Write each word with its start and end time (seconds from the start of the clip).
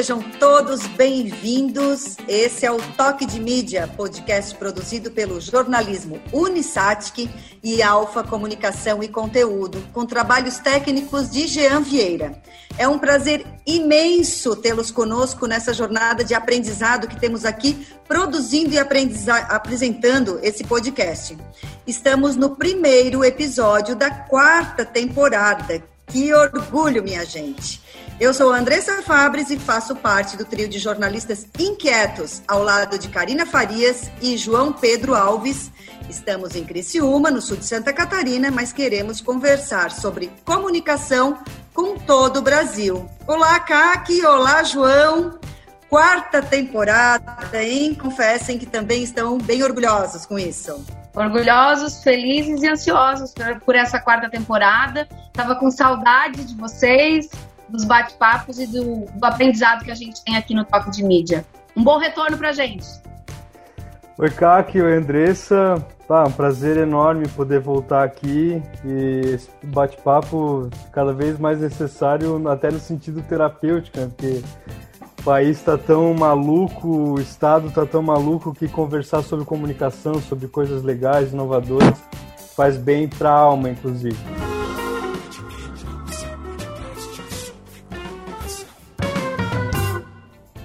sejam 0.00 0.22
todos 0.38 0.86
bem-vindos. 0.86 2.16
Esse 2.26 2.64
é 2.64 2.72
o 2.72 2.78
Toque 2.96 3.26
de 3.26 3.38
Mídia, 3.38 3.86
podcast 3.98 4.54
produzido 4.54 5.10
pelo 5.10 5.38
jornalismo 5.42 6.18
Unisatic 6.32 7.28
e 7.62 7.82
Alfa 7.82 8.24
Comunicação 8.24 9.02
e 9.02 9.08
Conteúdo, 9.08 9.86
com 9.92 10.06
trabalhos 10.06 10.56
técnicos 10.56 11.28
de 11.30 11.46
Jean 11.46 11.82
Vieira. 11.82 12.40
É 12.78 12.88
um 12.88 12.98
prazer 12.98 13.44
imenso 13.66 14.56
tê-los 14.56 14.90
conosco 14.90 15.46
nessa 15.46 15.74
jornada 15.74 16.24
de 16.24 16.32
aprendizado 16.32 17.06
que 17.06 17.20
temos 17.20 17.44
aqui, 17.44 17.86
produzindo 18.08 18.72
e 18.72 18.78
apresentando 18.78 20.40
esse 20.42 20.64
podcast. 20.64 21.36
Estamos 21.86 22.36
no 22.36 22.56
primeiro 22.56 23.22
episódio 23.22 23.94
da 23.94 24.10
quarta 24.10 24.82
temporada. 24.82 25.82
Que 26.06 26.32
orgulho, 26.32 27.02
minha 27.02 27.26
gente! 27.26 27.82
Eu 28.20 28.34
sou 28.34 28.52
Andressa 28.52 29.00
Fabres 29.00 29.48
e 29.48 29.58
faço 29.58 29.96
parte 29.96 30.36
do 30.36 30.44
trio 30.44 30.68
de 30.68 30.78
jornalistas 30.78 31.46
inquietos, 31.58 32.42
ao 32.46 32.62
lado 32.62 32.98
de 32.98 33.08
Karina 33.08 33.46
Farias 33.46 34.10
e 34.20 34.36
João 34.36 34.74
Pedro 34.74 35.14
Alves. 35.14 35.72
Estamos 36.06 36.54
em 36.54 36.62
Criciúma, 36.62 37.30
no 37.30 37.40
sul 37.40 37.56
de 37.56 37.64
Santa 37.64 37.94
Catarina, 37.94 38.50
mas 38.50 38.74
queremos 38.74 39.22
conversar 39.22 39.90
sobre 39.90 40.30
comunicação 40.44 41.38
com 41.72 41.96
todo 41.96 42.40
o 42.40 42.42
Brasil. 42.42 43.08
Olá, 43.26 43.58
Kaki! 43.58 44.22
Olá, 44.26 44.62
João! 44.64 45.38
Quarta 45.88 46.42
temporada, 46.42 47.64
hein? 47.64 47.94
Confessem 47.94 48.58
que 48.58 48.66
também 48.66 49.02
estão 49.02 49.38
bem 49.38 49.62
orgulhosos 49.62 50.26
com 50.26 50.38
isso. 50.38 50.84
Orgulhosos, 51.14 52.02
felizes 52.02 52.62
e 52.62 52.68
ansiosos 52.68 53.32
por 53.64 53.74
essa 53.74 53.98
quarta 53.98 54.28
temporada. 54.28 55.08
Tava 55.32 55.56
com 55.56 55.70
saudade 55.70 56.44
de 56.44 56.54
vocês, 56.54 57.28
dos 57.70 57.84
bate-papos 57.84 58.58
e 58.58 58.66
do, 58.66 59.06
do, 59.06 59.24
aprendizado 59.24 59.84
que 59.84 59.90
a 59.90 59.94
gente 59.94 60.22
tem 60.24 60.36
aqui 60.36 60.54
no 60.54 60.64
Toque 60.64 60.90
de 60.90 61.04
Mídia. 61.04 61.44
Um 61.76 61.82
bom 61.82 61.98
retorno 61.98 62.36
para 62.36 62.50
a 62.50 62.52
gente. 62.52 62.86
Oi, 64.18 64.30
Kaki, 64.30 64.80
oi, 64.80 64.96
Andressa. 64.96 65.84
Tá, 66.06 66.24
um 66.24 66.32
prazer 66.32 66.76
enorme 66.76 67.28
poder 67.28 67.60
voltar 67.60 68.02
aqui 68.02 68.60
e 68.84 69.20
esse 69.26 69.48
bate-papo 69.62 70.68
cada 70.90 71.12
vez 71.12 71.38
mais 71.38 71.60
necessário, 71.60 72.48
até 72.48 72.68
no 72.68 72.80
sentido 72.80 73.22
terapêutico, 73.22 73.96
né? 73.96 74.08
porque 74.08 74.42
o 75.20 75.22
país 75.22 75.58
está 75.58 75.78
tão 75.78 76.12
maluco, 76.12 77.12
o 77.12 77.20
Estado 77.20 77.68
está 77.68 77.86
tão 77.86 78.02
maluco 78.02 78.52
que 78.52 78.66
conversar 78.66 79.22
sobre 79.22 79.44
comunicação, 79.44 80.20
sobre 80.20 80.48
coisas 80.48 80.82
legais, 80.82 81.32
inovadoras, 81.32 82.02
faz 82.56 82.76
bem 82.76 83.06
para 83.06 83.30
a 83.30 83.38
alma, 83.38 83.70
inclusive. 83.70 84.18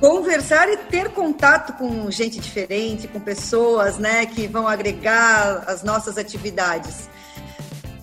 Conversar 0.05 0.71
e 0.71 0.77
ter 0.77 1.09
contato 1.09 1.73
com 1.79 2.11
gente 2.11 2.39
diferente, 2.39 3.07
com 3.07 3.19
pessoas, 3.19 3.97
né, 3.97 4.27
que 4.27 4.45
vão 4.45 4.67
agregar 4.67 5.63
as 5.65 5.81
nossas 5.81 6.15
atividades. 6.15 7.09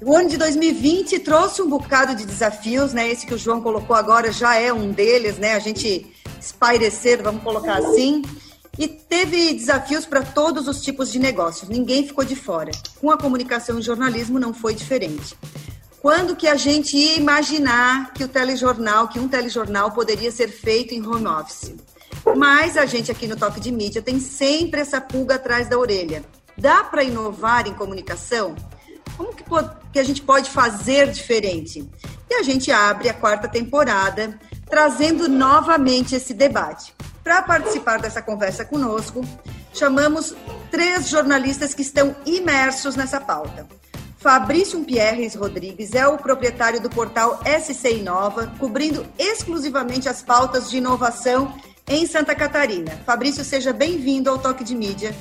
O 0.05 0.13
ano 0.17 0.29
de 0.29 0.37
2020 0.37 1.21
trouxe 1.21 1.63
um 1.63 1.69
bocado 1.69 2.17
de 2.17 2.27
desafios, 2.27 2.93
né? 2.93 3.09
Esse 3.09 3.25
que 3.25 3.35
o 3.35 3.39
João 3.39 3.61
colocou 3.61 3.95
agora 3.95 4.33
já 4.33 4.57
é 4.57 4.73
um 4.73 4.91
deles, 4.91 5.39
né? 5.39 5.55
A 5.55 5.61
gente 5.61 6.13
espairecer, 6.41 7.23
vamos 7.23 7.45
colocar 7.45 7.79
assim. 7.79 8.23
E 8.77 8.89
teve 8.89 9.55
desafios 9.55 10.05
para 10.05 10.23
todos 10.23 10.67
os 10.67 10.83
tipos 10.83 11.13
de 11.13 11.21
negócios, 11.21 11.69
ninguém 11.69 12.05
ficou 12.05 12.25
de 12.25 12.35
fora. 12.35 12.73
Com 13.01 13.13
a 13.13 13.17
comunicação 13.17 13.79
e 13.79 13.83
jornalismo 13.83 14.41
não 14.41 14.53
foi 14.53 14.75
diferente. 14.75 15.37
Quando 16.01 16.35
que 16.35 16.49
a 16.49 16.57
gente 16.57 16.97
ia 16.97 17.17
imaginar 17.17 18.13
que 18.13 18.25
o 18.25 18.29
telejornal, 18.29 19.07
que 19.07 19.21
um 19.21 19.29
telejornal 19.29 19.93
poderia 19.93 20.33
ser 20.33 20.49
feito 20.49 20.93
em 20.93 21.07
home 21.07 21.29
office? 21.29 21.73
Mas 22.37 22.77
a 22.77 22.87
gente 22.87 23.11
aqui 23.11 23.27
no 23.27 23.37
Toque 23.37 23.61
de 23.61 23.73
Mídia 23.73 24.01
tem 24.01 24.21
sempre 24.21 24.81
essa 24.81 25.01
pulga 25.01 25.35
atrás 25.35 25.69
da 25.69 25.79
orelha. 25.79 26.25
Dá 26.57 26.85
para 26.85 27.03
inovar 27.03 27.67
em 27.67 27.75
comunicação? 27.75 28.55
Como 29.17 29.35
que, 29.35 29.45
que 29.93 29.99
a 29.99 30.05
gente 30.05 30.23
pode 30.23 30.51
fazer 30.51 31.11
diferente? 31.11 31.89
E 32.31 32.35
a 32.35 32.43
gente 32.43 32.71
abre 32.71 33.09
a 33.09 33.15
quarta 33.15 33.49
temporada 33.49 34.39
trazendo 34.69 35.29
novamente 35.29 36.15
esse 36.15 36.33
debate. 36.33 36.95
Para 37.23 37.43
participar 37.43 38.01
dessa 38.01 38.23
conversa 38.23 38.65
conosco, 38.65 39.23
chamamos 39.73 40.35
três 40.71 41.09
jornalistas 41.09 41.75
que 41.75 41.83
estão 41.83 42.17
imersos 42.25 42.97
nessa 42.97 43.21
pauta. 43.21 43.67
Fabrício 44.17 44.83
Pierres 44.85 45.35
Rodrigues 45.35 45.95
é 45.95 46.07
o 46.07 46.17
proprietário 46.17 46.81
do 46.81 46.89
portal 46.89 47.41
SC 47.45 47.99
Inova, 47.99 48.53
cobrindo 48.59 49.05
exclusivamente 49.19 50.09
as 50.09 50.23
pautas 50.23 50.71
de 50.71 50.79
inovação 50.79 51.55
em 51.89 52.07
Santa 52.07 52.35
Catarina. 52.35 52.91
Fabrício, 53.05 53.45
seja 53.45 53.73
bem-vindo 53.73 54.31
ao 54.31 54.39
Toque 54.39 54.65
de 54.65 54.75
Mídia. 54.75 55.15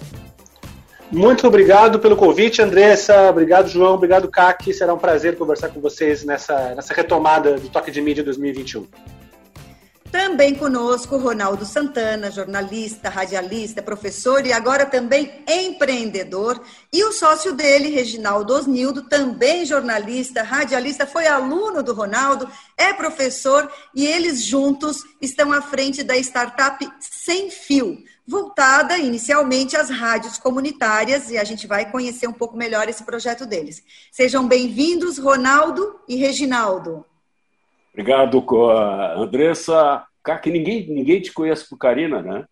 Muito 1.12 1.46
obrigado 1.46 2.00
pelo 2.00 2.16
convite, 2.16 2.62
Andressa. 2.62 3.30
Obrigado, 3.30 3.68
João. 3.68 3.96
Obrigado, 3.96 4.30
CAC. 4.30 4.74
Será 4.74 4.94
um 4.94 4.98
prazer 4.98 5.38
conversar 5.38 5.70
com 5.70 5.82
vocês 5.82 6.24
nessa, 6.24 6.74
nessa 6.74 6.94
retomada 6.94 7.58
do 7.58 7.68
Toque 7.68 7.92
de 7.92 8.02
Mídia 8.02 8.24
2021. 8.24 8.88
Também 10.12 10.54
conosco 10.54 11.16
Ronaldo 11.16 11.66
Santana, 11.66 12.30
jornalista, 12.30 13.08
radialista, 13.08 13.82
professor 13.82 14.46
e 14.46 14.52
agora 14.52 14.86
também 14.86 15.42
empreendedor. 15.48 16.62
E 16.92 17.02
o 17.06 17.14
sócio 17.14 17.54
dele, 17.54 17.88
Reginaldo 17.88 18.54
Osnildo, 18.54 19.04
também 19.04 19.66
jornalista, 19.66 20.44
radialista, 20.44 21.08
foi 21.08 21.28
aluno 21.28 21.82
do 21.82 21.94
Ronaldo, 21.94 22.46
é 22.76 22.92
professor 22.92 23.72
e 23.96 24.06
eles 24.06 24.44
juntos 24.44 24.98
estão 25.22 25.54
à 25.54 25.62
frente 25.62 26.04
da 26.04 26.18
startup 26.18 26.86
Sem 27.00 27.50
Fio, 27.50 28.04
voltada 28.28 28.98
inicialmente 28.98 29.78
às 29.78 29.90
rádios 29.90 30.38
comunitárias 30.38 31.30
e 31.30 31.38
a 31.38 31.44
gente 31.46 31.66
vai 31.66 31.90
conhecer 31.90 32.28
um 32.28 32.34
pouco 32.34 32.58
melhor 32.58 32.90
esse 32.90 33.06
projeto 33.06 33.46
deles. 33.46 33.82
Sejam 34.12 34.46
bem-vindos, 34.46 35.18
Ronaldo 35.18 36.02
e 36.06 36.18
Reginaldo. 36.18 37.06
Obrigado, 37.94 38.46
Andressa. 39.18 40.06
Que 40.42 40.52
ninguém, 40.52 40.88
ninguém 40.88 41.22
te 41.22 41.34
conhece 41.34 41.68
por 41.68 41.78
Karina, 41.78 42.22
né? 42.22 42.46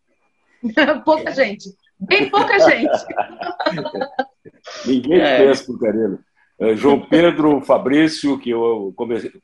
pouca 1.05 1.31
gente. 1.31 1.69
Bem 1.99 2.29
pouca 2.29 2.57
gente. 2.59 3.05
ninguém 4.85 5.19
é. 5.19 5.35
te 5.35 5.41
conhece 5.43 5.65
por 5.65 5.79
Karina. 5.79 6.19
É, 6.59 6.75
João 6.75 6.99
Pedro 6.99 7.61
Fabrício, 7.61 8.37
que 8.39 8.49
eu 8.49 8.93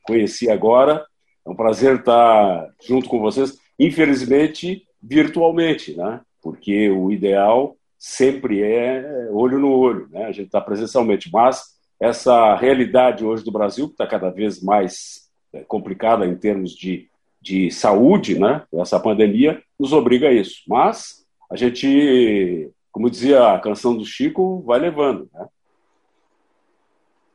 conheci 0.02 0.50
agora. 0.50 1.04
É 1.46 1.50
um 1.50 1.54
prazer 1.54 1.96
estar 1.96 2.68
junto 2.86 3.08
com 3.08 3.20
vocês. 3.20 3.56
Infelizmente, 3.78 4.82
virtualmente, 5.02 5.96
né? 5.96 6.20
Porque 6.42 6.90
o 6.90 7.10
ideal 7.10 7.76
sempre 7.98 8.62
é 8.62 9.28
olho 9.30 9.58
no 9.58 9.72
olho, 9.72 10.08
né? 10.10 10.24
A 10.24 10.32
gente 10.32 10.46
está 10.46 10.60
presencialmente. 10.60 11.30
Mas 11.32 11.76
essa 12.00 12.54
realidade 12.56 13.24
hoje 13.24 13.44
do 13.44 13.52
Brasil, 13.52 13.86
que 13.86 13.94
está 13.94 14.06
cada 14.06 14.30
vez 14.30 14.62
mais 14.62 15.25
é, 15.25 15.25
complicada 15.68 16.26
em 16.26 16.36
termos 16.36 16.72
de, 16.72 17.08
de 17.40 17.70
saúde, 17.70 18.38
né? 18.38 18.64
Essa 18.74 19.00
pandemia 19.00 19.62
nos 19.78 19.92
obriga 19.92 20.28
a 20.28 20.32
isso. 20.32 20.62
Mas 20.68 21.24
a 21.50 21.56
gente, 21.56 22.70
como 22.90 23.10
dizia 23.10 23.54
a 23.54 23.60
canção 23.60 23.96
do 23.96 24.04
Chico, 24.04 24.62
vai 24.62 24.78
levando, 24.78 25.28
né? 25.32 25.46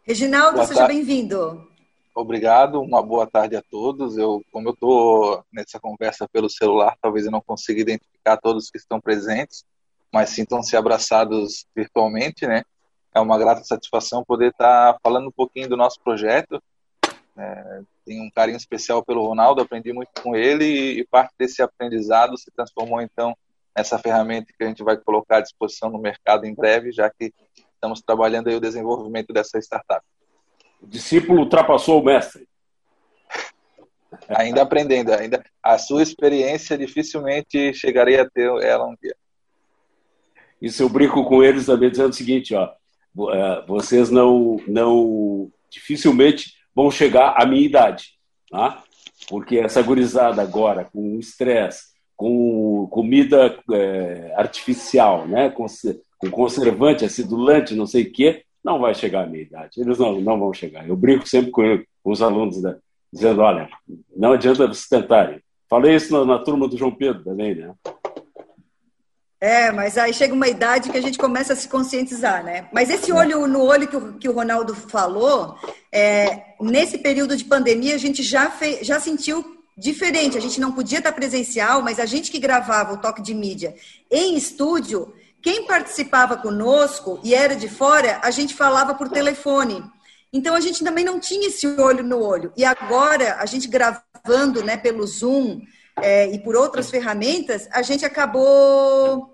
Reginaldo, 0.03 0.55
boa 0.55 0.65
seja 0.65 0.87
bem-vindo. 0.87 1.69
Obrigado, 2.13 2.81
uma 2.81 3.01
boa 3.01 3.25
tarde 3.25 3.55
a 3.55 3.61
todos. 3.61 4.17
Eu, 4.17 4.41
como 4.51 4.67
eu 4.67 4.73
estou 4.73 5.45
nessa 5.53 5.79
conversa 5.79 6.27
pelo 6.27 6.49
celular, 6.49 6.97
talvez 7.01 7.25
eu 7.25 7.31
não 7.31 7.39
consiga 7.39 7.81
identificar 7.81 8.35
todos 8.37 8.69
que 8.69 8.77
estão 8.77 8.99
presentes, 8.99 9.63
mas 10.11 10.31
sintam-se 10.31 10.75
abraçados 10.75 11.65
virtualmente, 11.73 12.45
né? 12.45 12.63
É 13.15 13.19
uma 13.19 13.37
grata 13.37 13.63
satisfação 13.63 14.25
poder 14.25 14.51
estar 14.51 14.97
falando 15.01 15.27
um 15.27 15.31
pouquinho 15.31 15.69
do 15.69 15.77
nosso 15.77 16.01
projeto, 16.01 16.61
é, 17.37 17.81
tenho 18.05 18.23
um 18.23 18.31
carinho 18.31 18.57
especial 18.57 19.03
pelo 19.03 19.25
Ronaldo, 19.25 19.61
aprendi 19.61 19.93
muito 19.93 20.09
com 20.21 20.35
ele 20.35 20.65
e, 20.99 21.07
parte 21.07 21.33
desse 21.37 21.61
aprendizado 21.61 22.37
se 22.37 22.51
transformou 22.51 23.01
então 23.01 23.35
nessa 23.75 23.97
ferramenta 23.97 24.53
que 24.57 24.63
a 24.63 24.67
gente 24.67 24.83
vai 24.83 24.97
colocar 24.97 25.37
à 25.37 25.41
disposição 25.41 25.89
no 25.89 25.97
mercado 25.97 26.45
em 26.45 26.53
breve, 26.53 26.91
já 26.91 27.09
que 27.09 27.33
estamos 27.73 28.01
trabalhando 28.01 28.49
aí 28.49 28.55
o 28.55 28.61
desenvolvimento 28.61 29.31
dessa 29.31 29.57
startup. 29.59 30.05
O 30.81 30.87
discípulo 30.87 31.41
ultrapassou 31.41 32.01
o 32.01 32.05
mestre. 32.05 32.47
ainda 34.27 34.61
aprendendo, 34.61 35.13
ainda 35.13 35.43
a 35.63 35.77
sua 35.77 36.03
experiência 36.03 36.77
dificilmente 36.77 37.73
chegarei 37.73 38.19
a 38.19 38.29
ter 38.29 38.49
ela 38.61 38.85
um 38.85 38.95
dia. 39.01 39.15
Isso 40.61 40.83
eu 40.83 40.89
brinco 40.89 41.23
com 41.25 41.41
eles 41.41 41.65
também 41.65 41.89
dizendo 41.89 42.09
o 42.09 42.13
seguinte, 42.13 42.53
ó, 42.53 42.71
é, 43.33 43.65
vocês 43.65 44.11
não, 44.11 44.57
não 44.67 45.51
dificilmente 45.69 46.60
vão 46.75 46.89
chegar 46.89 47.35
à 47.37 47.45
minha 47.45 47.65
idade. 47.65 48.13
Tá? 48.49 48.83
Porque 49.29 49.57
essa 49.57 49.81
gurizada 49.81 50.41
agora, 50.41 50.85
com 50.85 51.17
estresse, 51.19 51.91
com 52.15 52.87
comida 52.91 53.57
é, 53.71 54.33
artificial, 54.35 55.27
né? 55.27 55.49
com, 55.49 55.65
com 56.17 56.29
conservante, 56.29 57.05
acidulante, 57.05 57.75
não 57.75 57.85
sei 57.85 58.03
o 58.03 58.11
quê, 58.11 58.43
não 58.63 58.79
vai 58.79 58.93
chegar 58.93 59.23
à 59.23 59.27
minha 59.27 59.43
idade. 59.43 59.79
Eles 59.79 59.97
não, 59.97 60.19
não 60.19 60.39
vão 60.39 60.53
chegar. 60.53 60.87
Eu 60.87 60.95
brinco 60.95 61.27
sempre 61.27 61.51
com, 61.51 61.63
com 62.03 62.11
os 62.11 62.21
alunos, 62.21 62.57
dizendo, 63.11 63.41
olha, 63.41 63.69
não 64.15 64.33
adianta 64.33 64.67
vocês 64.67 64.87
tentarem. 64.87 65.41
Falei 65.69 65.95
isso 65.95 66.11
na, 66.13 66.25
na 66.25 66.43
turma 66.43 66.67
do 66.67 66.77
João 66.77 66.91
Pedro 66.91 67.23
também, 67.23 67.55
né? 67.55 67.73
É, 69.41 69.71
mas 69.71 69.97
aí 69.97 70.13
chega 70.13 70.35
uma 70.35 70.47
idade 70.47 70.91
que 70.91 70.97
a 70.99 71.01
gente 71.01 71.17
começa 71.17 71.53
a 71.53 71.55
se 71.55 71.67
conscientizar, 71.67 72.43
né? 72.43 72.67
Mas 72.71 72.91
esse 72.91 73.11
olho 73.11 73.47
no 73.47 73.63
olho 73.63 73.87
que 73.87 73.97
o, 73.97 74.13
que 74.13 74.29
o 74.29 74.33
Ronaldo 74.33 74.75
falou, 74.75 75.55
é, 75.91 76.53
nesse 76.61 76.99
período 76.99 77.35
de 77.35 77.43
pandemia, 77.43 77.95
a 77.95 77.97
gente 77.97 78.21
já, 78.21 78.51
fez, 78.51 78.85
já 78.85 78.99
sentiu 78.99 79.43
diferente. 79.75 80.37
A 80.37 80.41
gente 80.41 80.61
não 80.61 80.71
podia 80.71 80.99
estar 80.99 81.11
presencial, 81.11 81.81
mas 81.81 81.99
a 81.99 82.05
gente 82.05 82.29
que 82.29 82.37
gravava 82.37 82.93
o 82.93 82.97
toque 82.97 83.19
de 83.19 83.33
mídia 83.33 83.73
em 84.11 84.37
estúdio, 84.37 85.11
quem 85.41 85.65
participava 85.65 86.37
conosco 86.37 87.19
e 87.23 87.33
era 87.33 87.55
de 87.55 87.67
fora, 87.67 88.19
a 88.21 88.29
gente 88.29 88.53
falava 88.53 88.93
por 88.93 89.09
telefone. 89.09 89.83
Então 90.31 90.53
a 90.53 90.59
gente 90.59 90.83
também 90.83 91.03
não 91.03 91.19
tinha 91.19 91.47
esse 91.47 91.65
olho 91.65 92.03
no 92.03 92.23
olho. 92.23 92.53
E 92.55 92.63
agora, 92.63 93.37
a 93.39 93.45
gente 93.47 93.67
gravando 93.67 94.63
né, 94.63 94.77
pelo 94.77 95.05
Zoom 95.07 95.61
é, 95.99 96.31
e 96.31 96.37
por 96.37 96.55
outras 96.55 96.91
ferramentas, 96.91 97.67
a 97.71 97.81
gente 97.81 98.05
acabou 98.05 99.30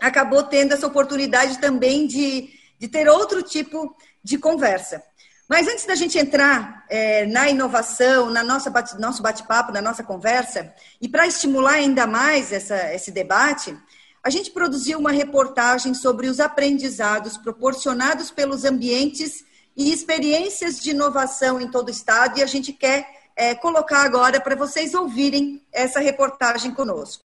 acabou 0.00 0.42
tendo 0.42 0.72
essa 0.72 0.86
oportunidade 0.86 1.58
também 1.58 2.06
de, 2.06 2.50
de 2.78 2.88
ter 2.88 3.08
outro 3.08 3.42
tipo 3.42 3.94
de 4.22 4.38
conversa. 4.38 5.02
Mas 5.48 5.66
antes 5.66 5.86
da 5.86 5.94
gente 5.94 6.18
entrar 6.18 6.84
é, 6.90 7.24
na 7.24 7.48
inovação, 7.48 8.28
na 8.28 8.44
nossa 8.44 8.68
bate, 8.68 8.98
nosso 9.00 9.22
bate-papo, 9.22 9.72
na 9.72 9.80
nossa 9.80 10.02
conversa, 10.02 10.74
e 11.00 11.08
para 11.08 11.26
estimular 11.26 11.72
ainda 11.72 12.06
mais 12.06 12.52
essa, 12.52 12.92
esse 12.92 13.10
debate, 13.10 13.74
a 14.22 14.28
gente 14.28 14.50
produziu 14.50 14.98
uma 14.98 15.10
reportagem 15.10 15.94
sobre 15.94 16.26
os 16.28 16.38
aprendizados 16.38 17.38
proporcionados 17.38 18.30
pelos 18.30 18.64
ambientes 18.64 19.42
e 19.74 19.90
experiências 19.90 20.78
de 20.80 20.90
inovação 20.90 21.58
em 21.58 21.70
todo 21.70 21.88
o 21.88 21.92
estado, 21.92 22.38
e 22.38 22.42
a 22.42 22.46
gente 22.46 22.72
quer 22.72 23.08
é, 23.34 23.54
colocar 23.54 24.02
agora 24.02 24.38
para 24.40 24.54
vocês 24.54 24.92
ouvirem 24.92 25.62
essa 25.72 25.98
reportagem 25.98 26.74
conosco. 26.74 27.24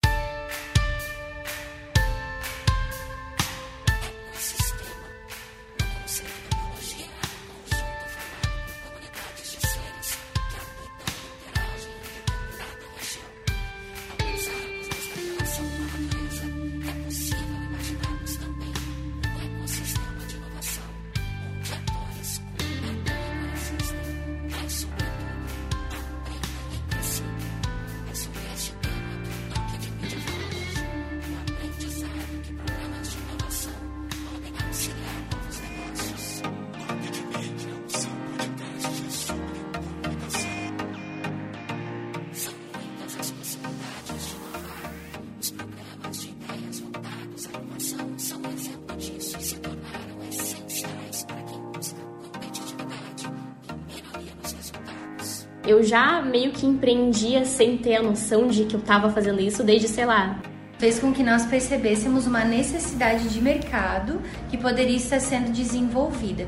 Que 56.63 56.67
empreendia 56.69 57.45
sem 57.45 57.77
ter 57.77 57.97
a 57.97 58.03
noção 58.03 58.47
de 58.47 58.65
que 58.67 58.77
eu 58.77 58.79
estava 58.81 59.11
fazendo 59.11 59.41
isso 59.41 59.65
desde, 59.65 59.89
sei 59.89 60.07
lá. 60.07 60.41
Fez 60.79 61.01
com 61.01 61.13
que 61.13 61.25
nós 61.25 61.45
percebêssemos 61.45 62.25
uma 62.25 62.45
necessidade 62.45 63.29
de 63.31 63.43
mercado 63.43 64.23
que 64.49 64.57
poderia 64.57 64.97
estar 64.97 65.19
sendo 65.19 65.51
desenvolvida. 65.51 66.47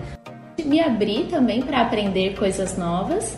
Me 0.64 0.80
abri 0.80 1.24
também 1.24 1.62
para 1.62 1.80
aprender 1.80 2.36
coisas 2.36 2.78
novas 2.78 3.36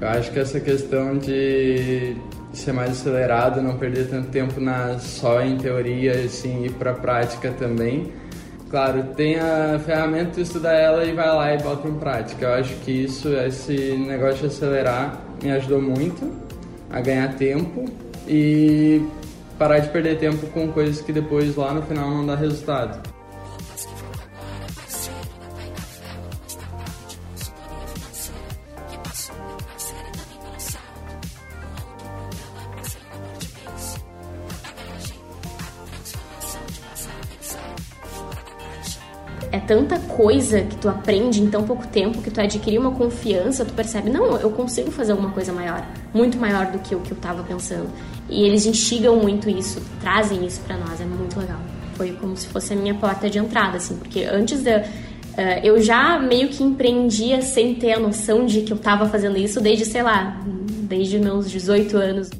Eu 0.00 0.08
acho 0.08 0.30
que 0.30 0.38
essa 0.38 0.60
questão 0.60 1.18
de 1.18 2.16
ser 2.52 2.72
mais 2.72 2.92
acelerado, 2.92 3.60
não 3.60 3.76
perder 3.76 4.08
tanto 4.08 4.28
tempo 4.28 4.60
na, 4.60 4.98
só 4.98 5.42
em 5.42 5.56
teoria, 5.56 6.12
assim, 6.12 6.64
ir 6.64 6.72
para 6.72 6.94
prática 6.94 7.50
também. 7.50 8.12
Claro, 8.70 9.02
tem 9.16 9.36
a 9.38 9.78
ferramenta, 9.84 10.40
estuda 10.40 10.72
ela 10.72 11.04
e 11.04 11.12
vai 11.12 11.28
lá 11.28 11.54
e 11.54 11.58
bota 11.58 11.88
em 11.88 11.94
prática. 11.94 12.46
Eu 12.46 12.52
acho 12.54 12.74
que 12.76 12.90
isso, 12.92 13.28
esse 13.28 13.94
negócio 13.94 14.40
de 14.40 14.46
acelerar, 14.46 15.20
me 15.42 15.50
ajudou 15.52 15.80
muito 15.80 16.30
a 16.90 17.00
ganhar 17.00 17.34
tempo 17.34 17.86
e 18.26 19.02
parar 19.58 19.78
de 19.78 19.88
perder 19.88 20.18
tempo 20.18 20.46
com 20.48 20.68
coisas 20.68 21.00
que 21.00 21.12
depois 21.12 21.56
lá 21.56 21.72
no 21.72 21.82
final 21.82 22.10
não 22.10 22.26
dá 22.26 22.36
resultado. 22.36 23.07
Tanta 39.68 39.98
coisa 39.98 40.62
que 40.62 40.76
tu 40.76 40.88
aprende 40.88 41.42
em 41.42 41.50
tão 41.50 41.62
pouco 41.62 41.86
tempo, 41.86 42.22
que 42.22 42.30
tu 42.30 42.40
adquire 42.40 42.78
uma 42.78 42.92
confiança, 42.92 43.66
tu 43.66 43.74
percebe, 43.74 44.08
não, 44.08 44.38
eu 44.38 44.50
consigo 44.50 44.90
fazer 44.90 45.12
alguma 45.12 45.30
coisa 45.30 45.52
maior, 45.52 45.86
muito 46.12 46.38
maior 46.38 46.72
do 46.72 46.78
que 46.78 46.94
o 46.94 47.00
que 47.00 47.12
eu 47.12 47.16
estava 47.16 47.42
pensando. 47.42 47.88
E 48.30 48.44
eles 48.44 48.64
instigam 48.64 49.16
muito 49.16 49.48
isso, 49.48 49.80
trazem 50.00 50.44
isso 50.46 50.62
para 50.62 50.78
nós, 50.78 50.98
é 51.00 51.04
muito 51.04 51.38
legal. 51.38 51.60
Foi 51.94 52.12
como 52.12 52.34
se 52.34 52.46
fosse 52.46 52.72
a 52.72 52.76
minha 52.76 52.94
porta 52.94 53.28
de 53.28 53.38
entrada, 53.38 53.76
assim, 53.76 53.96
porque 53.96 54.24
antes 54.24 54.62
de, 54.62 54.82
eu 55.62 55.80
já 55.82 56.18
meio 56.18 56.48
que 56.48 56.64
empreendia 56.64 57.42
sem 57.42 57.74
ter 57.74 57.92
a 57.92 58.00
noção 58.00 58.46
de 58.46 58.62
que 58.62 58.72
eu 58.72 58.76
estava 58.76 59.06
fazendo 59.06 59.36
isso 59.36 59.60
desde, 59.60 59.84
sei 59.84 60.02
lá, 60.02 60.40
desde 60.46 61.18
meus 61.18 61.50
18 61.50 61.96
anos. 61.96 62.30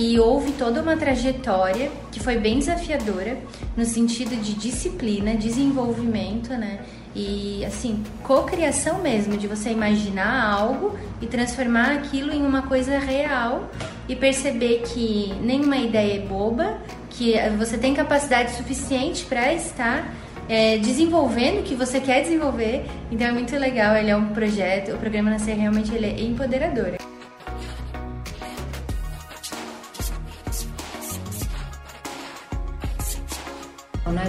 E 0.00 0.18
houve 0.18 0.52
toda 0.52 0.80
uma 0.80 0.96
trajetória 0.96 1.90
que 2.10 2.18
foi 2.18 2.38
bem 2.38 2.58
desafiadora 2.58 3.36
no 3.76 3.84
sentido 3.84 4.34
de 4.34 4.54
disciplina, 4.54 5.34
desenvolvimento, 5.34 6.54
né? 6.54 6.78
E 7.14 7.62
assim, 7.66 8.02
cocriação 8.22 9.02
mesmo, 9.02 9.36
de 9.36 9.46
você 9.46 9.68
imaginar 9.68 10.54
algo 10.54 10.98
e 11.20 11.26
transformar 11.26 11.92
aquilo 11.92 12.32
em 12.32 12.40
uma 12.40 12.62
coisa 12.62 12.98
real 12.98 13.68
e 14.08 14.16
perceber 14.16 14.84
que 14.86 15.34
nenhuma 15.42 15.76
ideia 15.76 16.16
é 16.16 16.26
boba, 16.26 16.78
que 17.10 17.34
você 17.58 17.76
tem 17.76 17.92
capacidade 17.92 18.52
suficiente 18.52 19.26
para 19.26 19.52
estar 19.52 20.14
é, 20.48 20.78
desenvolvendo 20.78 21.60
o 21.60 21.62
que 21.62 21.74
você 21.74 22.00
quer 22.00 22.22
desenvolver. 22.22 22.86
Então 23.12 23.26
é 23.26 23.32
muito 23.32 23.54
legal, 23.54 23.94
ele 23.94 24.10
é 24.10 24.16
um 24.16 24.28
projeto, 24.28 24.94
o 24.94 24.98
programa 24.98 25.28
Nascer 25.28 25.58
realmente 25.58 25.94
ele 25.94 26.06
é 26.06 26.22
empoderador. 26.22 26.94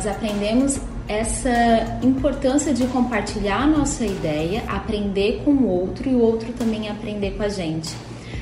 Nós 0.04 0.16
aprendemos 0.16 0.80
essa 1.08 2.00
importância 2.02 2.74
de 2.74 2.88
compartilhar 2.88 3.62
a 3.62 3.68
nossa 3.68 4.04
ideia, 4.04 4.64
aprender 4.68 5.44
com 5.46 5.52
o 5.52 5.68
outro 5.68 6.10
e 6.10 6.16
o 6.16 6.20
outro 6.20 6.52
também 6.54 6.90
aprender 6.90 7.38
com 7.38 7.44
a 7.44 7.50
gente. 7.50 7.96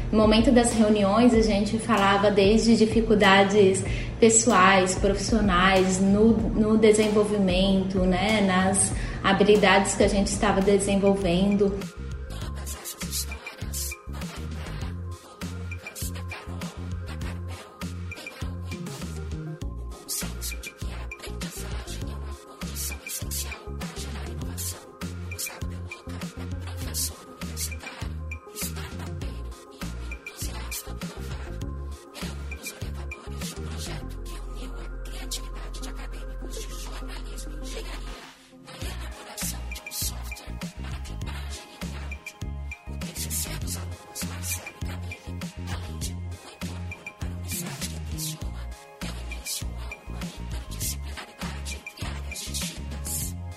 No 0.10 0.18
momento 0.18 0.54
das 0.54 0.72
reuniões, 0.72 1.34
a 1.34 1.42
gente 1.42 1.78
falava 1.78 2.32
desde 2.32 2.78
dificuldades 2.78 3.84
pessoais, 4.22 4.96
profissionais, 4.96 6.00
no, 6.00 6.32
no 6.32 6.78
desenvolvimento, 6.78 8.00
né, 8.00 8.40
nas 8.48 8.94
habilidades 9.22 9.96
que 9.96 10.04
a 10.04 10.08
gente 10.08 10.28
estava 10.28 10.62
desenvolvendo. 10.62 11.78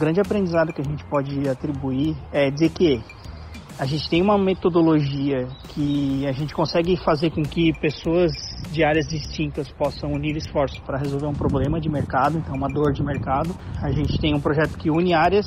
Grande 0.02 0.20
aprendizado 0.20 0.72
que 0.72 0.80
a 0.80 0.84
gente 0.84 1.04
pode 1.04 1.48
atribuir 1.48 2.16
é 2.32 2.50
dizer 2.50 2.70
que 2.70 3.00
a 3.78 3.86
gente 3.86 4.10
tem 4.10 4.20
uma 4.20 4.36
metodologia 4.36 5.46
que 5.68 6.26
a 6.26 6.32
gente 6.32 6.52
consegue 6.52 6.96
fazer 6.96 7.30
com 7.30 7.42
que 7.42 7.72
pessoas 7.80 8.32
de 8.72 8.82
áreas 8.82 9.06
distintas 9.06 9.70
possam 9.70 10.10
unir 10.10 10.36
esforços 10.36 10.80
para 10.80 10.98
resolver 10.98 11.26
um 11.26 11.32
problema 11.32 11.80
de 11.80 11.88
mercado, 11.88 12.36
então 12.36 12.54
uma 12.56 12.68
dor 12.68 12.92
de 12.92 13.02
mercado. 13.02 13.54
A 13.80 13.92
gente 13.92 14.18
tem 14.18 14.34
um 14.34 14.40
projeto 14.40 14.76
que 14.76 14.90
une 14.90 15.14
áreas 15.14 15.46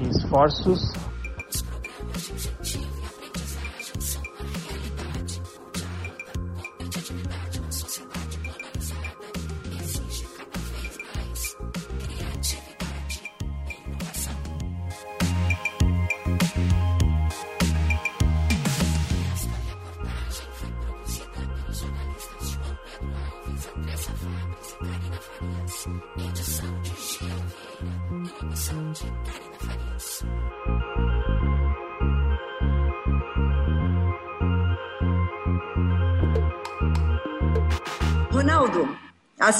e 0.00 0.08
esforços 0.08 0.80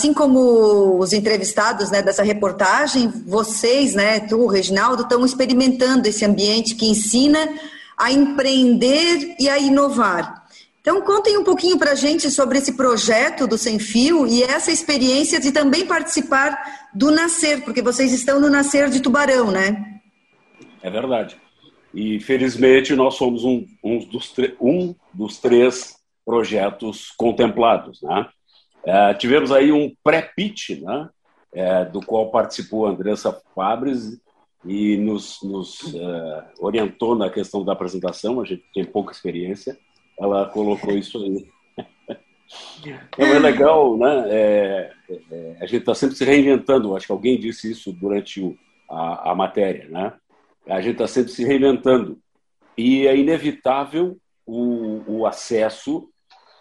assim 0.02 0.12
como 0.12 0.98
os 0.98 1.12
entrevistados 1.12 1.92
né, 1.92 2.02
dessa 2.02 2.24
reportagem, 2.24 3.08
vocês, 3.24 3.94
né, 3.94 4.18
tu, 4.18 4.48
Reginaldo, 4.48 5.04
estão 5.04 5.24
experimentando 5.24 6.08
esse 6.08 6.24
ambiente 6.24 6.74
que 6.74 6.86
ensina 6.86 7.38
a 7.96 8.10
empreender 8.10 9.36
e 9.38 9.48
a 9.48 9.60
inovar. 9.60 10.42
Então, 10.80 11.00
contem 11.02 11.38
um 11.38 11.44
pouquinho 11.44 11.78
para 11.78 11.92
a 11.92 11.94
gente 11.94 12.28
sobre 12.32 12.58
esse 12.58 12.72
projeto 12.72 13.46
do 13.46 13.56
Sem 13.56 13.78
Fio 13.78 14.26
e 14.26 14.42
essa 14.42 14.72
experiência 14.72 15.38
de 15.38 15.52
também 15.52 15.86
participar 15.86 16.58
do 16.92 17.12
Nascer, 17.12 17.62
porque 17.62 17.80
vocês 17.80 18.12
estão 18.12 18.40
no 18.40 18.50
Nascer 18.50 18.90
de 18.90 18.98
Tubarão, 18.98 19.52
né? 19.52 20.00
É 20.82 20.90
verdade. 20.90 21.36
E, 21.94 22.18
felizmente, 22.18 22.96
nós 22.96 23.14
somos 23.14 23.44
um, 23.44 23.64
um, 23.84 24.00
dos, 24.00 24.34
um 24.60 24.96
dos 25.14 25.38
três 25.38 25.94
projetos 26.26 27.12
contemplados, 27.16 28.02
né? 28.02 28.26
É, 28.84 29.14
tivemos 29.14 29.52
aí 29.52 29.72
um 29.72 29.94
pré-pitch, 30.02 30.80
né? 30.80 31.08
É, 31.54 31.84
do 31.84 32.00
qual 32.00 32.30
participou 32.30 32.86
a 32.86 32.90
Andressa 32.90 33.38
Fabres 33.54 34.18
e 34.64 34.96
nos, 34.96 35.42
nos 35.42 35.94
é, 35.94 36.44
orientou 36.58 37.14
na 37.14 37.28
questão 37.28 37.64
da 37.64 37.72
apresentação. 37.72 38.40
A 38.40 38.44
gente 38.44 38.64
tem 38.72 38.84
pouca 38.84 39.12
experiência, 39.12 39.78
ela 40.18 40.46
colocou 40.46 40.96
isso 40.96 41.18
aí. 41.18 41.48
Então 42.84 43.26
é 43.26 43.38
legal, 43.38 43.96
né? 43.96 44.24
É, 44.28 44.92
é, 45.30 45.56
a 45.58 45.64
gente 45.64 45.78
está 45.78 45.94
sempre 45.94 46.16
se 46.16 46.22
reinventando. 46.22 46.94
Acho 46.94 47.06
que 47.06 47.12
alguém 47.12 47.40
disse 47.40 47.70
isso 47.70 47.90
durante 47.94 48.42
o, 48.42 48.54
a, 48.90 49.30
a 49.30 49.34
matéria, 49.34 49.88
né? 49.88 50.12
A 50.66 50.80
gente 50.82 50.92
está 50.92 51.06
sempre 51.06 51.32
se 51.32 51.44
reinventando 51.46 52.18
e 52.76 53.06
é 53.06 53.16
inevitável 53.16 54.18
o, 54.46 55.02
o 55.06 55.26
acesso 55.26 56.11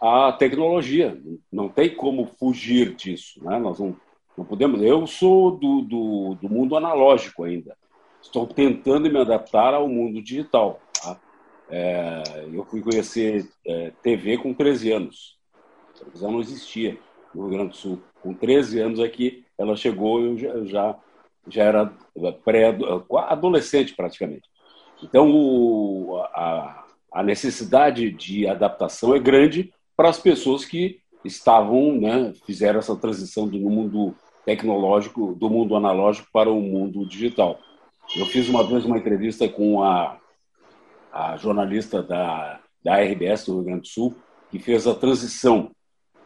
à 0.02 0.34
tecnologia. 0.34 1.22
Não 1.52 1.70
tem 1.70 1.94
como 1.94 2.26
fugir 2.40 2.96
disso, 2.96 3.40
né? 3.44 3.60
Nós 3.60 3.80
não, 3.80 3.96
não 4.36 4.44
podemos. 4.44 4.82
Eu 4.82 5.06
sou 5.06 5.52
do, 5.52 5.82
do, 5.82 6.36
do 6.42 6.50
mundo 6.50 6.76
analógico 6.76 7.44
ainda. 7.44 7.78
Estou 8.22 8.48
tentando 8.48 9.10
me 9.10 9.20
adaptar 9.20 9.76
ao 9.76 9.88
mundo 9.88 10.22
digital. 10.22 10.80
Tá? 11.02 11.20
É, 11.70 12.24
eu 12.52 12.66
fui 12.66 12.82
conhecer 12.82 13.48
é, 13.66 13.92
TV 14.02 14.38
com 14.40 14.54
13 14.54 14.92
anos. 14.92 15.38
A 15.96 16.00
televisão 16.00 16.32
não 16.32 16.42
existia 16.42 16.98
no 17.34 17.44
Rio 17.44 17.58
Grande 17.58 17.70
do 17.70 17.78
Sul. 17.78 18.02
Com 18.22 18.34
13 18.34 18.80
anos 18.80 19.00
aqui, 19.00 19.46
ela 19.58 19.76
chegou 19.76 20.20
eu 20.22 20.38
já, 20.38 20.66
já, 20.66 21.00
já 21.48 21.64
era 21.64 21.94
pré-adolescente 22.44 23.96
praticamente. 23.96 24.50
Então, 25.04 25.32
o, 25.32 26.18
a, 26.34 26.86
a 27.12 27.24
necessidade 27.24 28.12
de 28.12 28.48
adaptação 28.48 29.16
é 29.16 29.20
grande 29.20 29.74
para 30.02 30.10
as 30.10 30.20
pessoas 30.20 30.66
que 30.66 31.00
estavam, 31.24 31.96
né, 32.02 32.34
fizeram 32.44 32.80
essa 32.80 32.96
transição 32.96 33.48
do 33.48 33.60
mundo 33.60 34.16
tecnológico, 34.44 35.36
do 35.36 35.48
mundo 35.48 35.76
analógico 35.76 36.28
para 36.34 36.50
o 36.50 36.60
mundo 36.60 37.06
digital. 37.06 37.60
Eu 38.16 38.26
fiz 38.26 38.50
uma 38.50 38.64
vez 38.64 38.84
uma 38.84 38.98
entrevista 38.98 39.48
com 39.48 39.84
a 39.84 40.18
a 41.12 41.38
jornalista 41.38 42.02
da, 42.02 42.60
da 42.84 42.96
RBS 42.96 43.46
do 43.46 43.56
Rio 43.56 43.64
Grande 43.64 43.82
do 43.82 43.88
Sul, 43.88 44.16
que 44.50 44.58
fez 44.58 44.88
a 44.88 44.96
transição 44.96 45.70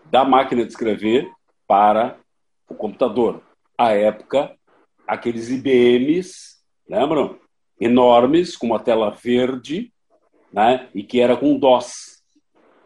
da 0.05 0.23
máquina 0.23 0.63
de 0.63 0.69
escrever 0.69 1.29
para 1.67 2.17
o 2.69 2.75
computador. 2.75 3.41
À 3.77 3.91
época, 3.91 4.55
aqueles 5.05 5.49
IBMs, 5.49 6.61
lembram? 6.87 7.37
Enormes, 7.77 8.55
com 8.55 8.67
uma 8.67 8.79
tela 8.79 9.09
verde, 9.09 9.91
né? 10.53 10.87
e 10.95 11.03
que 11.03 11.19
era 11.19 11.35
com 11.35 11.59
DOS. 11.59 12.14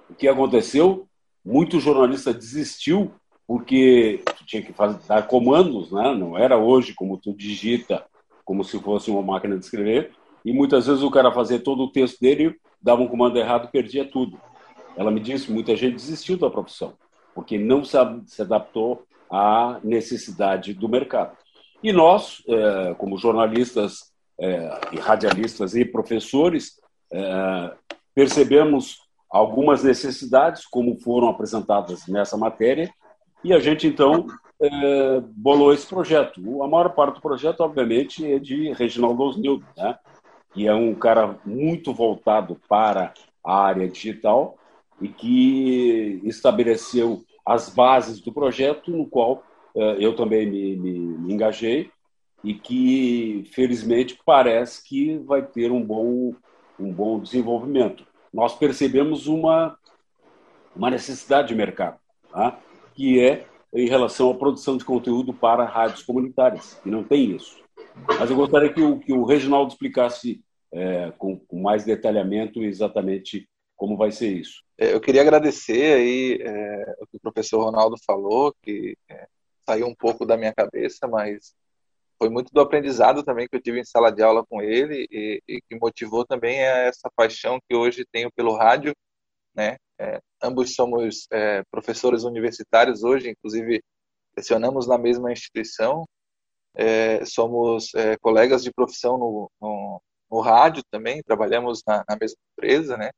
O 0.10 0.16
que 0.16 0.28
aconteceu? 0.28 1.08
Muito 1.46 1.80
jornalista 1.80 2.34
desistiu 2.34 3.12
porque 3.48 4.24
tinha 4.46 4.62
que 4.62 4.74
fazer, 4.74 5.00
dar 5.08 5.26
comandos, 5.28 5.92
né? 5.92 6.14
não 6.14 6.38
era 6.38 6.58
hoje 6.58 6.94
como 6.94 7.18
tu 7.18 7.34
digita 7.34 8.06
como 8.50 8.64
se 8.64 8.80
fosse 8.80 9.12
uma 9.12 9.22
máquina 9.22 9.56
de 9.56 9.64
escrever, 9.64 10.12
e 10.44 10.52
muitas 10.52 10.88
vezes 10.88 11.04
o 11.04 11.12
cara 11.12 11.32
fazia 11.32 11.60
todo 11.60 11.84
o 11.84 11.92
texto 11.92 12.20
dele, 12.20 12.56
dava 12.82 13.00
um 13.04 13.08
comando 13.08 13.38
errado 13.38 13.70
perdia 13.72 14.04
tudo. 14.04 14.42
Ela 14.98 15.12
me 15.12 15.20
disse, 15.20 15.52
muita 15.52 15.76
gente 15.76 15.98
desistiu 15.98 16.36
da 16.36 16.50
profissão, 16.50 16.94
porque 17.36 17.60
não 17.60 17.84
se 17.84 18.42
adaptou 18.42 19.04
à 19.30 19.80
necessidade 19.84 20.74
do 20.74 20.90
mercado. 20.90 21.38
E 21.84 21.94
nós, 21.94 22.42
é, 22.48 22.96
como 22.96 23.20
jornalistas 23.20 24.12
é, 24.40 24.80
e 24.94 24.98
radialistas 24.98 25.76
e 25.76 25.86
professores, 25.86 26.82
é, 27.14 27.72
percebemos 28.16 28.98
algumas 29.30 29.84
necessidades, 29.84 30.66
como 30.66 31.00
foram 31.00 31.30
apresentadas 31.30 32.08
nessa 32.08 32.38
matéria, 32.38 32.92
e 33.44 33.54
a 33.54 33.60
gente, 33.60 33.88
então, 33.88 34.28
é, 34.62 35.22
bolou 35.22 35.74
esse 35.74 35.88
projeto. 35.88 36.62
A 36.62 36.68
maior 36.68 36.90
parte 36.90 37.16
do 37.16 37.22
projeto, 37.22 37.62
obviamente, 37.62 38.26
é 38.26 38.38
de 38.38 38.74
Reginaldo 38.74 39.24
Osnildo, 39.24 39.66
né? 39.78 39.98
que 40.54 40.68
é 40.68 40.74
um 40.74 40.94
cara 40.94 41.40
muito 41.46 41.94
voltado 41.94 42.60
para 42.68 43.14
a 43.44 43.64
área 43.64 43.88
digital 43.88 44.58
e 45.02 45.08
que 45.08 46.20
estabeleceu 46.26 47.22
as 47.46 47.70
bases 47.70 48.20
do 48.20 48.34
projeto, 48.34 48.92
no 48.92 49.06
qual 49.06 49.44
é, 49.76 49.98
eu 50.00 50.16
também 50.16 50.50
me, 50.50 50.76
me, 50.76 51.00
me 51.00 51.34
engajei 51.34 51.90
e 52.44 52.54
que, 52.54 53.50
felizmente, 53.54 54.20
parece 54.26 54.88
que 54.88 55.18
vai 55.20 55.42
ter 55.42 55.72
um 55.72 55.84
bom, 55.84 56.34
um 56.80 56.92
bom 56.92 57.20
desenvolvimento. 57.20 58.06
Nós 58.34 58.56
percebemos 58.56 59.28
uma, 59.28 59.78
uma 60.76 60.90
necessidade 60.90 61.50
de 61.50 61.56
mercado, 61.56 62.00
tá? 62.32 62.60
que 62.94 63.20
é 63.20 63.46
em 63.74 63.88
relação 63.88 64.32
à 64.32 64.36
produção 64.36 64.78
de 64.78 64.86
conteúdo 64.86 65.34
para 65.34 65.66
rádios 65.66 66.04
comunitárias, 66.04 66.80
que 66.84 66.90
não 66.90 67.04
tem 67.04 67.36
isso. 67.36 67.60
Mas 68.20 68.30
eu 68.30 68.36
gostaria 68.36 68.74
que 68.74 68.82
o, 68.82 69.00
que 69.00 69.14
o 69.14 69.26
Reginaldo 69.26 69.72
explicasse 69.72 70.42
é, 70.72 71.12
com, 71.18 71.38
com, 71.38 71.62
mais 71.62 71.84
detalhamento 71.84 72.64
exatamente 72.64 73.48
como 73.76 73.98
vai 73.98 74.12
ser 74.12 74.30
isso. 74.30 74.64
É, 74.78 74.94
eu 74.94 75.00
queria 75.00 75.22
agradecer 75.22 75.94
aí 75.94 76.40
é, 76.42 76.96
o 77.00 77.08
que 77.08 77.18
o 77.18 77.20
professor 77.20 77.64
Ronaldo 77.64 77.96
falou, 78.06 78.54
que 78.62 78.98
é, 79.10 79.28
saiu 79.66 79.88
um 79.88 79.96
pouco 79.96 80.26
da 80.26 80.38
minha 80.38 80.54
cabeça, 80.54 81.08
mas 81.08 81.54
foi 82.20 82.30
muito 82.30 82.52
do 82.54 82.60
aprendizado 82.60 83.24
também 83.24 83.48
que 83.48 83.56
eu 83.56 83.62
tive 83.62 83.80
em 83.80 83.86
sala 83.86 84.12
de 84.12 84.22
aula 84.22 84.46
com 84.46 84.62
ele 84.62 85.08
e, 85.10 85.42
e 85.48 85.62
que 85.62 85.80
motivou 85.80 86.26
também 86.26 86.60
essa 86.60 87.10
paixão 87.16 87.60
que 87.68 87.76
hoje 87.76 88.06
tenho 88.12 88.30
pelo 88.32 88.56
rádio, 88.56 88.94
né? 89.56 89.78
É, 89.98 90.20
ambos 90.44 90.76
somos 90.76 91.28
é, 91.32 91.64
professores 91.72 92.24
universitários 92.24 93.04
hoje, 93.04 93.30
inclusive 93.30 93.82
lecionamos 94.36 94.88
na 94.88 94.98
mesma 94.98 95.32
instituição, 95.32 96.06
é, 96.76 97.24
somos 97.26 97.94
é, 97.96 98.18
colegas 98.18 98.64
de 98.64 98.72
profissão 98.72 99.18
no, 99.18 99.52
no, 99.62 100.02
no, 100.30 100.40
rádio 100.42 100.84
também, 100.92 101.24
trabalhamos 101.24 101.82
na, 101.88 102.04
na, 102.08 102.18
mesma 102.20 102.38
empresa, 102.54 102.98
né? 102.98 103.12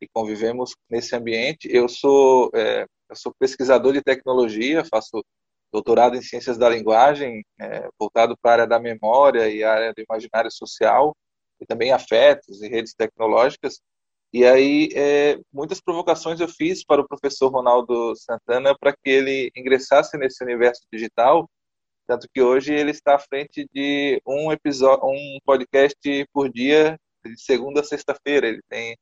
E 0.00 0.08
convivemos 0.08 0.74
nesse 0.90 1.14
ambiente. 1.16 1.68
Eu 1.70 1.88
sou 1.88 2.50
é, 2.54 2.86
eu 3.10 3.16
sou 3.16 3.34
pesquisador 3.38 3.92
de 3.92 4.02
tecnologia, 4.02 4.84
faço 4.84 5.22
doutorado 5.72 6.16
em 6.16 6.22
ciências 6.22 6.58
da 6.58 6.68
linguagem, 6.68 7.44
é, 7.60 7.88
voltado 7.98 8.36
para 8.40 8.50
a 8.50 8.54
área 8.54 8.66
da 8.66 8.78
memória 8.78 9.48
e 9.48 9.64
a 9.64 9.72
área 9.72 9.94
do 9.94 10.02
imaginário 10.02 10.50
social, 10.50 11.16
e 11.60 11.66
também 11.66 11.92
afetos 11.92 12.60
e 12.62 12.68
redes 12.68 12.94
tecnológicas. 12.94 13.80
E 14.32 14.44
aí, 14.44 14.90
é, 14.94 15.38
muitas 15.52 15.80
provocações 15.80 16.40
eu 16.40 16.48
fiz 16.48 16.84
para 16.84 17.00
o 17.00 17.08
professor 17.08 17.48
Ronaldo 17.48 18.14
Santana 18.16 18.76
para 18.78 18.92
que 18.92 19.10
ele 19.10 19.50
ingressasse 19.56 20.16
nesse 20.18 20.42
universo 20.44 20.82
digital, 20.92 21.48
tanto 22.06 22.28
que 22.32 22.42
hoje 22.42 22.74
ele 22.74 22.90
está 22.90 23.14
à 23.14 23.18
frente 23.18 23.66
de 23.72 24.20
um 24.26 24.52
episódio, 24.52 25.06
um 25.06 25.38
podcast 25.44 26.26
por 26.32 26.50
dia, 26.50 26.98
de 27.24 27.40
segunda 27.40 27.80
a 27.80 27.84
sexta-feira. 27.84 28.48
Ele 28.48 28.96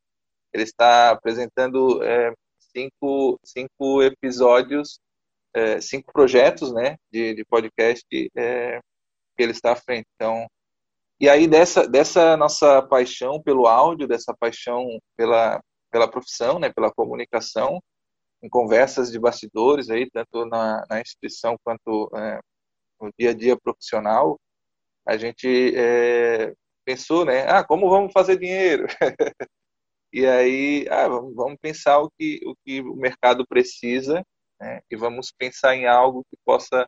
ele 0.52 0.64
está 0.64 1.10
apresentando 1.10 2.02
é, 2.02 2.32
cinco, 2.74 3.38
cinco 3.44 4.02
episódios 4.02 4.98
é, 5.54 5.80
cinco 5.80 6.12
projetos 6.12 6.72
né, 6.72 6.96
de, 7.12 7.34
de 7.34 7.44
podcast 7.44 8.04
é, 8.36 8.78
que 9.36 9.42
ele 9.42 9.52
está 9.52 9.72
à 9.72 9.76
frente. 9.76 10.06
Então, 10.14 10.46
e 11.20 11.28
aí 11.28 11.46
dessa, 11.46 11.86
dessa 11.88 12.36
nossa 12.36 12.82
paixão 12.82 13.42
pelo 13.42 13.66
áudio, 13.66 14.08
dessa 14.08 14.34
paixão 14.38 14.86
pela, 15.16 15.60
pela 15.90 16.10
profissão, 16.10 16.58
né, 16.58 16.72
pela 16.72 16.92
comunicação, 16.92 17.80
em 18.42 18.48
conversas 18.48 19.10
de 19.10 19.18
bastidores 19.18 19.90
aí, 19.90 20.08
tanto 20.10 20.46
na, 20.46 20.84
na 20.88 21.00
instituição 21.00 21.56
quanto 21.62 22.10
é, 22.16 22.40
no 23.00 23.10
dia 23.18 23.30
a 23.30 23.34
dia 23.34 23.58
profissional, 23.58 24.38
a 25.06 25.16
gente 25.16 25.74
é, 25.76 26.54
pensou, 26.84 27.24
né, 27.24 27.46
ah, 27.48 27.64
como 27.64 27.90
vamos 27.90 28.12
fazer 28.12 28.38
dinheiro? 28.38 28.86
e 30.12 30.26
aí, 30.26 30.86
ah, 30.90 31.08
vamos, 31.08 31.34
vamos 31.34 31.58
pensar 31.60 31.98
o 32.00 32.10
que, 32.18 32.40
o 32.46 32.54
que 32.64 32.80
o 32.80 32.96
mercado 32.96 33.46
precisa 33.46 34.22
né? 34.60 34.80
e 34.90 34.96
vamos 34.96 35.32
pensar 35.32 35.74
em 35.74 35.86
algo 35.86 36.24
que 36.30 36.36
possa 36.44 36.86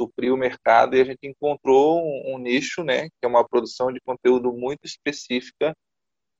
suprir 0.00 0.32
o 0.32 0.36
mercado. 0.36 0.96
E 0.96 1.00
a 1.00 1.04
gente 1.04 1.26
encontrou 1.26 2.00
um, 2.00 2.34
um 2.34 2.38
nicho, 2.38 2.84
né, 2.84 3.08
que 3.08 3.24
é 3.24 3.26
uma 3.26 3.46
produção 3.46 3.92
de 3.92 4.00
conteúdo 4.00 4.52
muito 4.52 4.84
específica 4.84 5.74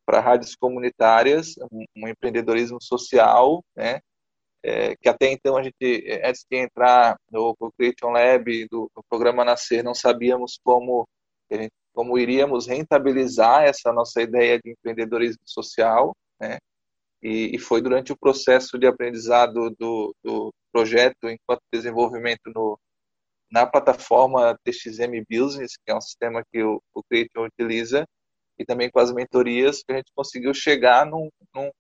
para 0.06 0.20
rádios 0.20 0.54
comunitárias, 0.54 1.54
um, 1.70 1.84
um 1.96 2.08
empreendedorismo 2.08 2.78
social, 2.80 3.62
né, 3.76 4.00
é, 4.62 4.96
que 4.96 5.08
até 5.08 5.30
então 5.30 5.56
a 5.56 5.62
gente, 5.62 6.20
antes 6.24 6.44
de 6.50 6.56
entrar 6.56 7.16
no 7.30 7.54
Creation 7.76 8.10
Lab, 8.10 8.66
do, 8.68 8.90
do 8.94 9.02
programa 9.08 9.44
Nascer, 9.44 9.84
não 9.84 9.94
sabíamos 9.94 10.58
como, 10.64 11.06
como 11.92 12.18
iríamos 12.18 12.66
rentabilizar 12.66 13.64
essa 13.64 13.92
nossa 13.92 14.22
ideia 14.22 14.58
de 14.58 14.72
empreendedorismo 14.72 15.42
social, 15.44 16.14
né, 16.40 16.58
e, 17.22 17.54
e 17.54 17.58
foi 17.58 17.82
durante 17.82 18.12
o 18.12 18.18
processo 18.18 18.78
de 18.78 18.86
aprendizado 18.86 19.70
do, 19.78 20.14
do 20.24 20.52
projeto 20.78 21.28
enquanto 21.28 21.60
desenvolvimento 21.72 22.52
no, 22.54 22.78
na 23.50 23.66
plataforma 23.66 24.56
TXM 24.64 25.24
Business, 25.28 25.76
que 25.76 25.90
é 25.90 25.96
um 25.96 26.00
sistema 26.00 26.44
que 26.52 26.62
o, 26.62 26.80
o 26.94 27.02
utiliza, 27.44 28.06
e 28.56 28.64
também 28.64 28.88
com 28.90 29.00
as 29.00 29.12
mentorias, 29.12 29.82
que 29.82 29.92
a 29.92 29.96
gente 29.96 30.12
conseguiu 30.14 30.54
chegar 30.54 31.04
num, 31.04 31.28
num 31.54 31.70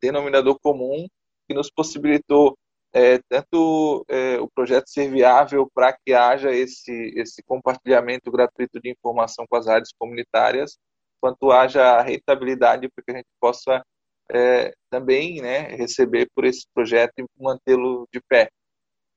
denominador 0.00 0.58
comum 0.60 1.06
que 1.46 1.54
nos 1.54 1.70
possibilitou 1.70 2.56
é, 2.92 3.18
tanto 3.28 4.04
é, 4.08 4.38
o 4.40 4.48
projeto 4.48 4.88
ser 4.88 5.10
viável 5.10 5.68
para 5.74 5.92
que 5.92 6.14
haja 6.14 6.50
esse, 6.52 7.12
esse 7.16 7.42
compartilhamento 7.42 8.30
gratuito 8.30 8.80
de 8.80 8.90
informação 8.90 9.44
com 9.46 9.56
as 9.56 9.66
áreas 9.66 9.90
comunitárias, 9.98 10.78
quanto 11.20 11.50
haja 11.50 11.82
a 11.82 12.02
rentabilidade 12.02 12.88
para 12.88 13.04
que 13.04 13.10
a 13.10 13.16
gente 13.16 13.28
possa 13.38 13.82
é, 14.32 14.72
também 14.90 15.40
né, 15.40 15.68
receber 15.76 16.28
por 16.34 16.44
esse 16.44 16.66
projeto 16.74 17.12
e 17.18 17.26
mantê-lo 17.38 18.08
de 18.12 18.20
pé. 18.28 18.50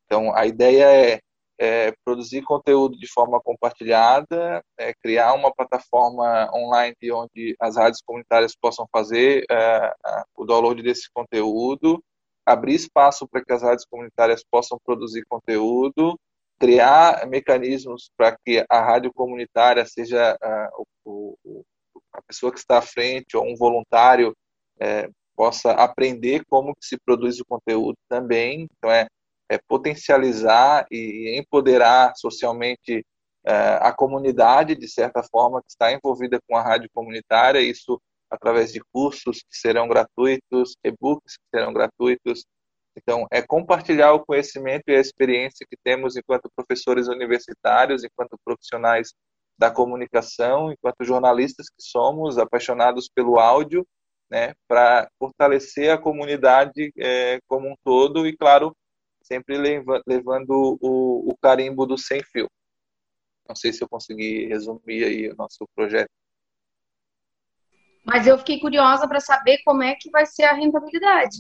Então, 0.06 0.36
a 0.36 0.46
ideia 0.46 0.86
é, 0.86 1.20
é, 1.60 1.94
produzir 2.04 2.42
conteúdo 2.42 2.98
de 2.98 3.08
forma 3.12 3.40
compartilhada, 3.42 4.64
é, 4.78 4.94
criar 5.04 5.34
uma 5.34 5.54
plataforma 5.54 6.50
online 6.54 6.96
onde 7.12 7.56
as 7.60 7.76
rádios 7.76 8.02
comunitárias 8.02 8.56
possam 8.56 8.88
fazer 8.92 9.46
é, 9.52 9.94
o 10.36 10.46
download 10.46 10.82
desse 10.82 11.10
conteúdo, 11.14 12.04
abrir 12.46 12.76
espaço 12.76 13.28
para 13.28 13.44
que 13.44 13.54
as 13.54 13.62
rádios 13.62 13.86
comunitárias 13.86 14.44
possam 14.50 14.80
produzir 14.84 15.24
conteúdo, 15.30 16.18
criar 16.60 17.28
mecanismos 17.28 18.10
para 18.18 18.36
que 18.44 18.66
a 18.70 18.82
rádio 18.82 19.14
comunitária 19.14 19.86
seja 19.86 20.38
o, 21.06 21.38
o, 21.44 21.64
a 22.12 22.22
pessoa 22.24 22.52
que 22.52 22.58
está 22.58 22.80
à 22.80 22.82
frente 22.82 23.38
ou 23.38 23.46
um 23.46 23.56
voluntário 23.56 24.36
é, 24.80 25.10
possa 25.36 25.72
aprender 25.72 26.44
como 26.50 26.76
se 26.82 26.98
produz 26.98 27.40
o 27.40 27.46
conteúdo 27.46 27.98
também. 28.10 28.68
Então, 28.78 28.92
é, 28.92 29.08
é 29.50 29.58
potencializar 29.68 30.86
e 30.92 31.40
empoderar 31.40 32.14
socialmente 32.16 33.06
é, 33.46 33.54
a 33.82 33.94
comunidade, 33.94 34.76
de 34.76 34.88
certa 34.88 35.24
forma, 35.24 35.62
que 35.62 35.70
está 35.70 35.92
envolvida 35.92 36.40
com 36.48 36.58
a 36.58 36.62
rádio 36.62 36.90
comunitária, 36.94 37.60
isso 37.62 38.00
através 38.30 38.72
de 38.72 38.82
cursos 38.94 39.40
que 39.40 39.58
serão 39.58 39.88
gratuitos, 39.88 40.76
e-books 40.84 41.38
que 41.38 41.58
serão 41.58 41.74
gratuitos. 41.74 42.46
Então, 42.96 43.26
é 43.32 43.42
compartilhar 43.42 44.14
o 44.14 44.26
conhecimento 44.26 44.84
e 44.90 44.96
a 44.96 45.00
experiência 45.00 45.66
que 45.68 45.78
temos 45.84 46.16
enquanto 46.16 46.52
professores 46.56 47.08
universitários, 47.08 48.04
enquanto 48.04 48.38
profissionais 48.44 49.14
da 49.58 49.72
comunicação, 49.72 50.72
enquanto 50.72 51.04
jornalistas 51.04 51.68
que 51.70 51.82
somos, 51.82 52.38
apaixonados 52.38 53.10
pelo 53.10 53.40
áudio 53.40 53.86
né, 54.30 54.54
para 54.68 55.10
fortalecer 55.18 55.92
a 55.92 55.98
comunidade 55.98 56.94
é, 56.98 57.40
como 57.48 57.68
um 57.68 57.76
todo 57.84 58.28
e, 58.28 58.36
claro, 58.38 58.76
sempre 59.24 59.58
leva, 59.58 60.02
levando 60.08 60.78
o, 60.82 61.32
o, 61.32 61.38
carimbo 61.42 61.86
do 61.86 61.98
sem 61.98 62.22
fio. 62.24 62.48
Não 63.48 63.56
sei 63.56 63.74
se 63.74 63.84
eu 63.84 63.90
consegui 63.90 64.46
resumir 64.46 65.04
aí 65.04 65.30
o 65.30 65.36
nosso 65.36 65.68
projeto. 65.76 66.10
Mas 68.06 68.26
eu 68.26 68.38
fiquei 68.38 68.60
curiosa 68.60 69.08
para 69.08 69.20
saber 69.20 69.60
como 69.64 69.84
é 69.84 69.96
que 69.96 70.10
vai 70.10 70.26
ser 70.26 70.44
a 70.44 70.54
rentabilidade. 70.54 71.38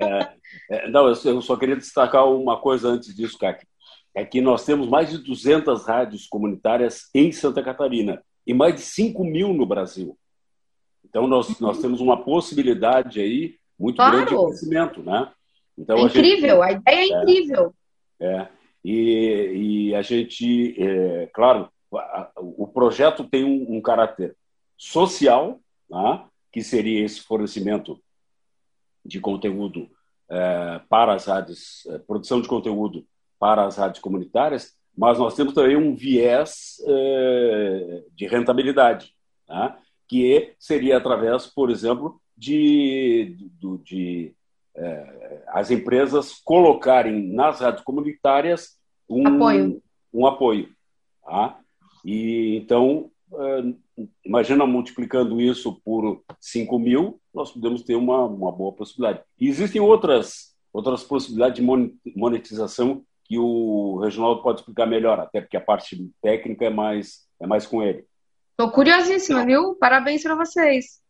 É, 0.00 0.36
é, 0.70 0.90
não, 0.90 1.08
eu 1.08 1.42
só 1.42 1.56
queria 1.56 1.76
destacar 1.76 2.28
uma 2.28 2.60
coisa 2.60 2.88
antes 2.88 3.14
disso, 3.14 3.38
Kaki. 3.38 3.66
É 4.14 4.24
que 4.24 4.40
nós 4.40 4.64
temos 4.64 4.88
mais 4.88 5.10
de 5.10 5.18
200 5.18 5.86
rádios 5.86 6.26
comunitárias 6.26 7.08
em 7.14 7.30
Santa 7.32 7.62
Catarina 7.62 8.22
e 8.46 8.54
mais 8.54 8.74
de 8.74 8.80
5 8.80 9.24
mil 9.24 9.52
no 9.52 9.66
Brasil. 9.66 10.18
Então, 11.08 11.26
nós, 11.26 11.58
nós 11.60 11.80
temos 11.80 12.00
uma 12.00 12.22
possibilidade 12.22 13.20
aí 13.20 13.56
muito 13.78 13.96
claro. 13.96 14.16
grande 14.16 14.30
de 14.30 14.44
crescimento, 14.44 15.02
né? 15.02 15.30
Então, 15.78 15.96
é 15.98 16.02
a 16.02 16.04
incrível, 16.04 16.62
gente, 16.62 16.64
a 16.64 16.72
ideia 16.72 16.96
é, 16.96 17.00
é 17.00 17.20
incrível. 17.20 17.74
É, 18.18 18.48
e, 18.84 19.88
e 19.90 19.94
a 19.94 20.02
gente, 20.02 20.74
é, 20.82 21.26
claro, 21.32 21.68
o 22.36 22.66
projeto 22.66 23.24
tem 23.24 23.44
um, 23.44 23.76
um 23.76 23.80
caráter 23.80 24.36
social, 24.76 25.60
né? 25.88 26.24
que 26.52 26.62
seria 26.62 27.04
esse 27.04 27.20
fornecimento 27.20 28.00
de 29.04 29.20
conteúdo 29.20 29.88
é, 30.28 30.80
para 30.88 31.14
as 31.14 31.26
rádios, 31.26 31.86
é, 31.90 31.98
produção 31.98 32.40
de 32.40 32.48
conteúdo 32.48 33.06
para 33.38 33.64
as 33.64 33.76
rádios 33.76 34.00
comunitárias, 34.00 34.74
mas 34.96 35.18
nós 35.18 35.34
temos 35.34 35.52
também 35.52 35.76
um 35.76 35.94
viés 35.94 36.82
é, 36.86 38.02
de 38.12 38.26
rentabilidade, 38.26 39.14
tá? 39.46 39.78
Que 40.08 40.54
seria 40.58 40.96
através, 40.96 41.46
por 41.46 41.70
exemplo, 41.70 42.20
de, 42.36 43.36
de, 43.60 43.78
de 43.84 44.34
é, 44.76 45.42
as 45.48 45.70
empresas 45.70 46.40
colocarem 46.44 47.32
nas 47.32 47.60
rádios 47.60 47.82
comunitárias 47.82 48.76
um 49.08 49.26
apoio. 49.26 49.82
Um 50.12 50.26
apoio 50.26 50.76
tá? 51.26 51.58
E 52.04 52.56
então, 52.56 53.10
é, 53.34 54.04
imagina 54.24 54.64
multiplicando 54.64 55.40
isso 55.40 55.80
por 55.84 56.22
5 56.40 56.78
mil, 56.78 57.20
nós 57.34 57.50
podemos 57.50 57.82
ter 57.82 57.96
uma, 57.96 58.24
uma 58.24 58.52
boa 58.52 58.72
possibilidade. 58.72 59.22
E 59.38 59.48
existem 59.48 59.80
outras, 59.80 60.54
outras 60.72 61.02
possibilidades 61.02 61.56
de 61.56 62.14
monetização 62.16 63.02
que 63.24 63.36
o 63.38 63.98
Reginaldo 63.98 64.40
pode 64.40 64.60
explicar 64.60 64.86
melhor, 64.86 65.18
até 65.18 65.40
porque 65.40 65.56
a 65.56 65.60
parte 65.60 66.10
técnica 66.22 66.66
é 66.66 66.70
mais, 66.70 67.26
é 67.40 67.46
mais 67.46 67.66
com 67.66 67.82
ele. 67.82 68.04
Estou 68.58 68.72
curiosíssima, 68.72 69.44
viu? 69.44 69.74
Parabéns 69.74 70.22
para 70.22 70.34
vocês. 70.34 71.02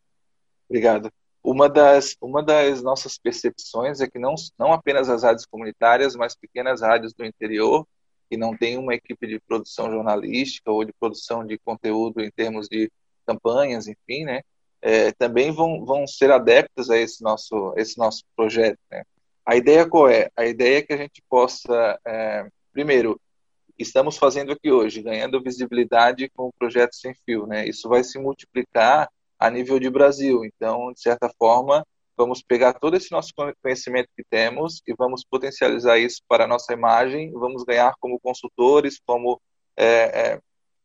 Obrigado. 0.68 1.12
Uma 1.44 1.68
das, 1.68 2.16
uma 2.20 2.42
das 2.42 2.82
nossas 2.82 3.16
percepções 3.16 4.00
é 4.00 4.08
que 4.08 4.18
não, 4.18 4.34
não 4.58 4.72
apenas 4.72 5.08
as 5.08 5.22
rádios 5.22 5.46
comunitárias, 5.46 6.16
mas 6.16 6.34
pequenas 6.34 6.80
rádios 6.80 7.14
do 7.14 7.24
interior, 7.24 7.86
que 8.28 8.36
não 8.36 8.56
têm 8.56 8.76
uma 8.76 8.96
equipe 8.96 9.28
de 9.28 9.38
produção 9.38 9.92
jornalística 9.92 10.72
ou 10.72 10.84
de 10.84 10.92
produção 10.98 11.46
de 11.46 11.56
conteúdo 11.58 12.20
em 12.20 12.32
termos 12.32 12.66
de 12.66 12.90
campanhas, 13.24 13.86
enfim, 13.86 14.24
né, 14.24 14.40
é, 14.82 15.12
também 15.12 15.52
vão, 15.52 15.84
vão 15.84 16.04
ser 16.04 16.32
adeptas 16.32 16.90
a 16.90 16.96
esse 16.98 17.22
nosso, 17.22 17.72
esse 17.76 17.96
nosso 17.96 18.24
projeto. 18.34 18.80
Né. 18.90 19.04
A 19.46 19.54
ideia 19.54 19.88
qual 19.88 20.08
é? 20.08 20.30
A 20.36 20.44
ideia 20.44 20.78
é 20.78 20.82
que 20.82 20.92
a 20.92 20.96
gente 20.96 21.22
possa, 21.28 21.96
é, 22.04 22.48
primeiro, 22.72 23.20
estamos 23.78 24.16
fazendo 24.16 24.52
aqui 24.52 24.70
hoje, 24.70 25.02
ganhando 25.02 25.42
visibilidade 25.42 26.28
com 26.30 26.48
o 26.48 26.52
projeto 26.52 26.94
Sem 26.94 27.14
Fio. 27.24 27.46
Né? 27.46 27.68
Isso 27.68 27.88
vai 27.88 28.02
se 28.02 28.18
multiplicar 28.18 29.08
a 29.38 29.50
nível 29.50 29.78
de 29.78 29.90
Brasil. 29.90 30.44
Então, 30.44 30.92
de 30.92 31.00
certa 31.00 31.30
forma, 31.38 31.86
vamos 32.16 32.42
pegar 32.42 32.72
todo 32.74 32.96
esse 32.96 33.12
nosso 33.12 33.32
conhecimento 33.62 34.08
que 34.16 34.24
temos 34.24 34.80
e 34.86 34.94
vamos 34.94 35.24
potencializar 35.24 35.98
isso 35.98 36.22
para 36.26 36.44
a 36.44 36.48
nossa 36.48 36.72
imagem, 36.72 37.30
vamos 37.32 37.64
ganhar 37.64 37.94
como 38.00 38.18
consultores, 38.18 38.98
como 39.04 39.40
é, 39.76 39.86
é, 39.86 40.40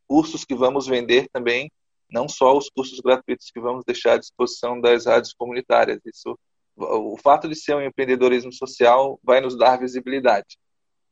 cursos 0.07 0.43
que 0.43 0.53
vamos 0.53 0.87
vender 0.87 1.29
também, 1.31 1.71
não 2.09 2.27
só 2.27 2.57
os 2.57 2.69
cursos 2.69 2.99
gratuitos 2.99 3.49
que 3.49 3.61
vamos 3.61 3.85
deixar 3.85 4.13
à 4.13 4.17
disposição 4.17 4.79
das 4.81 5.05
rádios 5.05 5.33
comunitárias. 5.33 5.99
Isso, 6.05 6.37
o 6.75 7.15
fato 7.17 7.47
de 7.47 7.55
ser 7.55 7.75
um 7.75 7.81
empreendedorismo 7.81 8.51
social 8.51 9.17
vai 9.23 9.39
nos 9.39 9.57
dar 9.57 9.79
visibilidade. 9.79 10.57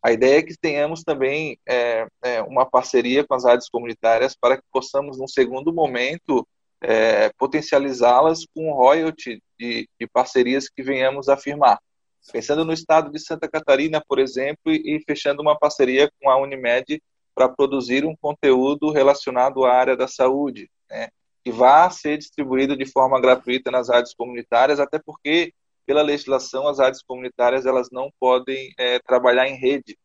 A 0.01 0.11
ideia 0.11 0.39
é 0.39 0.43
que 0.43 0.57
tenhamos 0.57 1.03
também 1.03 1.59
é, 1.67 2.07
é, 2.23 2.41
uma 2.43 2.65
parceria 2.65 3.25
com 3.25 3.33
as 3.33 3.43
rádios 3.43 3.69
comunitárias 3.69 4.35
para 4.35 4.57
que 4.57 4.63
possamos, 4.71 5.17
num 5.17 5.27
segundo 5.27 5.73
momento, 5.73 6.47
é, 6.81 7.29
potencializá-las 7.37 8.45
com 8.53 8.71
royalty 8.71 9.41
de, 9.59 9.89
de, 9.99 10.07
parcerias 10.07 10.69
que 10.69 10.81
venhamos 10.81 11.27
a 11.27 11.35
firmar. 11.35 11.79
Pensando 12.31 12.63
no 12.63 12.71
estado 12.71 13.11
de 13.11 13.19
Santa 13.19 13.49
Catarina, 13.49 14.01
por 14.07 14.19
exemplo, 14.19 14.71
e, 14.71 14.95
e 14.95 15.03
fechando 15.05 15.41
uma 15.41 15.57
parceria 15.57 16.09
com 16.21 16.29
a 16.29 16.37
Unimed 16.37 17.01
para 17.35 17.49
produzir 17.49 18.05
um 18.05 18.15
conteúdo 18.15 18.91
relacionado 18.91 19.65
à 19.65 19.73
área 19.73 19.97
da 19.97 20.07
saúde, 20.07 20.69
né, 20.89 21.09
que 21.43 21.51
vá 21.51 21.89
ser 21.89 22.17
distribuído 22.17 22.75
de 22.75 22.85
forma 22.85 23.19
gratuita 23.19 23.71
nas 23.71 23.89
rádios 23.89 24.13
comunitárias, 24.13 24.79
até 24.79 24.99
porque, 24.99 25.53
pela 25.89 26.03
legislação, 26.03 26.67
as 26.67 26.77
rádios 26.77 27.01
comunitárias 27.01 27.65
elas 27.65 27.89
não 27.91 28.11
podem 28.19 28.71
é, 28.77 28.99
trabalhar 28.99 29.47
em 29.47 29.55
rede. 29.55 29.97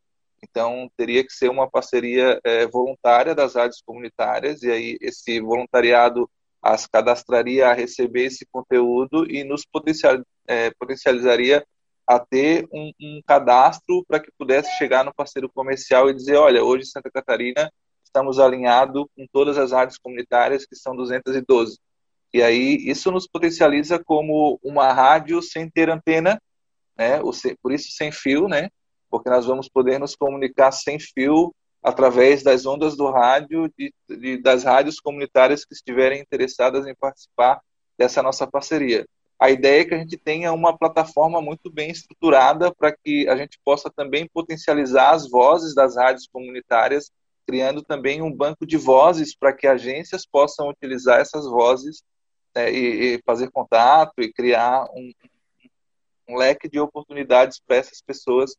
Então, 0.43 0.91
teria 0.97 1.23
que 1.23 1.31
ser 1.31 1.51
uma 1.51 1.71
parceria 1.71 2.41
é, 2.43 2.67
voluntária 2.67 3.35
das 3.35 3.55
rádios 3.55 3.83
comunitárias, 3.85 4.63
e 4.63 4.71
aí 4.71 4.97
esse 4.99 5.39
voluntariado 5.43 6.27
as 6.63 6.87
cadastraria 6.87 7.69
a 7.69 7.75
receber 7.75 8.25
esse 8.25 8.47
conteúdo 8.51 9.31
e 9.31 9.45
nos 9.45 9.67
potencial, 9.67 10.25
é, 10.49 10.71
potencializaria 10.71 11.63
a 12.07 12.19
ter 12.19 12.67
um, 12.73 12.91
um 12.99 13.21
cadastro 13.27 14.03
para 14.09 14.21
que 14.21 14.31
pudesse 14.39 14.75
chegar 14.79 15.05
no 15.05 15.13
parceiro 15.13 15.51
comercial 15.51 16.09
e 16.09 16.15
dizer, 16.15 16.37
olha, 16.37 16.65
hoje 16.65 16.87
Santa 16.87 17.11
Catarina 17.11 17.71
estamos 18.03 18.39
alinhados 18.39 19.05
com 19.15 19.27
todas 19.31 19.59
as 19.59 19.71
rádios 19.71 19.99
comunitárias, 19.99 20.65
que 20.65 20.77
são 20.77 20.97
212. 20.97 21.79
E 22.35 22.43
aí 22.43 22.79
isso 22.91 23.13
nos 23.13 23.29
potencializa 23.29 24.03
como 24.03 24.59
uma 24.61 24.93
rádio 24.93 25.41
sem 25.41 25.71
ter 25.71 25.89
antena, 25.89 26.43
né? 26.99 27.21
por 27.63 27.73
isso 27.73 27.93
sem 27.93 28.11
fio, 28.11 28.49
né? 28.49 28.71
Porque 29.09 29.31
nós 29.31 29.47
vamos 29.47 29.69
poder 29.69 30.01
nos 30.01 30.17
comunicar 30.17 30.73
sem 30.73 30.99
fio 30.99 31.55
através 31.81 32.43
das 32.43 32.67
ondas 32.67 32.97
do 32.97 33.09
rádio, 33.09 33.73
de, 33.79 33.95
de, 34.09 34.43
das 34.43 34.65
rádios 34.65 34.99
comunitárias 34.99 35.65
que 35.65 35.75
estiverem 35.75 36.21
interessadas 36.21 36.89
em 36.89 36.95
participar 36.97 37.61
dessa 37.97 38.21
nossa 38.21 38.49
parceria. 38.49 39.07
A 39.39 39.51
ideia 39.51 39.83
é 39.83 39.85
que 39.85 39.95
a 39.95 39.99
gente 39.99 40.17
tenha 40.17 40.53
uma 40.53 40.77
plataforma 40.77 41.41
muito 41.41 41.71
bem 41.71 41.93
estruturada 41.93 42.75
para 42.75 42.91
que 42.91 43.29
a 43.29 43.37
gente 43.37 43.61
possa 43.65 43.89
também 43.95 44.29
potencializar 44.35 45.13
as 45.13 45.31
vozes 45.31 45.73
das 45.73 45.95
rádios 45.95 46.27
comunitárias, 46.27 47.13
criando 47.47 47.81
também 47.81 48.23
um 48.23 48.35
banco 48.35 48.67
de 48.67 48.77
vozes 48.77 49.37
para 49.37 49.53
que 49.53 49.69
agências 49.69 50.27
possam 50.27 50.69
utilizar 50.69 51.21
essas 51.21 51.45
vozes 51.45 52.03
né, 52.55 52.73
e, 52.73 53.17
e, 53.17 53.23
fazer 53.25 53.51
contato 53.51 54.15
e 54.19 54.33
criar 54.33 54.85
um, 54.93 55.13
um 56.29 56.37
leque 56.37 56.69
de 56.69 56.79
oportunidades 56.79 57.61
para 57.67 57.77
essas 57.77 58.01
pessoas 58.01 58.55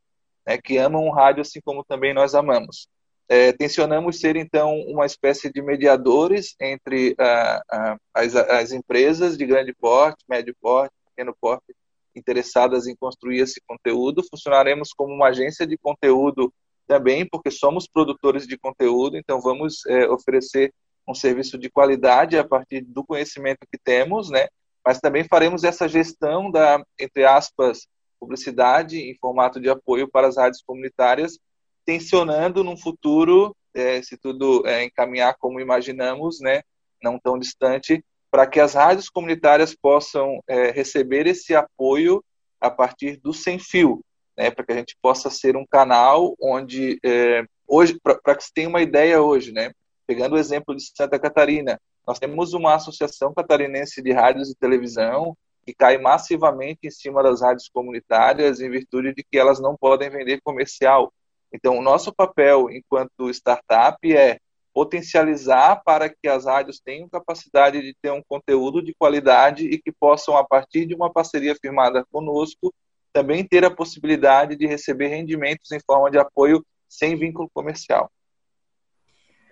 né, 0.46 0.58
que 0.58 0.78
amam 0.78 1.06
o 1.06 1.12
rádio 1.12 1.42
assim 1.42 1.60
como 1.62 1.84
também 1.84 2.14
nós 2.14 2.36
amamos. 2.36 2.88
É, 3.28 3.52
tensionamos 3.52 4.20
ser, 4.20 4.36
então, 4.36 4.78
uma 4.82 5.06
espécie 5.06 5.52
de 5.52 5.60
mediadores 5.60 6.56
entre 6.62 7.16
ah, 7.20 7.62
ah, 7.72 7.98
as, 8.14 8.36
as, 8.36 8.72
empresas 8.72 9.36
de 9.36 9.48
grande 9.48 9.74
porte, 9.74 10.24
médio 10.30 10.56
porte, 10.62 10.94
pequeno 11.10 11.36
porte, 11.42 11.76
interessadas 12.16 12.86
em 12.86 12.96
construir 12.96 13.40
esse 13.40 13.60
conteúdo. 13.68 14.24
Funcionaremos 14.30 14.94
como 14.96 15.12
uma 15.12 15.30
agência 15.30 15.66
de 15.66 15.76
conteúdo 15.76 16.54
também, 16.88 17.28
porque 17.28 17.50
somos 17.50 17.88
produtores 17.88 18.46
de 18.46 18.60
conteúdo, 18.60 19.18
então 19.18 19.42
vamos 19.42 19.84
é, 19.88 20.08
oferecer 20.08 20.72
um 21.08 21.13
serviço 21.13 21.58
de 21.58 21.70
qualidade 21.70 22.38
a 22.38 22.44
partir 22.44 22.82
do 22.82 23.04
conhecimento 23.04 23.68
que 23.72 23.78
temos, 23.78 24.30
né? 24.30 24.48
Mas 24.86 25.00
também 25.00 25.24
faremos 25.24 25.63
essa 25.63 25.88
gestão 25.88 26.52
da, 26.52 26.84
entre 27.00 27.26
aspas, 27.26 27.88
publicidade 28.20 29.00
em 29.00 29.15
formato 29.15 29.60
de 29.60 29.70
apoio 29.70 30.08
para 30.08 30.28
as 30.28 30.38
rádios 30.38 30.63
comunitárias, 30.65 31.38
tensionando 31.86 32.63
num 32.63 32.78
futuro, 32.78 33.56
é, 33.74 34.02
se 34.02 34.18
tudo 34.18 34.65
é, 34.65 34.84
encaminhar 34.84 35.36
como 35.38 35.60
imaginamos, 35.60 36.39
né, 36.39 36.62
não 37.02 37.20
tão 37.20 37.38
distante, 37.38 38.04
para 38.32 38.48
que 38.48 38.60
as 38.60 38.74
rádios 38.74 39.10
comunitárias 39.10 39.76
possam 39.76 40.41
é, 40.48 40.72
receber 40.72 41.28
esse 41.28 41.56
apoio 41.56 42.24
a 42.60 42.70
partir 42.70 43.18
do 43.18 43.34
sem 43.34 43.60
fio, 43.60 44.04
né, 44.38 44.50
para 44.50 44.65
que 44.65 44.72
a 44.72 44.76
gente 44.76 44.98
possa 45.02 45.30
ser 45.30 45.56
um 45.56 45.65
canal 45.65 46.36
onde 46.41 46.98
é, 47.04 47.44
hoje, 47.68 48.00
para 48.02 48.36
que 48.36 48.44
se 48.44 48.54
tenha 48.54 48.70
uma 48.70 48.82
ideia 48.82 49.22
hoje, 49.22 49.52
né, 49.52 49.72
pegando 50.06 50.36
o 50.36 50.38
exemplo 50.38 50.76
de 50.76 50.84
Santa 50.96 51.20
Catarina, 51.20 51.80
nós 52.06 52.20
temos 52.20 52.54
uma 52.54 52.76
associação 52.76 53.34
catarinense 53.34 54.02
de 54.02 54.12
rádios 54.12 54.50
e 54.50 54.56
televisão 54.56 55.36
que 55.65 55.74
cai 55.74 55.98
massivamente 55.98 56.82
em 56.84 56.91
cima 56.91 57.24
das 57.24 57.41
rádios 57.41 57.68
comunitárias 57.70 58.60
em 58.60 58.70
virtude 58.70 59.13
de 59.13 59.24
que 59.24 59.38
elas 59.38 59.60
não 59.60 59.76
podem 59.76 60.10
vender 60.10 60.39
comercial. 60.44 61.12
Então, 61.52 61.78
o 61.78 61.82
nosso 61.82 62.13
papel 62.13 62.70
enquanto 62.70 63.30
startup 63.32 63.98
é 64.13 64.39
potencializar 64.74 65.82
para 65.84 66.10
que 66.10 66.28
as 66.28 66.46
rádios 66.46 66.80
tenham 66.80 67.08
capacidade 67.08 67.82
de 67.82 67.96
ter 68.02 68.12
um 68.12 68.22
conteúdo 68.28 68.84
de 68.84 68.94
qualidade 68.94 69.65
e 69.65 69.82
que 69.82 69.91
possam, 69.91 70.36
a 70.36 70.44
partir 70.44 70.86
de 70.86 70.94
uma 70.94 71.12
parceria 71.12 71.56
firmada 71.56 72.06
conosco, 72.12 72.74
também 73.13 73.48
ter 73.48 73.63
a 73.63 73.72
possibilidade 73.72 74.58
de 74.58 74.68
receber 74.68 75.08
rendimentos 75.08 75.72
em 75.72 75.80
forma 75.80 76.12
de 76.12 76.18
apoio 76.18 76.63
sem 76.89 77.15
vínculo 77.15 77.50
comercial. 77.54 78.12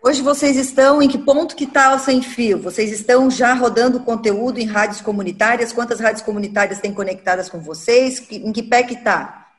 Hoje 0.06 0.22
vocês 0.22 0.58
estão 0.58 1.02
em 1.02 1.08
que 1.08 1.18
ponto 1.18 1.56
que 1.56 1.64
está 1.64 1.96
o 1.96 1.98
Sem 1.98 2.22
Fio? 2.22 2.60
Vocês 2.60 2.92
estão 2.92 3.32
já 3.32 3.54
rodando 3.54 4.02
conteúdo 4.02 4.60
em 4.60 4.66
rádios 4.66 5.00
comunitárias? 5.00 5.72
Quantas 5.72 6.02
rádios 6.02 6.22
comunitárias 6.22 6.82
têm 6.82 6.94
conectadas 6.94 7.48
com 7.48 7.62
vocês? 7.62 8.30
Em 8.30 8.52
que 8.52 8.62
pé 8.62 8.84
que 8.84 8.96
está? 8.96 9.50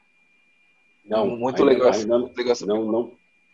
Não, 1.07 1.27
muito 1.27 1.63
ainda, 1.63 1.73
legal. 1.73 1.95
Ainda, 1.95 2.19
não, 2.67 2.85
não, 2.85 3.13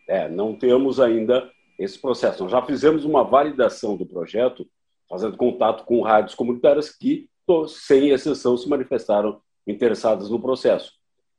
é, 0.09 0.29
não 0.29 0.53
temos 0.53 0.99
ainda 0.99 1.49
esse 1.79 1.97
processo. 1.97 2.43
Nós 2.43 2.51
já 2.51 2.61
fizemos 2.63 3.05
uma 3.05 3.23
validação 3.23 3.97
do 3.97 4.05
projeto, 4.05 4.67
fazendo 5.09 5.37
contato 5.37 5.85
com 5.85 6.03
rádios 6.03 6.35
comunitárias 6.35 6.91
que, 6.91 7.29
sem 7.69 8.11
exceção, 8.11 8.57
se 8.57 8.69
manifestaram 8.69 9.41
interessadas 9.65 10.29
no 10.29 10.43
processo. 10.43 10.95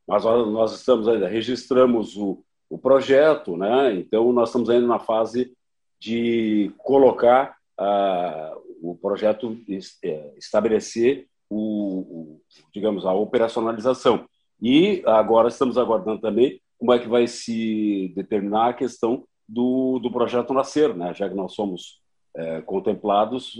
Mas 0.08 0.24
nós 0.24 0.72
estamos 0.72 1.06
ainda, 1.06 1.28
registramos 1.28 2.16
o, 2.16 2.42
o 2.72 2.78
projeto, 2.78 3.54
né? 3.54 3.94
então 3.96 4.32
nós 4.32 4.48
estamos 4.48 4.70
ainda 4.70 4.86
na 4.86 4.98
fase 4.98 5.52
de 6.00 6.72
colocar 6.78 7.54
uh, 7.78 8.62
o 8.80 8.96
projeto, 8.96 9.54
é, 10.02 10.32
estabelecer 10.38 11.28
o, 11.50 11.58
o, 11.58 12.40
digamos, 12.72 13.04
a 13.04 13.12
operacionalização. 13.12 14.26
E 14.58 15.02
agora 15.04 15.48
estamos 15.48 15.76
aguardando 15.76 16.22
também 16.22 16.62
como 16.78 16.94
é 16.94 16.98
que 16.98 17.06
vai 17.06 17.26
se 17.26 18.10
determinar 18.16 18.70
a 18.70 18.74
questão 18.74 19.24
do, 19.46 19.98
do 19.98 20.10
projeto 20.10 20.54
Nascer, 20.54 20.96
né? 20.96 21.12
já 21.12 21.28
que 21.28 21.34
nós 21.34 21.52
somos 21.52 22.00
é, 22.34 22.62
contemplados. 22.62 23.52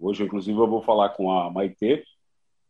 Hoje, 0.00 0.24
inclusive, 0.24 0.58
eu 0.58 0.66
vou 0.66 0.80
falar 0.80 1.10
com 1.10 1.30
a 1.30 1.50
Maitê, 1.50 2.02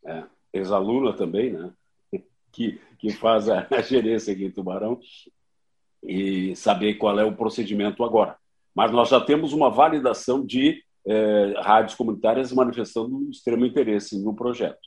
é, 0.04 0.24
ex-aluna 0.52 1.12
também, 1.12 1.52
né? 1.52 1.72
que, 2.50 2.80
que 2.98 3.12
faz 3.12 3.48
a, 3.48 3.68
a 3.70 3.80
gerência 3.80 4.32
aqui 4.32 4.46
em 4.46 4.50
Tubarão, 4.50 4.98
e 6.06 6.54
saber 6.56 6.94
qual 6.94 7.18
é 7.18 7.24
o 7.24 7.36
procedimento 7.36 8.04
agora. 8.04 8.36
Mas 8.74 8.92
nós 8.92 9.08
já 9.08 9.20
temos 9.20 9.52
uma 9.52 9.70
validação 9.70 10.44
de 10.44 10.82
é, 11.06 11.54
rádios 11.58 11.94
comunitárias 11.94 12.52
manifestando 12.52 13.28
extremo 13.30 13.64
interesse 13.64 14.22
no 14.22 14.34
projeto. 14.34 14.78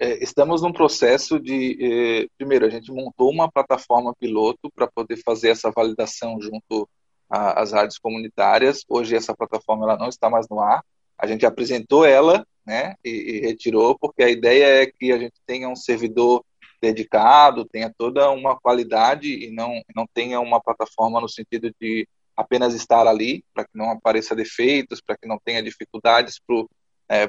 É, 0.00 0.22
estamos 0.22 0.62
num 0.62 0.72
processo 0.72 1.40
de. 1.40 1.76
Eh, 1.80 2.28
primeiro, 2.36 2.64
a 2.64 2.70
gente 2.70 2.92
montou 2.92 3.32
uma 3.32 3.50
plataforma 3.50 4.14
piloto 4.14 4.70
para 4.72 4.86
poder 4.86 5.16
fazer 5.16 5.48
essa 5.48 5.72
validação 5.72 6.40
junto 6.40 6.88
às 7.28 7.72
rádios 7.72 7.98
comunitárias. 7.98 8.84
Hoje, 8.88 9.16
essa 9.16 9.34
plataforma 9.34 9.84
ela 9.84 9.98
não 9.98 10.08
está 10.08 10.30
mais 10.30 10.48
no 10.48 10.60
ar. 10.60 10.84
A 11.18 11.26
gente 11.26 11.44
apresentou 11.44 12.04
ela 12.04 12.46
né, 12.64 12.94
e, 13.04 13.10
e 13.10 13.40
retirou, 13.40 13.98
porque 13.98 14.22
a 14.22 14.30
ideia 14.30 14.82
é 14.82 14.86
que 14.86 15.10
a 15.10 15.18
gente 15.18 15.34
tenha 15.44 15.68
um 15.68 15.74
servidor 15.74 16.44
dedicado, 16.80 17.64
tenha 17.64 17.92
toda 17.96 18.30
uma 18.30 18.58
qualidade 18.58 19.28
e 19.32 19.50
não, 19.50 19.82
não 19.94 20.06
tenha 20.12 20.40
uma 20.40 20.60
plataforma 20.60 21.20
no 21.20 21.28
sentido 21.28 21.70
de 21.80 22.06
apenas 22.36 22.72
estar 22.74 23.06
ali, 23.06 23.44
para 23.52 23.64
que 23.64 23.76
não 23.76 23.90
apareça 23.90 24.34
defeitos, 24.34 25.00
para 25.00 25.16
que 25.16 25.26
não 25.26 25.38
tenha 25.44 25.62
dificuldades 25.62 26.40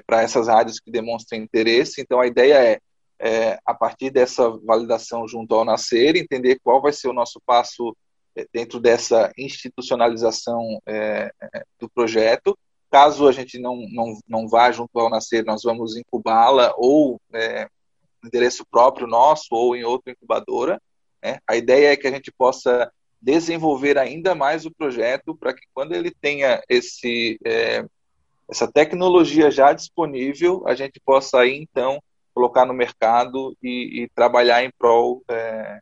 para 0.05 0.21
é, 0.21 0.23
essas 0.23 0.47
rádios 0.47 0.79
que 0.79 0.91
demonstrem 0.91 1.41
interesse. 1.41 1.99
Então, 1.99 2.19
a 2.19 2.27
ideia 2.27 2.63
é, 2.63 2.79
é, 3.19 3.59
a 3.65 3.73
partir 3.73 4.12
dessa 4.12 4.49
validação 4.63 5.27
junto 5.27 5.53
ao 5.55 5.65
Nascer, 5.65 6.15
entender 6.15 6.59
qual 6.63 6.81
vai 6.81 6.93
ser 6.93 7.07
o 7.07 7.13
nosso 7.13 7.41
passo 7.43 7.95
é, 8.35 8.45
dentro 8.53 8.79
dessa 8.79 9.31
institucionalização 9.38 10.79
é, 10.85 11.31
é, 11.41 11.63
do 11.79 11.89
projeto. 11.89 12.57
Caso 12.91 13.27
a 13.27 13.31
gente 13.31 13.59
não, 13.59 13.75
não, 13.91 14.17
não 14.27 14.47
vá 14.47 14.71
junto 14.71 14.97
ao 14.99 15.09
Nascer, 15.09 15.43
nós 15.43 15.62
vamos 15.63 15.97
incubá-la 15.97 16.73
ou 16.77 17.19
é, 17.33 17.67
endereço 18.23 18.65
próprio 18.69 19.08
nosso 19.08 19.47
ou 19.51 19.75
em 19.75 19.84
outra 19.84 20.12
incubadora. 20.12 20.82
Né? 21.23 21.39
A 21.47 21.55
ideia 21.55 21.91
é 21.91 21.97
que 21.97 22.08
a 22.08 22.12
gente 22.12 22.32
possa 22.32 22.91
desenvolver 23.21 23.97
ainda 23.97 24.34
mais 24.34 24.65
o 24.65 24.71
projeto 24.71 25.36
para 25.36 25.53
que 25.53 25.65
quando 25.73 25.93
ele 25.93 26.12
tenha 26.12 26.62
esse 26.69 27.38
é, 27.45 27.86
essa 28.49 28.71
tecnologia 28.71 29.51
já 29.51 29.73
disponível, 29.73 30.63
a 30.67 30.73
gente 30.73 30.99
possa 31.05 31.41
aí 31.41 31.55
então 31.55 32.01
colocar 32.34 32.65
no 32.65 32.73
mercado 32.73 33.55
e, 33.62 34.03
e 34.03 34.10
trabalhar 34.15 34.63
em 34.63 34.71
prol 34.71 35.21
é, 35.29 35.79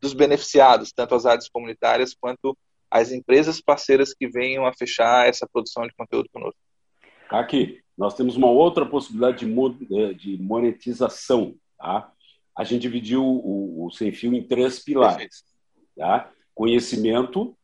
dos 0.00 0.12
beneficiados, 0.12 0.92
tanto 0.92 1.14
as 1.14 1.24
áreas 1.24 1.48
comunitárias 1.48 2.14
quanto 2.18 2.56
as 2.90 3.12
empresas 3.12 3.60
parceiras 3.60 4.12
que 4.12 4.26
venham 4.26 4.66
a 4.66 4.72
fechar 4.72 5.28
essa 5.28 5.46
produção 5.46 5.86
de 5.86 5.94
conteúdo 5.94 6.28
conosco. 6.32 6.58
Aqui, 7.28 7.80
nós 7.96 8.14
temos 8.14 8.36
uma 8.36 8.50
outra 8.50 8.84
possibilidade 8.84 9.46
de, 9.46 10.14
de 10.14 10.42
monetização. 10.42 11.54
Tá? 11.80 12.12
A 12.56 12.62
gente 12.62 12.82
dividiu 12.82 13.24
o, 13.24 13.86
o 13.86 13.90
Sem 13.90 14.12
Fio 14.12 14.34
em 14.34 14.42
três 14.42 14.78
pilares. 14.78 15.44
Tá? 15.96 16.30
conhecimento, 16.60 17.56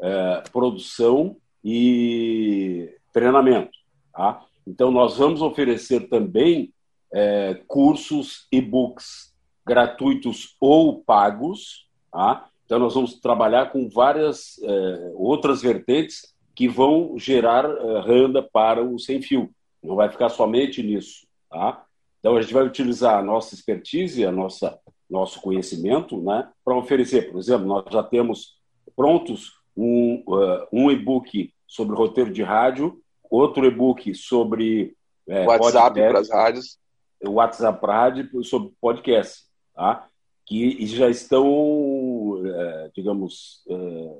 é, 0.00 0.42
produção 0.50 1.36
e 1.62 2.90
treinamento. 3.12 3.76
Tá? 4.14 4.42
Então, 4.66 4.90
nós 4.90 5.18
vamos 5.18 5.42
oferecer 5.42 6.08
também 6.08 6.72
é, 7.12 7.60
cursos 7.66 8.46
e-books 8.50 9.34
gratuitos 9.66 10.56
ou 10.58 11.02
pagos. 11.04 11.86
Tá? 12.10 12.48
Então, 12.64 12.78
nós 12.78 12.94
vamos 12.94 13.20
trabalhar 13.20 13.70
com 13.70 13.90
várias 13.90 14.58
é, 14.62 15.12
outras 15.16 15.60
vertentes 15.60 16.34
que 16.54 16.66
vão 16.66 17.18
gerar 17.18 17.66
renda 18.06 18.42
para 18.42 18.82
o 18.82 18.98
sem 18.98 19.20
fio. 19.20 19.50
Não 19.82 19.96
vai 19.96 20.08
ficar 20.08 20.30
somente 20.30 20.82
nisso. 20.82 21.26
Tá? 21.50 21.84
Então, 22.24 22.38
a 22.38 22.40
gente 22.40 22.54
vai 22.54 22.64
utilizar 22.64 23.18
a 23.18 23.22
nossa 23.22 23.54
expertise, 23.54 24.24
a 24.24 24.32
nossa 24.32 24.78
nosso 25.10 25.42
conhecimento, 25.42 26.22
né, 26.22 26.48
para 26.64 26.74
oferecer. 26.74 27.30
Por 27.30 27.38
exemplo, 27.38 27.66
nós 27.66 27.84
já 27.92 28.02
temos 28.02 28.56
prontos 28.96 29.52
um, 29.76 30.24
uh, 30.26 30.66
um 30.72 30.90
e-book 30.90 31.52
sobre 31.68 31.94
roteiro 31.94 32.32
de 32.32 32.42
rádio, 32.42 32.98
outro 33.30 33.66
e-book 33.66 34.14
sobre 34.14 34.96
é, 35.28 35.46
WhatsApp 35.46 36.00
para 36.00 36.18
as 36.18 36.30
rádios, 36.30 36.78
WhatsApp 37.22 37.78
para 37.78 37.94
rádio 37.94 38.42
sobre 38.42 38.72
podcast, 38.80 39.42
tá? 39.74 40.08
que 40.46 40.86
já 40.86 41.10
estão, 41.10 42.42
é, 42.42 42.90
digamos, 42.96 43.62
é, 43.68 44.18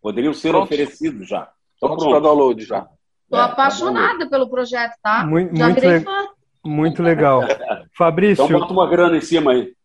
poderiam 0.00 0.32
ser 0.32 0.50
prontos. 0.50 0.66
oferecidos 0.66 1.28
já. 1.28 1.50
Estão 1.74 1.88
prontos 1.88 2.06
para 2.06 2.20
download 2.20 2.64
já. 2.64 2.88
Estou 3.24 3.40
é, 3.40 3.42
apaixonada 3.42 4.18
tá 4.20 4.30
pelo 4.30 4.48
projeto, 4.48 4.94
tá? 5.02 5.26
Muito, 5.26 5.56
já 5.56 5.66
muito, 5.66 5.80
le... 5.80 6.35
muito 6.66 7.02
legal. 7.02 7.42
Fabrício. 7.96 8.44
Então 8.44 8.60
bota 8.60 8.72
uma 8.72 8.88
grana 8.88 9.16
em 9.16 9.20
cima 9.20 9.52
aí. 9.52 9.76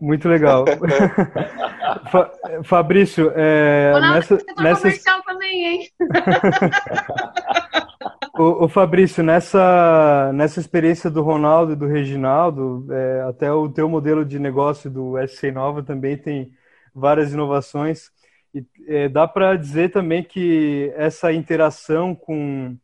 Muito 0.00 0.28
legal. 0.28 0.64
Fabrício, 2.64 3.30
é, 3.36 3.90
Ronaldo, 3.92 4.14
nessa, 4.14 4.38
tá 4.38 4.62
nessa... 4.62 4.82
comercial 4.82 5.22
também, 5.22 5.66
hein? 5.66 5.88
o, 8.38 8.64
o, 8.64 8.68
Fabrício, 8.68 9.22
nessa, 9.22 10.32
nessa 10.32 10.58
experiência 10.58 11.10
do 11.10 11.22
Ronaldo 11.22 11.72
e 11.72 11.76
do 11.76 11.86
Reginaldo, 11.86 12.86
é, 12.90 13.24
até 13.28 13.52
o 13.52 13.68
teu 13.68 13.90
modelo 13.90 14.24
de 14.24 14.38
negócio 14.38 14.90
do 14.90 15.18
SC 15.28 15.52
Nova 15.52 15.82
também 15.82 16.16
tem 16.16 16.50
várias 16.94 17.34
inovações. 17.34 18.10
E 18.54 18.64
é, 18.88 19.06
dá 19.08 19.28
para 19.28 19.54
dizer 19.54 19.90
também 19.90 20.22
que 20.22 20.90
essa 20.96 21.30
interação 21.30 22.14
com, 22.14 22.74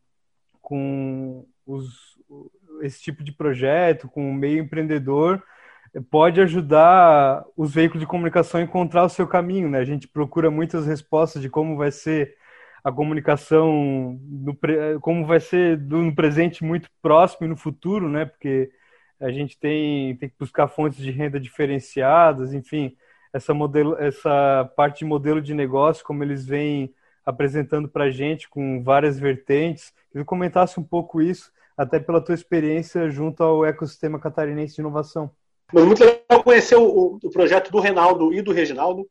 com 0.60 1.46
os, 1.66 2.05
esse 2.82 3.00
tipo 3.00 3.22
de 3.24 3.32
projeto, 3.32 4.08
com 4.08 4.30
o 4.30 4.34
meio 4.34 4.60
empreendedor, 4.62 5.42
pode 6.10 6.40
ajudar 6.40 7.44
os 7.56 7.72
veículos 7.74 8.00
de 8.00 8.06
comunicação 8.06 8.60
a 8.60 8.64
encontrar 8.64 9.04
o 9.04 9.08
seu 9.08 9.26
caminho, 9.26 9.68
né? 9.68 9.78
A 9.78 9.84
gente 9.84 10.08
procura 10.08 10.50
muitas 10.50 10.86
respostas 10.86 11.42
de 11.42 11.48
como 11.48 11.76
vai 11.76 11.90
ser 11.90 12.36
a 12.84 12.92
comunicação, 12.92 14.18
no, 14.22 14.56
como 15.00 15.26
vai 15.26 15.40
ser 15.40 15.78
no 15.78 16.14
presente 16.14 16.64
muito 16.64 16.88
próximo 17.02 17.46
e 17.46 17.50
no 17.50 17.56
futuro, 17.56 18.08
né? 18.08 18.24
Porque 18.26 18.70
a 19.20 19.30
gente 19.30 19.58
tem, 19.58 20.16
tem 20.16 20.28
que 20.28 20.36
buscar 20.38 20.68
fontes 20.68 20.98
de 20.98 21.10
renda 21.10 21.40
diferenciadas, 21.40 22.52
enfim, 22.52 22.96
essa, 23.32 23.54
modelo, 23.54 23.96
essa 23.98 24.70
parte 24.76 25.00
de 25.00 25.04
modelo 25.04 25.40
de 25.40 25.54
negócio, 25.54 26.04
como 26.04 26.22
eles 26.22 26.46
vêm 26.46 26.94
apresentando 27.24 27.88
para 27.88 28.04
a 28.04 28.10
gente 28.10 28.48
com 28.48 28.82
várias 28.82 29.18
vertentes. 29.18 29.92
Que 30.12 30.24
comentasse 30.24 30.78
um 30.78 30.84
pouco 30.84 31.20
isso, 31.20 31.50
até 31.76 32.00
pela 32.00 32.20
tua 32.20 32.34
experiência 32.34 33.10
junto 33.10 33.42
ao 33.42 33.64
ecossistema 33.64 34.18
catarinense 34.18 34.76
de 34.76 34.80
inovação. 34.80 35.30
Mas 35.72 35.84
muito 35.84 36.04
legal 36.04 36.44
conhecer 36.44 36.76
o, 36.76 37.18
o, 37.20 37.30
projeto 37.30 37.72
do 37.72 37.80
Renaldo 37.80 38.32
e 38.32 38.40
do 38.40 38.52
Reginaldo. 38.52 39.04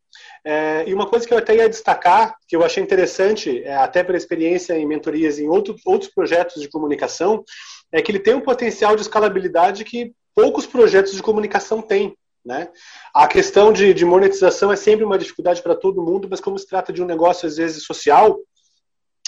É, 0.44 0.86
e 0.88 0.94
uma 0.94 1.06
coisa 1.06 1.28
que 1.28 1.34
eu 1.34 1.38
até 1.38 1.54
ia 1.56 1.68
destacar, 1.68 2.36
que 2.48 2.56
eu 2.56 2.64
achei 2.64 2.82
interessante, 2.82 3.62
é, 3.62 3.76
até 3.76 4.04
pela 4.04 4.18
experiência 4.18 4.78
em 4.78 4.86
mentorias 4.86 5.38
em 5.38 5.50
outro, 5.50 5.76
outros 5.86 6.10
projetos 6.10 6.62
de 6.62 6.70
comunicação, 6.70 7.44
é 7.92 8.02
que 8.02 8.10
ele 8.10 8.20
tem 8.20 8.34
um 8.34 8.42
potencial 8.42 8.96
de 8.96 9.02
escalabilidade 9.02 9.84
que 9.84 10.14
poucos 10.34 10.66
projetos 10.66 11.14
de 11.14 11.22
comunicação 11.22 11.82
têm. 11.82 12.16
Né? 12.46 12.70
A 13.14 13.28
questão 13.28 13.74
de, 13.74 13.94
de 13.94 14.06
monetização 14.06 14.72
é 14.72 14.76
sempre 14.76 15.04
uma 15.04 15.18
dificuldade 15.18 15.62
para 15.62 15.76
todo 15.76 16.04
mundo, 16.04 16.28
mas 16.30 16.40
como 16.40 16.58
se 16.58 16.68
trata 16.68 16.94
de 16.94 17.02
um 17.02 17.06
negócio, 17.06 17.48
às 17.48 17.58
vezes, 17.58 17.84
social, 17.84 18.38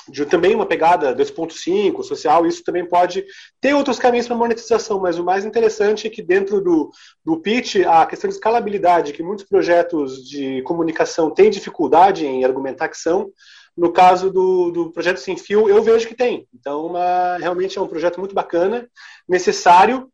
de 0.09 0.25
também 0.25 0.55
uma 0.55 0.65
pegada 0.65 1.15
2.5 1.15 2.03
social, 2.03 2.45
isso 2.45 2.63
também 2.63 2.85
pode 2.85 3.25
ter 3.59 3.73
outros 3.73 3.99
caminhos 3.99 4.27
para 4.27 4.35
monetização, 4.35 4.99
mas 4.99 5.19
o 5.19 5.23
mais 5.23 5.43
interessante 5.43 6.07
é 6.07 6.09
que 6.09 6.21
dentro 6.21 6.61
do, 6.61 6.89
do 7.25 7.39
pitch, 7.41 7.77
a 7.85 8.05
questão 8.05 8.29
de 8.29 8.35
escalabilidade, 8.35 9.13
que 9.13 9.23
muitos 9.23 9.45
projetos 9.45 10.27
de 10.27 10.61
comunicação 10.63 11.29
têm 11.29 11.49
dificuldade 11.49 12.25
em 12.25 12.45
argumentar 12.45 12.87
que 12.87 12.97
são, 12.97 13.29
no 13.75 13.91
caso 13.91 14.31
do, 14.31 14.71
do 14.71 14.91
projeto 14.91 15.19
Sem 15.19 15.37
Fio, 15.37 15.69
eu 15.69 15.83
vejo 15.83 16.07
que 16.07 16.15
tem. 16.15 16.47
Então, 16.53 16.87
uma, 16.87 17.37
realmente 17.37 17.77
é 17.77 17.81
um 17.81 17.87
projeto 17.87 18.19
muito 18.19 18.33
bacana, 18.33 18.89
necessário, 19.27 20.09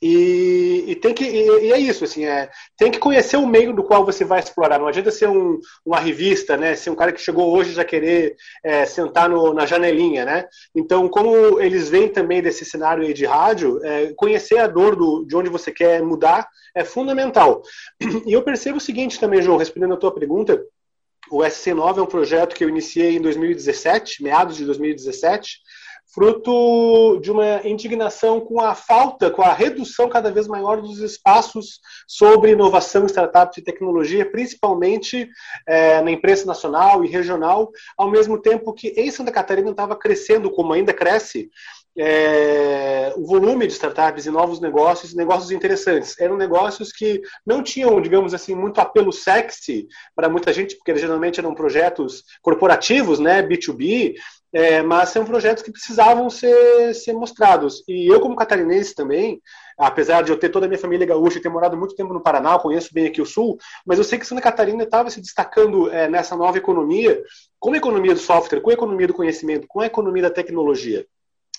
e, 0.00 0.84
e, 0.88 0.94
tem 0.94 1.12
que 1.12 1.24
e, 1.24 1.66
e, 1.66 1.72
é 1.72 1.78
isso 1.78 2.04
assim 2.04 2.24
é 2.24 2.48
tem 2.76 2.90
que 2.90 3.00
conhecer 3.00 3.36
o 3.36 3.46
meio 3.46 3.74
do 3.74 3.82
qual 3.82 4.04
você 4.04 4.24
vai 4.24 4.38
explorar. 4.38 4.78
Não 4.78 4.86
adianta 4.86 5.10
ser 5.10 5.28
um, 5.28 5.58
uma 5.84 5.98
revista 5.98 6.56
né 6.56 6.76
ser 6.76 6.90
um 6.90 6.94
cara 6.94 7.12
que 7.12 7.20
chegou 7.20 7.52
hoje 7.52 7.72
já 7.72 7.84
querer 7.84 8.36
é, 8.64 8.86
sentar 8.86 9.28
no, 9.28 9.52
na 9.52 9.66
janelinha 9.66 10.24
né? 10.24 10.46
Então 10.74 11.08
como 11.08 11.60
eles 11.60 11.88
vêm 11.88 12.08
também 12.08 12.40
desse 12.40 12.64
cenário 12.64 13.04
aí 13.04 13.12
de 13.12 13.26
rádio 13.26 13.84
é, 13.84 14.12
conhecer 14.16 14.58
a 14.58 14.68
dor 14.68 14.94
do, 14.94 15.24
de 15.24 15.36
onde 15.36 15.50
você 15.50 15.72
quer 15.72 16.02
mudar 16.02 16.46
é 16.74 16.84
fundamental. 16.84 17.62
E 18.26 18.32
eu 18.32 18.42
percebo 18.42 18.78
o 18.78 18.80
seguinte 18.80 19.18
também 19.18 19.42
João 19.42 19.56
respondendo 19.56 19.94
a 19.94 19.96
tua 19.96 20.14
pergunta 20.14 20.62
o 21.30 21.38
SC9 21.40 21.98
é 21.98 22.02
um 22.02 22.06
projeto 22.06 22.54
que 22.54 22.64
eu 22.64 22.68
iniciei 22.68 23.16
em 23.16 23.20
2017 23.20 24.22
meados 24.22 24.56
de 24.56 24.64
2017 24.64 25.58
fruto 26.14 27.18
de 27.20 27.30
uma 27.30 27.66
indignação 27.66 28.40
com 28.40 28.60
a 28.60 28.74
falta, 28.74 29.30
com 29.30 29.42
a 29.42 29.52
redução 29.52 30.08
cada 30.08 30.30
vez 30.30 30.48
maior 30.48 30.80
dos 30.80 30.98
espaços 31.00 31.80
sobre 32.06 32.52
inovação, 32.52 33.06
startups 33.06 33.58
e 33.58 33.62
tecnologia, 33.62 34.30
principalmente 34.30 35.28
é, 35.66 36.00
na 36.00 36.10
imprensa 36.10 36.46
nacional 36.46 37.04
e 37.04 37.08
regional, 37.08 37.70
ao 37.96 38.10
mesmo 38.10 38.40
tempo 38.40 38.72
que 38.72 38.88
em 38.88 39.10
Santa 39.10 39.30
Catarina 39.30 39.70
estava 39.70 39.96
crescendo, 39.96 40.50
como 40.50 40.72
ainda 40.72 40.94
cresce, 40.94 41.50
é, 42.00 43.12
o 43.16 43.26
volume 43.26 43.66
de 43.66 43.72
startups 43.72 44.24
e 44.24 44.30
novos 44.30 44.60
negócios, 44.60 45.14
negócios 45.14 45.50
interessantes. 45.50 46.18
Eram 46.20 46.36
negócios 46.36 46.92
que 46.92 47.20
não 47.44 47.60
tinham, 47.60 48.00
digamos 48.00 48.32
assim, 48.32 48.54
muito 48.54 48.80
apelo 48.80 49.12
sexy 49.12 49.88
para 50.14 50.28
muita 50.28 50.52
gente, 50.52 50.76
porque 50.76 50.96
geralmente 50.96 51.40
eram 51.40 51.54
projetos 51.54 52.22
corporativos, 52.40 53.18
né, 53.18 53.42
B2B, 53.42 54.14
é, 54.52 54.82
mas 54.82 55.10
são 55.10 55.24
projetos 55.24 55.62
que 55.62 55.70
precisavam 55.70 56.28
ser, 56.30 56.94
ser 56.94 57.12
mostrados. 57.12 57.84
E 57.86 58.06
eu, 58.06 58.20
como 58.20 58.36
catarinense 58.36 58.94
também, 58.94 59.40
apesar 59.76 60.22
de 60.22 60.32
eu 60.32 60.38
ter 60.38 60.48
toda 60.48 60.66
a 60.66 60.68
minha 60.68 60.78
família 60.78 61.06
gaúcha 61.06 61.38
e 61.38 61.42
ter 61.42 61.48
morado 61.48 61.76
muito 61.76 61.94
tempo 61.94 62.14
no 62.14 62.22
Paraná, 62.22 62.58
conheço 62.58 62.92
bem 62.92 63.06
aqui 63.06 63.20
o 63.20 63.26
Sul, 63.26 63.58
mas 63.84 63.98
eu 63.98 64.04
sei 64.04 64.18
que 64.18 64.26
Santa 64.26 64.40
Catarina 64.40 64.84
estava 64.84 65.10
se 65.10 65.20
destacando 65.20 65.90
é, 65.90 66.08
nessa 66.08 66.34
nova 66.34 66.56
economia, 66.56 67.22
com 67.58 67.72
a 67.72 67.76
economia 67.76 68.14
do 68.14 68.20
software, 68.20 68.60
com 68.60 68.70
a 68.70 68.74
economia 68.74 69.06
do 69.06 69.14
conhecimento, 69.14 69.66
com 69.68 69.80
a 69.80 69.86
economia 69.86 70.22
da 70.22 70.30
tecnologia. 70.30 71.06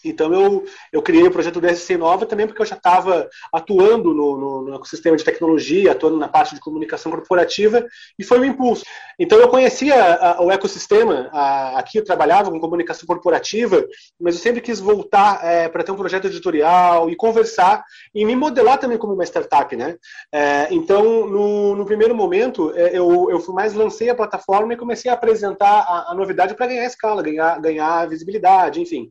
Então 0.03 0.33
eu, 0.33 0.65
eu 0.91 1.01
criei 1.01 1.25
o 1.25 1.31
projeto 1.31 1.59
do 1.59 1.75
SC 1.75 1.97
Nova 1.97 2.25
também 2.25 2.47
porque 2.47 2.61
eu 2.61 2.65
já 2.65 2.75
estava 2.75 3.29
atuando 3.53 4.13
no, 4.13 4.37
no, 4.37 4.61
no, 4.63 4.75
ecossistema 4.75 5.17
de 5.17 5.23
tecnologia, 5.23 5.91
atuando 5.91 6.17
na 6.17 6.27
parte 6.27 6.55
de 6.55 6.61
comunicação 6.61 7.11
corporativa 7.11 7.85
e 8.17 8.23
foi 8.23 8.39
um 8.39 8.45
impulso. 8.45 8.83
Então 9.19 9.37
eu 9.39 9.49
conhecia 9.49 10.15
a, 10.15 10.41
o 10.41 10.51
ecossistema, 10.51 11.29
a, 11.33 11.79
aqui 11.79 11.97
eu 11.97 12.05
trabalhava 12.05 12.49
com 12.49 12.59
comunicação 12.59 13.05
corporativa, 13.05 13.85
mas 14.19 14.35
eu 14.35 14.41
sempre 14.41 14.61
quis 14.61 14.79
voltar 14.79 15.43
é, 15.43 15.67
para 15.67 15.83
ter 15.83 15.91
um 15.91 15.97
projeto 15.97 16.27
editorial 16.27 17.09
e 17.09 17.15
conversar 17.15 17.83
e 18.13 18.25
me 18.25 18.35
modelar 18.35 18.77
também 18.77 18.97
como 18.97 19.13
uma 19.13 19.25
startup, 19.25 19.75
né? 19.75 19.97
É, 20.31 20.67
então 20.71 21.27
no, 21.27 21.75
no, 21.75 21.85
primeiro 21.85 22.15
momento 22.15 22.71
é, 22.75 22.97
eu, 22.97 23.29
eu 23.29 23.43
mais 23.53 23.73
lancei 23.73 24.09
a 24.09 24.15
plataforma 24.15 24.73
e 24.73 24.77
comecei 24.77 25.09
a 25.11 25.13
apresentar 25.15 25.81
a, 25.81 26.11
a 26.11 26.15
novidade 26.15 26.55
para 26.55 26.67
ganhar 26.67 26.85
escala, 26.85 27.21
ganhar, 27.21 27.59
ganhar 27.59 28.07
visibilidade, 28.07 28.81
enfim. 28.81 29.09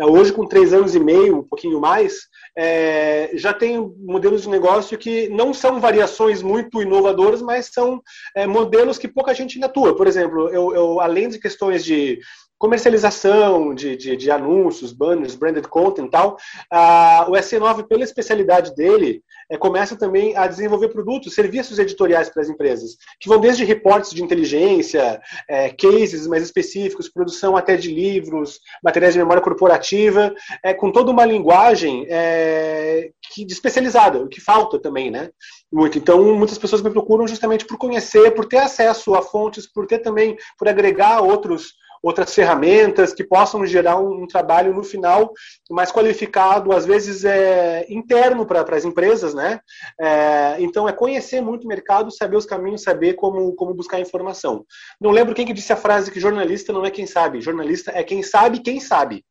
É, 0.00 0.06
hoje, 0.06 0.32
com 0.32 0.46
três 0.46 0.72
anos 0.72 0.94
e 0.94 1.00
meio, 1.00 1.38
um 1.38 1.42
pouquinho 1.42 1.80
mais, 1.80 2.28
é, 2.56 3.30
já 3.34 3.52
tem 3.52 3.78
modelos 3.98 4.42
de 4.42 4.48
negócio 4.48 4.96
que 4.96 5.28
não 5.28 5.52
são 5.52 5.80
variações 5.80 6.42
muito 6.42 6.80
inovadoras, 6.80 7.42
mas 7.42 7.70
são 7.72 8.00
é, 8.34 8.46
modelos 8.46 8.98
que 8.98 9.08
pouca 9.08 9.34
gente 9.34 9.56
ainda 9.56 9.66
atua. 9.66 9.96
Por 9.96 10.06
exemplo, 10.06 10.48
eu, 10.50 10.74
eu 10.74 11.00
além 11.00 11.28
de 11.28 11.38
questões 11.38 11.84
de 11.84 12.20
comercialização 12.58 13.74
de, 13.74 13.96
de, 13.96 14.16
de, 14.16 14.30
anúncios, 14.30 14.92
banners, 14.92 15.34
branded 15.34 15.68
content 15.68 16.06
e 16.06 16.10
tal, 16.10 16.36
ah, 16.70 17.26
o 17.28 17.32
SC9, 17.32 17.86
pela 17.86 18.02
especialidade 18.02 18.74
dele, 18.74 19.22
é, 19.50 19.56
começa 19.56 19.96
também 19.96 20.36
a 20.36 20.46
desenvolver 20.46 20.88
produtos, 20.88 21.34
serviços 21.34 21.78
editoriais 21.78 22.28
para 22.28 22.42
as 22.42 22.48
empresas, 22.48 22.96
que 23.18 23.28
vão 23.28 23.40
desde 23.40 23.64
reportes 23.64 24.10
de 24.10 24.22
inteligência, 24.22 25.20
é, 25.48 25.70
cases 25.70 26.26
mais 26.26 26.42
específicos, 26.42 27.08
produção 27.08 27.56
até 27.56 27.76
de 27.76 27.92
livros, 27.92 28.60
materiais 28.82 29.14
de 29.14 29.20
memória 29.20 29.42
corporativa, 29.42 30.34
é, 30.62 30.74
com 30.74 30.90
toda 30.90 31.10
uma 31.10 31.24
linguagem 31.24 32.06
é, 32.10 33.10
que, 33.32 33.44
especializada, 33.44 34.18
o 34.18 34.28
que 34.28 34.40
falta 34.40 34.78
também, 34.78 35.10
né? 35.10 35.30
Muito. 35.72 35.98
Então, 35.98 36.34
muitas 36.34 36.58
pessoas 36.58 36.82
me 36.82 36.90
procuram 36.90 37.26
justamente 37.26 37.64
por 37.64 37.78
conhecer, 37.78 38.32
por 38.32 38.46
ter 38.46 38.58
acesso 38.58 39.14
a 39.14 39.22
fontes, 39.22 39.66
por 39.66 39.86
ter 39.86 39.98
também, 39.98 40.36
por 40.58 40.68
agregar 40.68 41.20
outros 41.20 41.74
outras 42.02 42.34
ferramentas 42.34 43.12
que 43.12 43.24
possam 43.24 43.64
gerar 43.66 43.98
um, 43.98 44.22
um 44.22 44.26
trabalho 44.26 44.74
no 44.74 44.82
final 44.82 45.32
mais 45.70 45.90
qualificado, 45.90 46.72
às 46.72 46.86
vezes 46.86 47.24
é 47.24 47.86
interno 47.88 48.46
para 48.46 48.76
as 48.76 48.84
empresas, 48.84 49.34
né? 49.34 49.60
É, 50.00 50.56
então 50.58 50.88
é 50.88 50.92
conhecer 50.92 51.40
muito 51.40 51.64
o 51.64 51.68
mercado, 51.68 52.10
saber 52.10 52.36
os 52.36 52.46
caminhos, 52.46 52.82
saber 52.82 53.14
como, 53.14 53.54
como 53.54 53.74
buscar 53.74 54.00
informação. 54.00 54.64
Não 55.00 55.10
lembro 55.10 55.34
quem 55.34 55.46
que 55.46 55.52
disse 55.52 55.72
a 55.72 55.76
frase 55.76 56.10
que 56.10 56.20
jornalista 56.20 56.72
não 56.72 56.84
é 56.84 56.90
quem 56.90 57.06
sabe, 57.06 57.40
jornalista 57.40 57.92
é 57.94 58.02
quem 58.02 58.22
sabe 58.22 58.60
quem 58.60 58.80
sabe. 58.80 59.24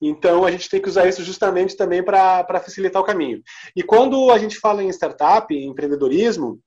Então 0.00 0.44
a 0.44 0.50
gente 0.50 0.68
tem 0.68 0.80
que 0.80 0.88
usar 0.88 1.08
isso 1.08 1.24
justamente 1.24 1.76
também 1.76 2.02
para 2.02 2.60
facilitar 2.60 3.02
o 3.02 3.04
caminho. 3.04 3.42
E 3.74 3.82
quando 3.82 4.30
a 4.30 4.38
gente 4.38 4.58
fala 4.58 4.82
em 4.82 4.88
startup, 4.90 5.52
em 5.52 5.68
empreendedorismo, 5.68 6.60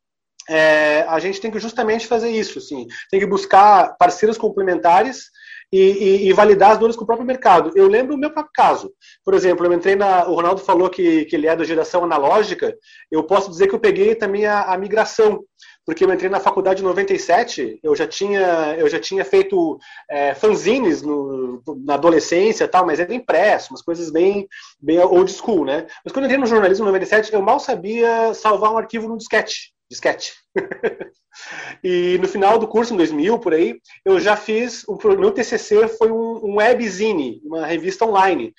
é, 0.49 1.06
a 1.08 1.19
gente 1.19 1.39
tem 1.39 1.51
que 1.51 1.60
justamente 1.60 2.08
fazer 2.08 2.30
isso, 2.30 2.60
assim, 2.60 2.88
tem 3.10 3.19
que 3.19 3.25
buscar 3.25 3.95
parceiros 3.97 4.38
complementares 4.38 5.30
e, 5.71 5.80
e, 5.80 6.27
e, 6.27 6.34
validar 6.34 6.71
as 6.71 6.77
dores 6.77 6.95
com 6.97 7.04
o 7.04 7.08
próprio 7.08 7.25
mercado. 7.25 7.71
Eu 7.75 7.88
lembro 7.88 8.15
o 8.15 8.17
meu 8.17 8.30
próprio 8.30 8.51
caso. 8.54 8.91
Por 9.23 9.34
exemplo, 9.34 9.65
eu 9.65 9.71
entrei 9.71 9.95
na. 9.95 10.27
O 10.27 10.36
Ronaldo 10.36 10.60
falou 10.60 10.89
que, 10.89 11.23
que 11.25 11.36
ele 11.36 11.47
é 11.47 11.56
da 11.56 11.63
geração 11.63 12.04
analógica. 12.04 12.75
Eu 13.10 13.23
posso 13.23 13.49
dizer 13.49 13.67
que 13.67 13.75
eu 13.75 13.80
peguei 13.80 14.13
também 14.13 14.45
a, 14.45 14.63
a 14.63 14.77
migração 14.77 15.41
porque 15.86 16.04
eu 16.04 16.13
entrei 16.13 16.30
na 16.30 16.39
faculdade 16.39 16.82
em 16.82 16.86
97, 16.86 17.80
eu 17.82 17.95
já 17.95 18.08
tinha, 18.08 18.75
eu 18.77 18.88
já 18.88 18.99
tinha 18.99 19.25
feito 19.25 19.80
é, 20.10 20.36
fanzines 20.36 21.01
no, 21.01 21.62
na 21.84 21.95
adolescência 21.95 22.67
tal, 22.67 22.86
mas 22.86 22.99
era 22.99 23.13
impresso, 23.13 23.73
umas 23.73 23.82
coisas 23.82 24.12
bem, 24.12 24.47
bem 24.80 24.99
old 24.99 25.32
school, 25.32 25.65
né? 25.65 25.88
Mas 26.06 26.13
quando 26.13 26.25
eu 26.25 26.27
entrei 26.27 26.39
no 26.39 26.45
jornalismo 26.45 26.86
em 26.86 26.88
97, 26.88 27.34
eu 27.34 27.41
mal 27.41 27.60
sabia 27.60 28.32
salvar 28.36 28.71
um 28.71 28.77
arquivo 28.77 29.08
no 29.08 29.17
disquete 29.17 29.73
disquete. 29.91 30.34
e 31.84 32.17
no 32.19 32.27
final 32.27 32.58
do 32.58 32.67
curso, 32.67 32.93
em 32.93 32.97
2000, 32.97 33.38
por 33.39 33.54
aí, 33.54 33.80
eu 34.06 34.19
já 34.19 34.38
fiz, 34.38 34.84
o 34.88 34.97
meu 35.17 35.32
TCC 35.32 35.88
foi 35.89 36.12
um, 36.12 36.45
um 36.45 36.56
webzine, 36.56 37.41
uma 37.43 37.65
revista 37.65 38.06
online. 38.06 38.54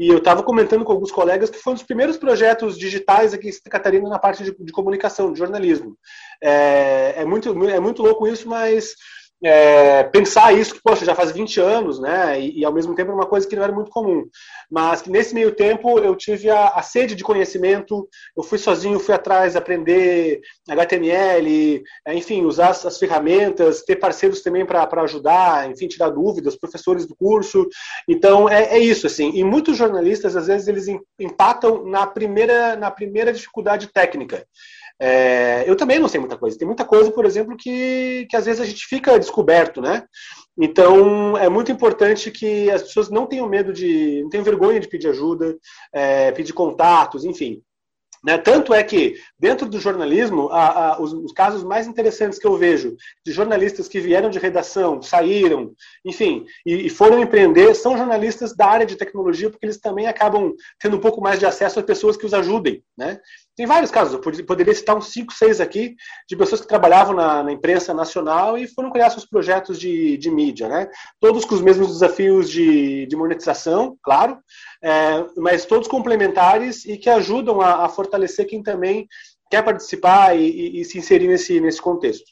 E 0.00 0.08
eu 0.08 0.18
estava 0.18 0.42
comentando 0.42 0.84
com 0.84 0.92
alguns 0.92 1.10
colegas 1.10 1.50
que 1.50 1.58
foi 1.58 1.72
um 1.72 1.74
dos 1.74 1.82
primeiros 1.84 2.16
projetos 2.16 2.78
digitais 2.78 3.34
aqui 3.34 3.48
em 3.48 3.52
Santa 3.52 3.68
Catarina 3.68 4.08
na 4.08 4.18
parte 4.18 4.44
de, 4.44 4.56
de 4.58 4.72
comunicação, 4.72 5.32
de 5.32 5.38
jornalismo. 5.38 5.98
É, 6.42 7.14
é, 7.16 7.24
muito, 7.24 7.50
é 7.68 7.80
muito 7.80 8.02
louco 8.02 8.26
isso, 8.26 8.48
mas 8.48 8.94
é, 9.42 10.02
pensar 10.04 10.52
isso, 10.52 10.74
que, 10.74 10.82
poxa, 10.82 11.04
já 11.04 11.14
faz 11.14 11.30
20 11.30 11.60
anos, 11.60 12.00
né? 12.00 12.40
E, 12.40 12.60
e, 12.60 12.64
ao 12.64 12.72
mesmo 12.72 12.94
tempo 12.94 13.10
era 13.10 13.20
uma 13.20 13.26
coisa 13.26 13.46
que 13.46 13.54
não 13.54 13.62
era 13.62 13.72
muito 13.72 13.90
comum. 13.90 14.26
Mas 14.70 15.00
que 15.00 15.10
nesse 15.10 15.34
meio 15.34 15.52
tempo 15.52 15.98
eu 15.98 16.16
tive 16.16 16.50
a, 16.50 16.68
a 16.68 16.82
sede 16.82 17.14
de 17.14 17.22
conhecimento, 17.22 18.08
eu 18.36 18.42
fui 18.42 18.58
sozinho, 18.58 18.98
fui 18.98 19.14
atrás, 19.14 19.54
aprender 19.54 20.40
HTML, 20.68 21.82
é, 22.06 22.14
enfim, 22.14 22.44
usar 22.44 22.70
as, 22.70 22.84
as 22.84 22.98
ferramentas, 22.98 23.82
ter 23.82 23.96
parceiros 23.96 24.42
também 24.42 24.66
para 24.66 24.88
ajudar, 25.02 25.70
enfim, 25.70 25.86
tirar 25.86 26.10
dúvidas, 26.10 26.56
professores 26.56 27.06
do 27.06 27.14
curso. 27.14 27.68
Então 28.08 28.48
é, 28.48 28.76
é 28.76 28.78
isso, 28.78 29.06
assim. 29.06 29.30
E 29.34 29.44
muitos 29.44 29.76
jornalistas, 29.76 30.36
às 30.36 30.48
vezes, 30.48 30.66
eles 30.66 30.86
empatam 31.18 31.84
na 31.84 32.06
primeira, 32.06 32.74
na 32.74 32.90
primeira 32.90 33.32
dificuldade 33.32 33.86
técnica. 33.92 34.44
É, 35.00 35.64
eu 35.68 35.76
também 35.76 35.98
não 35.98 36.08
sei 36.08 36.18
muita 36.18 36.36
coisa. 36.36 36.58
Tem 36.58 36.66
muita 36.66 36.84
coisa, 36.84 37.10
por 37.10 37.24
exemplo, 37.24 37.56
que, 37.56 38.26
que 38.28 38.36
às 38.36 38.46
vezes 38.46 38.60
a 38.60 38.64
gente 38.64 38.86
fica 38.86 39.18
descoberto, 39.18 39.80
né? 39.80 40.04
Então, 40.60 41.36
é 41.38 41.48
muito 41.48 41.70
importante 41.70 42.30
que 42.30 42.68
as 42.70 42.82
pessoas 42.82 43.08
não 43.08 43.26
tenham 43.26 43.48
medo 43.48 43.72
de, 43.72 44.22
não 44.22 44.28
tenham 44.28 44.44
vergonha 44.44 44.80
de 44.80 44.88
pedir 44.88 45.08
ajuda, 45.08 45.56
é, 45.92 46.32
pedir 46.32 46.52
contatos, 46.52 47.24
enfim. 47.24 47.62
Né? 48.24 48.36
Tanto 48.36 48.74
é 48.74 48.82
que, 48.82 49.14
dentro 49.38 49.68
do 49.68 49.78
jornalismo, 49.78 50.48
a, 50.48 50.94
a, 50.94 51.00
os, 51.00 51.12
os, 51.12 51.32
casos 51.32 51.62
mais 51.62 51.86
interessantes 51.86 52.38
que 52.38 52.46
eu 52.46 52.56
vejo 52.56 52.96
de 53.24 53.32
jornalistas 53.32 53.86
que 53.86 54.00
vieram 54.00 54.28
de 54.28 54.38
redação, 54.38 55.00
saíram, 55.00 55.72
enfim, 56.04 56.44
e, 56.66 56.86
e, 56.86 56.90
foram 56.90 57.20
empreender, 57.20 57.74
são 57.74 57.96
jornalistas 57.96 58.56
da 58.56 58.66
área 58.66 58.86
de 58.86 58.96
tecnologia, 58.96 59.50
porque 59.50 59.64
eles 59.64 59.78
também 59.78 60.08
acabam 60.08 60.52
tendo 60.80 60.96
um 60.96 61.00
pouco 61.00 61.20
mais 61.20 61.38
de 61.38 61.46
acesso 61.46 61.78
a 61.78 61.82
pessoas 61.82 62.16
que 62.16 62.26
os 62.26 62.34
ajudem. 62.34 62.82
Né? 62.96 63.20
Tem 63.58 63.66
vários 63.66 63.90
casos, 63.90 64.14
eu 64.14 64.44
poderia 64.46 64.72
citar 64.72 64.96
uns 64.96 65.10
5, 65.10 65.32
6 65.32 65.60
aqui, 65.60 65.96
de 66.28 66.36
pessoas 66.36 66.60
que 66.60 66.68
trabalhavam 66.68 67.12
na, 67.12 67.42
na, 67.42 67.50
imprensa 67.50 67.92
nacional 67.92 68.56
e 68.56 68.68
foram 68.68 68.88
criar 68.88 69.10
seus 69.10 69.26
projetos 69.26 69.80
de, 69.80 70.16
de 70.16 70.30
mídia, 70.30 70.68
né? 70.68 70.88
Todos 71.18 71.44
com 71.44 71.56
os 71.56 71.60
mesmos 71.60 71.88
desafios 71.88 72.48
de, 72.48 73.04
de 73.06 73.16
monetização, 73.16 73.98
claro, 74.00 74.38
é, 74.80 75.26
mas 75.38 75.64
todos 75.64 75.88
complementares 75.88 76.84
e 76.84 76.96
que 76.96 77.10
ajudam 77.10 77.60
a, 77.60 77.84
a 77.84 77.88
fortalecer 77.88 78.46
quem 78.46 78.62
também 78.62 79.08
quer 79.50 79.64
participar 79.64 80.38
e, 80.38 80.48
e, 80.48 80.80
e, 80.80 80.84
se 80.84 80.96
inserir 80.96 81.26
nesse, 81.26 81.60
nesse 81.60 81.82
contexto. 81.82 82.30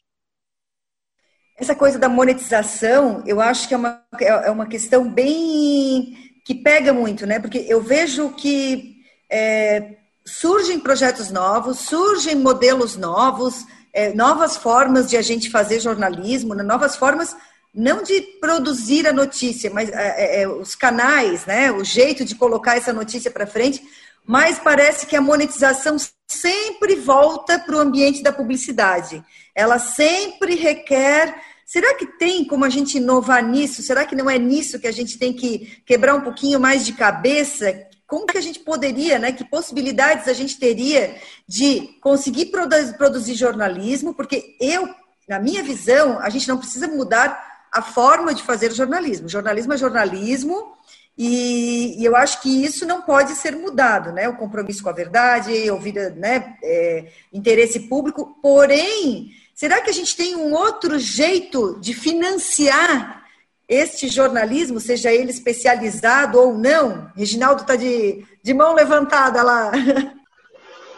Essa 1.59 1.75
coisa 1.75 1.99
da 1.99 2.09
monetização, 2.09 3.25
eu 3.27 3.41
acho 3.41 3.67
que 3.67 3.75
é 3.75 3.77
uma, 3.77 4.01
é 4.21 4.51
uma 4.53 4.69
questão 4.69 5.13
bem 5.13 6.37
que 6.45 6.55
pega 6.55 6.93
muito, 6.93 7.27
né? 7.27 7.41
Porque 7.41 7.67
eu 7.69 7.81
vejo 7.81 8.31
que 8.35 8.95
é, 9.29 10.06
surgem 10.27 10.81
projetos 10.81 11.31
novos, 11.31 11.79
surgem 11.79 12.35
modelos 12.35 12.97
novos, 12.97 13.65
é, 13.93 14.13
novas 14.13 14.57
formas 14.57 15.09
de 15.09 15.17
a 15.17 15.23
gente 15.23 15.51
fazer 15.51 15.81
jornalismo, 15.81 16.55
né, 16.55 16.63
novas 16.63 16.97
formas 16.97 17.37
não 17.73 18.03
de 18.03 18.21
produzir 18.41 19.07
a 19.07 19.13
notícia, 19.13 19.71
mas 19.71 19.91
é, 19.91 19.95
é, 19.95 20.43
é, 20.43 20.49
os 20.49 20.75
canais, 20.75 21.45
né, 21.47 21.71
o 21.71 21.85
jeito 21.85 22.25
de 22.25 22.35
colocar 22.35 22.77
essa 22.77 22.93
notícia 22.93 23.31
para 23.31 23.47
frente, 23.47 23.83
mas 24.25 24.59
parece 24.59 25.07
que 25.07 25.15
a 25.15 25.21
monetização 25.21 25.97
sempre 26.27 26.97
volta 26.97 27.59
para 27.59 27.77
o 27.77 27.79
ambiente 27.79 28.23
da 28.23 28.33
publicidade. 28.33 29.23
Ela 29.55 29.79
sempre 29.79 30.55
requer 30.57 31.35
Será 31.67 31.95
que 31.95 32.07
tem 32.07 32.45
como 32.45 32.65
a 32.65 32.69
gente 32.69 32.99
inovar 32.99 33.43
nisso? 33.43 33.83
Será 33.83 34.07
que 34.07 34.15
não 34.15 34.31
é 34.31 34.39
nisso 34.39 34.79
que 34.79 34.87
a 34.87 34.93
gente 34.93 35.19
tem 35.19 35.33
que 35.33 35.83
quebrar 35.85 36.15
um 36.15 36.21
pouquinho 36.21 36.61
mais 36.61 36.87
de 36.87 36.93
cabeça? 36.93 37.89
Como 38.07 38.27
que 38.27 38.39
a 38.39 38.41
gente 38.41 38.61
poderia, 38.61 39.19
né? 39.19 39.33
Que 39.33 39.45
possibilidades 39.45 40.29
a 40.29 40.33
gente 40.33 40.59
teria 40.59 41.17
de 41.47 41.97
conseguir 42.01 42.53
produzir 42.97 43.35
jornalismo? 43.35 44.15
Porque 44.15 44.57
eu, 44.61 44.89
na 45.29 45.41
minha 45.41 45.63
visão, 45.63 46.19
a 46.21 46.29
gente 46.29 46.47
não 46.47 46.59
precisa 46.59 46.87
mudar 46.87 47.67
a 47.73 47.83
forma 47.83 48.33
de 48.33 48.43
fazer 48.43 48.73
jornalismo. 48.73 49.29
Jornalismo 49.29 49.73
é 49.73 49.77
jornalismo 49.77 50.77
e, 51.19 52.01
e, 52.01 52.05
eu 52.05 52.15
acho 52.15 52.43
que 52.43 52.65
isso 52.65 52.85
não 52.85 53.01
pode 53.01 53.35
ser 53.35 53.57
mudado, 53.57 54.13
né? 54.13 54.29
O 54.29 54.37
compromisso 54.37 54.83
com 54.83 54.91
a 54.91 54.93
verdade, 54.93 55.71
ouvir 55.71 55.95
né, 56.15 56.57
é, 56.63 57.07
interesse 57.33 57.81
público. 57.81 58.37
Porém, 58.43 59.31
será 59.55 59.81
que 59.81 59.89
a 59.89 59.95
gente 59.95 60.15
tem 60.15 60.37
um 60.37 60.53
outro 60.53 60.99
jeito 60.99 61.79
de 61.81 61.95
financiar 61.95 63.26
este 63.69 64.09
jornalismo, 64.09 64.79
seja 64.79 65.13
ele 65.13 65.31
especializado 65.31 66.39
ou 66.39 66.57
não? 66.57 67.11
Reginaldo 67.17 67.63
está 67.63 67.77
de, 67.77 68.25
de 68.43 68.55
mão 68.55 68.75
levantada 68.75 69.43
lá. 69.43 69.73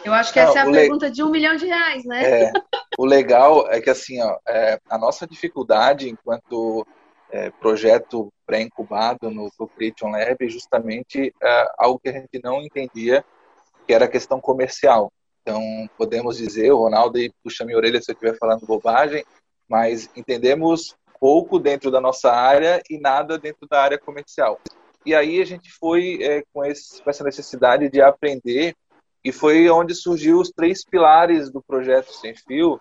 Eu 0.03 0.13
acho 0.13 0.31
que 0.31 0.39
essa 0.39 0.59
é 0.59 0.61
a 0.61 0.71
pergunta 0.71 1.07
le... 1.07 1.11
de 1.11 1.23
um 1.23 1.29
milhão 1.29 1.55
de 1.55 1.65
reais, 1.65 2.05
né? 2.05 2.43
É, 2.43 2.51
o 2.97 3.05
legal 3.05 3.67
é 3.69 3.81
que 3.81 3.89
assim, 3.89 4.21
ó, 4.21 4.37
é, 4.47 4.79
a 4.89 4.97
nossa 4.97 5.27
dificuldade 5.27 6.09
enquanto 6.09 6.87
é, 7.31 7.49
projeto 7.51 8.31
pré-incubado 8.45 9.29
no 9.29 9.49
Creation 9.75 10.09
Lab 10.09 10.37
é 10.39 10.49
justamente 10.49 11.33
é, 11.41 11.71
algo 11.77 11.99
que 11.99 12.09
a 12.09 12.13
gente 12.13 12.39
não 12.43 12.61
entendia, 12.61 13.23
que 13.85 13.93
era 13.93 14.05
a 14.05 14.09
questão 14.09 14.39
comercial. 14.39 15.11
Então, 15.41 15.61
podemos 15.97 16.37
dizer, 16.37 16.71
o 16.71 16.77
Ronaldo 16.77 17.19
puxa 17.43 17.65
minha 17.65 17.77
orelha 17.77 18.01
se 18.01 18.11
eu 18.11 18.13
estiver 18.13 18.37
falando 18.37 18.65
bobagem, 18.65 19.23
mas 19.67 20.09
entendemos 20.15 20.95
pouco 21.19 21.59
dentro 21.59 21.91
da 21.91 21.99
nossa 21.99 22.31
área 22.31 22.81
e 22.89 22.99
nada 22.99 23.37
dentro 23.37 23.67
da 23.67 23.81
área 23.81 23.99
comercial. 23.99 24.59
E 25.05 25.15
aí 25.15 25.41
a 25.41 25.45
gente 25.45 25.71
foi 25.71 26.19
é, 26.21 26.43
com, 26.53 26.63
esse, 26.63 27.01
com 27.01 27.09
essa 27.09 27.23
necessidade 27.23 27.89
de 27.89 28.01
aprender 28.01 28.75
e 29.23 29.31
foi 29.31 29.69
onde 29.69 29.93
surgiu 29.93 30.39
os 30.39 30.49
três 30.49 30.83
pilares 30.83 31.51
do 31.51 31.61
projeto 31.61 32.13
Sem 32.13 32.35
Fio, 32.35 32.79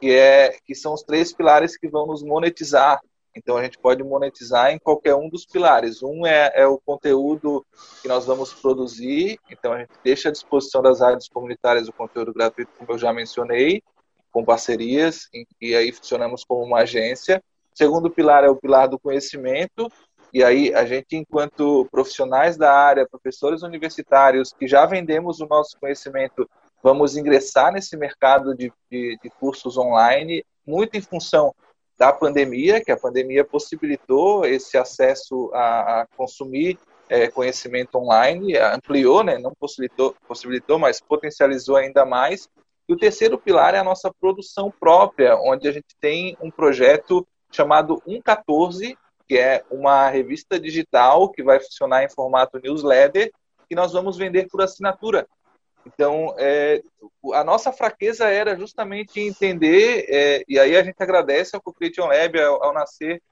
que 0.00 0.12
é 0.12 0.56
que 0.64 0.74
são 0.74 0.94
os 0.94 1.02
três 1.02 1.32
pilares 1.32 1.76
que 1.76 1.88
vão 1.88 2.06
nos 2.06 2.22
monetizar. 2.22 3.00
Então 3.34 3.56
a 3.56 3.62
gente 3.62 3.78
pode 3.78 4.02
monetizar 4.02 4.70
em 4.72 4.78
qualquer 4.78 5.14
um 5.14 5.28
dos 5.28 5.46
pilares. 5.46 6.02
Um 6.02 6.26
é, 6.26 6.52
é 6.54 6.66
o 6.66 6.78
conteúdo 6.78 7.64
que 8.02 8.08
nós 8.08 8.26
vamos 8.26 8.52
produzir, 8.52 9.38
então 9.50 9.72
a 9.72 9.78
gente 9.78 9.92
deixa 10.02 10.28
à 10.28 10.32
disposição 10.32 10.82
das 10.82 11.00
rádios 11.00 11.28
comunitárias 11.28 11.88
o 11.88 11.92
conteúdo 11.92 12.32
gratuito, 12.32 12.72
como 12.76 12.92
eu 12.92 12.98
já 12.98 13.12
mencionei, 13.12 13.82
com 14.30 14.44
parcerias, 14.44 15.28
e 15.60 15.74
aí 15.74 15.92
funcionamos 15.92 16.44
como 16.44 16.64
uma 16.64 16.80
agência. 16.80 17.42
Segundo 17.78 18.10
pilar 18.10 18.42
é 18.42 18.48
o 18.48 18.56
pilar 18.56 18.88
do 18.88 18.98
conhecimento, 18.98 19.88
e 20.34 20.42
aí, 20.42 20.74
a 20.74 20.84
gente, 20.84 21.14
enquanto 21.14 21.86
profissionais 21.92 22.56
da 22.56 22.74
área, 22.74 23.06
professores 23.08 23.62
universitários, 23.62 24.52
que 24.52 24.66
já 24.66 24.84
vendemos 24.84 25.38
o 25.38 25.46
nosso 25.46 25.78
conhecimento, 25.78 26.50
vamos 26.82 27.16
ingressar 27.16 27.72
nesse 27.72 27.96
mercado 27.96 28.52
de, 28.52 28.72
de, 28.90 29.16
de 29.22 29.30
cursos 29.30 29.78
online, 29.78 30.44
muito 30.66 30.96
em 30.96 31.00
função 31.00 31.54
da 31.96 32.12
pandemia, 32.12 32.84
que 32.84 32.90
a 32.90 32.96
pandemia 32.96 33.44
possibilitou 33.44 34.44
esse 34.44 34.76
acesso 34.76 35.48
a, 35.54 36.00
a 36.00 36.06
consumir 36.16 36.76
é, 37.08 37.28
conhecimento 37.28 37.96
online, 37.96 38.56
ampliou, 38.58 39.22
né, 39.22 39.38
não 39.38 39.52
possibilitou, 39.54 40.16
possibilitou, 40.26 40.80
mas 40.80 41.00
potencializou 41.00 41.76
ainda 41.76 42.04
mais. 42.04 42.48
E 42.88 42.92
o 42.92 42.98
terceiro 42.98 43.38
pilar 43.38 43.76
é 43.76 43.78
a 43.78 43.84
nossa 43.84 44.10
produção 44.20 44.68
própria, 44.80 45.36
onde 45.36 45.68
a 45.68 45.72
gente 45.72 45.94
tem 46.00 46.36
um 46.42 46.50
projeto 46.50 47.24
chamado 47.50 48.02
114, 48.06 48.96
que 49.26 49.36
é 49.36 49.62
uma 49.70 50.08
revista 50.08 50.58
digital 50.58 51.30
que 51.30 51.42
vai 51.42 51.60
funcionar 51.60 52.04
em 52.04 52.10
formato 52.10 52.58
newsletter 52.58 53.30
que 53.68 53.74
nós 53.74 53.92
vamos 53.92 54.16
vender 54.16 54.48
por 54.48 54.62
assinatura. 54.62 55.26
Então, 55.86 56.34
é, 56.38 56.82
a 57.32 57.44
nossa 57.44 57.72
fraqueza 57.72 58.28
era 58.28 58.56
justamente 58.56 59.20
entender, 59.20 60.06
é, 60.08 60.44
e 60.48 60.58
aí 60.58 60.76
a 60.76 60.82
gente 60.82 61.00
agradece 61.00 61.56
ao 61.56 61.72
Creation 61.72 62.06
Lab, 62.06 62.38
ao, 62.40 62.64
ao 62.64 62.72
nascer, 62.72 63.22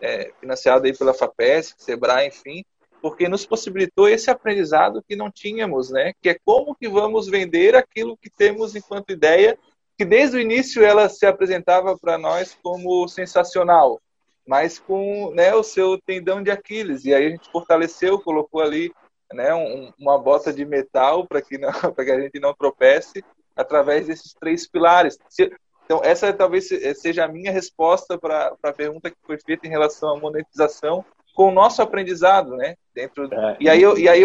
é, 0.00 0.32
financiado 0.40 0.86
aí 0.86 0.96
pela 0.96 1.12
FAPES, 1.12 1.74
Sebrae, 1.76 2.28
enfim, 2.28 2.64
porque 3.00 3.28
nos 3.28 3.46
possibilitou 3.46 4.08
esse 4.08 4.30
aprendizado 4.30 5.02
que 5.06 5.16
não 5.16 5.30
tínhamos, 5.30 5.90
né? 5.90 6.12
Que 6.20 6.30
é 6.30 6.38
como 6.44 6.74
que 6.74 6.88
vamos 6.88 7.28
vender 7.28 7.74
aquilo 7.74 8.16
que 8.16 8.30
temos 8.30 8.74
enquanto 8.74 9.12
ideia, 9.12 9.58
que 9.98 10.04
desde 10.04 10.38
o 10.38 10.40
início 10.40 10.82
ela 10.82 11.08
se 11.08 11.26
apresentava 11.26 11.98
para 11.98 12.16
nós 12.16 12.56
como 12.62 13.06
sensacional 13.08 14.00
mas 14.48 14.78
com 14.78 15.30
né, 15.34 15.54
o 15.54 15.62
seu 15.62 16.00
tendão 16.00 16.42
de 16.42 16.50
Aquiles. 16.50 17.04
E 17.04 17.14
aí 17.14 17.26
a 17.26 17.28
gente 17.28 17.50
fortaleceu, 17.52 18.18
colocou 18.18 18.62
ali 18.62 18.90
né, 19.30 19.54
um, 19.54 19.92
uma 19.98 20.18
bota 20.18 20.50
de 20.50 20.64
metal 20.64 21.26
para 21.26 21.42
que, 21.42 21.58
não, 21.58 21.70
que 21.94 22.10
a 22.10 22.18
gente 22.18 22.40
não 22.40 22.54
tropece 22.54 23.22
através 23.54 24.06
desses 24.06 24.32
três 24.32 24.66
pilares. 24.66 25.18
Se, 25.28 25.52
então, 25.84 26.00
essa 26.02 26.32
talvez 26.32 26.68
seja 26.96 27.26
a 27.26 27.28
minha 27.28 27.52
resposta 27.52 28.16
para 28.16 28.56
a 28.62 28.72
pergunta 28.72 29.10
que 29.10 29.16
foi 29.22 29.38
feita 29.38 29.66
em 29.66 29.70
relação 29.70 30.16
à 30.16 30.18
monetização 30.18 31.04
com 31.34 31.48
o 31.48 31.54
nosso 31.54 31.82
aprendizado, 31.82 32.56
né? 32.56 32.74
Dentro, 32.94 33.28
é, 33.32 33.56
e 33.60 33.68
aí, 33.68 33.82
eu, 33.82 33.98
e 33.98 34.08
aí 34.08 34.22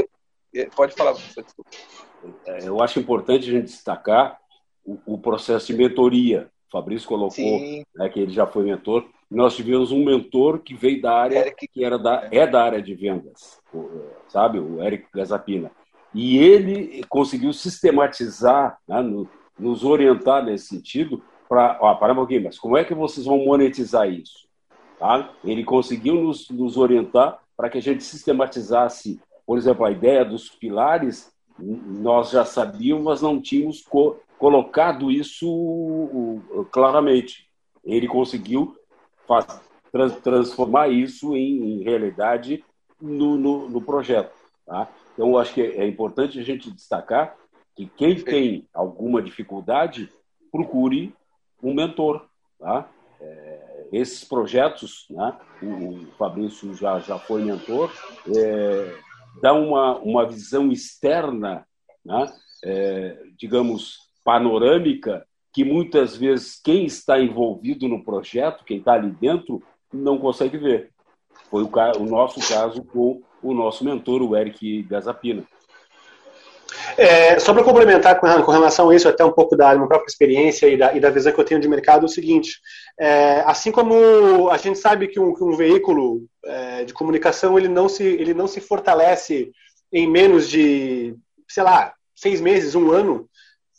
eu, 0.53 0.69
pode 0.71 0.95
falar, 0.95 1.13
desculpa. 1.13 1.69
É, 2.45 2.67
eu 2.67 2.81
acho 2.81 2.97
importante 2.97 3.49
a 3.49 3.51
gente 3.51 3.65
destacar 3.65 4.39
o, 4.85 4.97
o 5.05 5.17
processo 5.17 5.67
de 5.67 5.73
mentoria. 5.73 6.49
O 6.67 6.71
Fabrício 6.71 7.07
colocou 7.07 7.59
né, 7.95 8.09
que 8.09 8.19
ele 8.19 8.31
já 8.31 8.47
foi 8.47 8.63
mentor 8.63 9.05
nós 9.33 9.55
tivemos 9.55 9.91
um 9.91 10.03
mentor 10.03 10.59
que 10.59 10.75
veio 10.75 11.01
da 11.01 11.13
área, 11.13 11.39
Eric. 11.39 11.67
que 11.67 11.83
era 11.83 11.97
da, 11.97 12.27
é 12.31 12.45
da 12.45 12.63
área 12.63 12.81
de 12.81 12.93
vendas, 12.93 13.59
sabe? 14.27 14.59
O 14.59 14.81
Eric 14.81 15.07
Gazapina. 15.13 15.71
E 16.13 16.37
ele 16.37 17.03
conseguiu 17.09 17.51
sistematizar, 17.51 18.77
né, 18.87 19.01
no, 19.01 19.27
nos 19.57 19.83
orientar 19.83 20.45
nesse 20.45 20.67
sentido, 20.67 21.23
para. 21.49 21.73
Para 21.95 22.13
um 22.13 22.17
pouquinho, 22.17 22.43
mas 22.43 22.59
como 22.59 22.77
é 22.77 22.83
que 22.83 22.93
vocês 22.93 23.25
vão 23.25 23.43
monetizar 23.43 24.07
isso? 24.07 24.47
Tá? 24.99 25.31
Ele 25.43 25.63
conseguiu 25.63 26.15
nos, 26.15 26.47
nos 26.49 26.77
orientar 26.77 27.39
para 27.57 27.69
que 27.69 27.79
a 27.79 27.81
gente 27.81 28.03
sistematizasse, 28.03 29.19
por 29.45 29.57
exemplo, 29.57 29.83
a 29.83 29.91
ideia 29.91 30.23
dos 30.23 30.49
pilares, 30.49 31.33
nós 31.57 32.29
já 32.29 32.45
sabíamos, 32.45 33.03
mas 33.03 33.21
não 33.21 33.41
tínhamos 33.41 33.81
co 33.81 34.17
colocado 34.43 35.09
isso 35.09 36.41
claramente. 36.69 37.47
Ele 37.81 38.09
conseguiu 38.09 38.75
transformar 40.21 40.89
isso 40.89 41.33
em, 41.33 41.79
em 41.79 41.83
realidade 41.83 42.61
no, 43.01 43.37
no, 43.37 43.69
no, 43.69 43.81
projeto. 43.81 44.35
Tá? 44.65 44.89
Então, 45.13 45.29
eu 45.29 45.37
acho 45.37 45.53
que 45.53 45.61
é 45.61 45.87
importante 45.87 46.37
a 46.37 46.43
gente 46.43 46.69
destacar 46.69 47.37
que 47.73 47.85
quem 47.85 48.21
tem 48.21 48.67
alguma 48.73 49.21
dificuldade, 49.21 50.11
procure 50.51 51.15
um 51.63 51.73
mentor. 51.73 52.25
Tá? 52.59 52.89
É, 53.21 53.87
esses 53.93 54.25
projetos, 54.25 55.05
né? 55.09 55.37
o, 55.61 55.67
o, 55.67 56.05
Fabrício 56.17 56.73
já, 56.73 56.99
já 56.99 57.17
foi 57.17 57.43
mentor, 57.43 57.89
é, 58.27 58.93
dá 59.41 59.53
uma, 59.53 59.97
uma 59.99 60.27
visão 60.27 60.69
externa, 60.69 61.65
né? 62.03 62.29
É, 62.65 63.23
digamos, 63.35 64.12
panorâmica 64.23 65.25
que 65.53 65.63
muitas 65.63 66.15
vezes 66.15 66.59
quem 66.63 66.85
está 66.85 67.19
envolvido 67.19 67.87
no 67.87 68.03
projeto, 68.03 68.63
quem 68.65 68.77
está 68.77 68.93
ali 68.93 69.11
dentro, 69.11 69.61
não 69.93 70.17
consegue 70.17 70.57
ver. 70.57 70.89
Foi 71.49 71.63
o, 71.63 71.69
o 71.99 72.05
nosso 72.05 72.39
caso 72.47 72.83
com 72.83 73.21
o 73.41 73.53
nosso 73.53 73.85
mentor, 73.85 74.21
o 74.21 74.35
Eric 74.35 74.83
Gazapina. 74.83 75.43
É, 76.97 77.37
só 77.39 77.53
para 77.53 77.63
complementar 77.63 78.19
com, 78.19 78.27
com, 78.41 78.51
relação 78.51 78.89
a 78.89 78.95
isso, 78.95 79.07
até 79.07 79.23
um 79.23 79.31
pouco 79.31 79.55
da 79.55 79.75
minha 79.75 79.87
própria 79.87 80.09
experiência 80.09 80.67
e 80.67 80.77
da, 80.77 80.93
e 80.93 80.99
da 80.99 81.09
visão 81.09 81.31
que 81.31 81.39
eu 81.39 81.45
tenho 81.45 81.61
de 81.61 81.67
mercado, 81.67 82.03
é 82.03 82.05
o 82.05 82.09
seguinte: 82.09 82.59
é, 82.99 83.43
assim 83.45 83.71
como 83.71 84.49
a 84.49 84.57
gente 84.57 84.79
sabe 84.79 85.07
que 85.07 85.19
um, 85.19 85.33
que 85.33 85.43
um 85.43 85.55
veículo 85.55 86.25
é, 86.45 86.83
de 86.83 86.93
comunicação 86.93 87.57
ele 87.57 87.67
não, 87.67 87.87
se, 87.87 88.03
ele 88.03 88.33
não 88.33 88.47
se 88.47 88.59
fortalece 88.59 89.51
em 89.91 90.07
menos 90.07 90.49
de, 90.49 91.15
sei 91.47 91.63
lá, 91.63 91.93
seis 92.15 92.41
meses, 92.41 92.73
um 92.73 92.91
ano, 92.91 93.29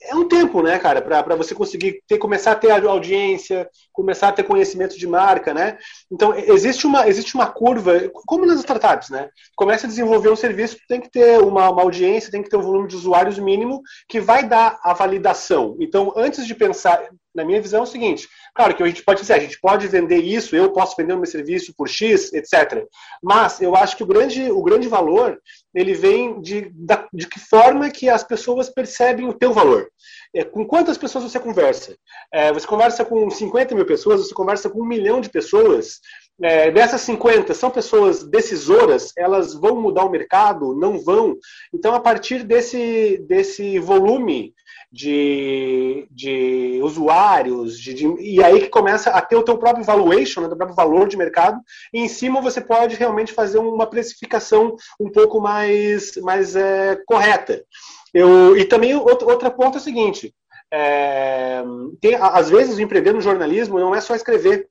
é 0.09 0.15
um 0.15 0.29
tempo, 0.29 0.63
né, 0.63 0.79
cara, 0.79 1.01
para 1.01 1.37
você 1.37 1.55
conseguir 1.55 2.03
ter, 2.07 2.19
começar 2.19 2.53
a 2.53 2.57
ter 2.57 2.71
audiência, 2.71 3.69
começar 3.93 4.29
a 4.29 4.33
ter 4.33 4.43
conhecimento 4.43 4.99
de 4.99 5.07
marca, 5.07 5.55
né? 5.55 5.79
Então, 6.11 6.35
existe 6.35 6.87
uma, 6.87 7.09
existe 7.09 7.35
uma 7.35 7.47
curva, 7.47 8.11
como 8.27 8.47
nas 8.47 8.59
startups, 8.59 9.11
né? 9.11 9.29
Começa 9.57 9.87
a 9.87 9.89
desenvolver 9.89 10.31
um 10.31 10.37
serviço, 10.37 10.79
tem 10.89 11.01
que 11.01 11.11
ter 11.11 11.41
uma, 11.41 11.71
uma 11.71 11.83
audiência, 11.83 12.31
tem 12.31 12.43
que 12.43 12.51
ter 12.51 12.57
um 12.57 12.63
volume 12.63 12.89
de 12.89 12.97
usuários 12.97 13.39
mínimo 13.39 13.83
que 14.09 14.21
vai 14.21 14.47
dar 14.47 14.79
a 14.83 14.93
validação. 14.93 15.77
Então, 15.81 16.13
antes 16.17 16.47
de 16.47 16.55
pensar, 16.55 17.09
na 17.35 17.45
minha 17.45 17.61
visão, 17.61 17.81
é 17.81 17.83
o 17.83 17.87
seguinte: 17.87 18.29
claro 18.55 18.75
que 18.75 18.83
a 18.83 18.87
gente 18.87 19.03
pode 19.03 19.21
dizer, 19.21 19.35
a 19.35 19.39
gente 19.39 19.61
pode 19.61 19.89
vender 19.89 20.19
isso, 20.19 20.55
eu 20.55 20.71
posso 20.73 20.95
vender 20.97 21.15
o 21.15 21.17
meu 21.17 21.27
serviço 21.27 21.75
por 21.77 21.89
X, 21.89 22.33
etc. 22.33 22.87
Mas 23.23 23.61
eu 23.61 23.75
acho 23.75 23.97
que 23.97 24.03
o 24.03 24.07
grande, 24.07 24.51
o 24.51 24.63
grande 24.63 24.89
valor 24.89 25.41
ele 25.75 25.93
vem 25.93 26.41
de, 26.41 26.71
da, 26.73 27.09
de 27.13 27.27
que 27.27 27.41
forma 27.41 27.91
que 27.91 28.09
as 28.09 28.23
pessoas 28.23 28.71
percebem 28.71 29.29
o 29.29 29.35
teu 29.35 29.53
valor. 29.53 29.89
É, 30.35 30.45
com 30.45 30.65
quantas 30.65 30.97
pessoas 30.97 31.25
você 31.25 31.41
conversa? 31.41 31.97
É, 32.33 32.53
você 32.53 32.67
conversa 32.67 33.05
com 33.05 33.29
50 33.29 33.75
mil 33.75 33.85
pessoas, 33.85 34.21
você 34.21 34.35
conversa 34.35 34.71
com 34.71 34.81
um 34.81 34.87
milhão 34.87 35.21
de 35.21 35.29
pessoas. 35.29 36.01
É, 36.43 36.71
dessas 36.71 37.01
50, 37.03 37.55
são 37.55 37.71
pessoas 37.71 38.25
decisoras, 38.25 39.13
elas 39.17 39.55
vão 39.55 39.81
mudar 39.81 40.05
o 40.05 40.11
mercado? 40.11 40.75
Não 40.75 40.99
vão? 40.99 41.37
Então, 41.73 41.95
a 41.95 42.01
partir 42.01 42.43
desse, 42.43 43.19
desse 43.29 43.79
volume 43.79 44.53
de, 44.91 46.07
de 46.11 46.81
usuários, 46.83 47.79
de, 47.79 47.95
de, 47.95 48.07
e 48.21 48.43
aí 48.43 48.61
que 48.61 48.69
começa 48.69 49.11
a 49.11 49.21
ter 49.21 49.37
o 49.37 49.43
teu 49.43 49.59
próprio 49.59 49.85
valuation, 49.85 50.41
né, 50.41 50.47
o 50.47 50.57
próprio 50.57 50.77
valor 50.77 51.09
de 51.09 51.17
mercado, 51.17 51.61
e 51.93 52.01
em 52.01 52.09
cima 52.09 52.41
você 52.41 52.61
pode 52.61 52.97
realmente 52.97 53.33
fazer 53.33 53.59
uma 53.59 53.87
precificação 53.87 54.77
um 55.01 55.11
pouco 55.11 55.41
mais, 55.41 56.17
mais 56.17 56.57
é, 56.57 56.97
correta. 57.07 57.65
Eu, 58.13 58.57
e 58.57 58.65
também 58.65 58.95
outro, 58.95 59.29
outro 59.29 59.51
ponto 59.51 59.79
é 59.79 59.81
o 59.81 59.83
seguinte, 59.83 60.33
é, 60.73 61.63
tem, 62.01 62.15
às 62.15 62.51
vezes 62.51 62.79
empreender 62.79 63.13
no 63.13 63.21
jornalismo 63.21 63.79
não 63.79 63.95
é 63.95 64.01
só 64.01 64.15
escrever, 64.15 64.69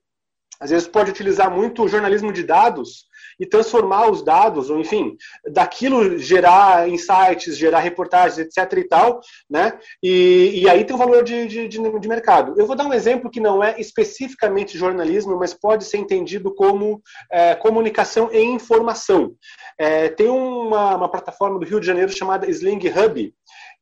às 0.63 0.69
vezes 0.69 0.87
pode 0.87 1.11
utilizar 1.11 1.51
muito 1.51 1.83
o 1.83 1.89
jornalismo 1.89 2.31
de 2.31 2.41
dados 2.41 3.05
e 3.39 3.45
transformar 3.45 4.09
os 4.09 4.23
dados, 4.23 4.69
ou 4.69 4.79
enfim, 4.79 5.15
daquilo 5.51 6.17
gerar 6.17 6.89
insights, 6.89 7.57
gerar 7.57 7.79
reportagens, 7.79 8.37
etc. 8.37 8.77
e 8.77 8.87
tal, 8.87 9.19
né? 9.49 9.77
E, 10.01 10.61
e 10.63 10.69
aí 10.69 10.83
tem 10.83 10.95
o 10.95 10.99
valor 10.99 11.23
de, 11.23 11.47
de, 11.47 11.67
de, 11.67 12.07
mercado. 12.07 12.53
Eu 12.57 12.65
vou 12.65 12.75
dar 12.75 12.85
um 12.85 12.93
exemplo 12.93 13.29
que 13.29 13.39
não 13.39 13.63
é 13.63 13.79
especificamente 13.79 14.77
jornalismo, 14.77 15.37
mas 15.37 15.53
pode 15.53 15.85
ser 15.85 15.97
entendido 15.97 16.53
como 16.53 17.01
é, 17.31 17.55
comunicação 17.55 18.29
e 18.31 18.41
informação. 18.41 19.33
É, 19.77 20.09
tem 20.09 20.27
uma, 20.27 20.95
uma 20.95 21.09
plataforma 21.09 21.59
do 21.59 21.65
Rio 21.65 21.79
de 21.79 21.87
Janeiro 21.87 22.11
chamada 22.11 22.49
Sling 22.49 22.81
Hub, 22.89 23.33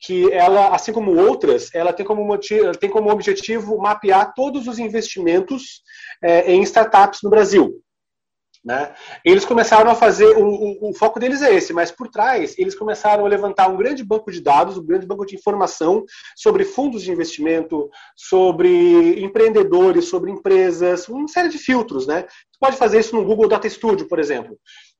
que 0.01 0.31
ela, 0.33 0.73
assim 0.75 0.91
como 0.91 1.15
outras, 1.15 1.69
ela 1.73 1.93
tem 1.93 2.05
como, 2.05 2.23
motivo, 2.23 2.71
tem 2.77 2.89
como 2.89 3.11
objetivo 3.11 3.77
mapear 3.77 4.33
todos 4.33 4.67
os 4.67 4.79
investimentos 4.79 5.83
é, 6.23 6.51
em 6.51 6.61
startups 6.63 7.19
no 7.23 7.29
Brasil. 7.29 7.81
Né? 8.63 8.93
Eles 9.25 9.43
começaram 9.43 9.89
a 9.89 9.95
fazer, 9.95 10.37
o, 10.37 10.45
o, 10.45 10.89
o, 10.89 10.93
foco 10.93 11.19
deles 11.19 11.41
é 11.41 11.51
esse, 11.51 11.73
mas 11.73 11.91
por 11.91 12.07
trás 12.07 12.55
eles 12.59 12.75
começaram 12.75 13.25
a 13.25 13.27
levantar 13.27 13.67
um 13.67 13.75
grande 13.75 14.03
banco 14.03 14.31
de 14.31 14.39
dados, 14.39 14.77
um 14.77 14.85
grande 14.85 15.07
banco 15.07 15.25
de 15.25 15.35
informação 15.35 16.05
sobre 16.35 16.63
fundos 16.63 17.01
de 17.01 17.11
investimento, 17.11 17.89
sobre 18.15 19.19
empreendedores, 19.19 20.05
sobre 20.05 20.29
empresas, 20.29 21.07
uma 21.09 21.27
série 21.27 21.49
de 21.49 21.57
filtros. 21.57 22.05
Né? 22.05 22.21
Você 22.21 22.59
pode 22.59 22.77
fazer 22.77 22.99
isso 22.99 23.15
no 23.15 23.25
Google 23.25 23.47
Data 23.47 23.67
Studio, 23.67 24.07
por 24.07 24.19
exemplo. 24.19 24.55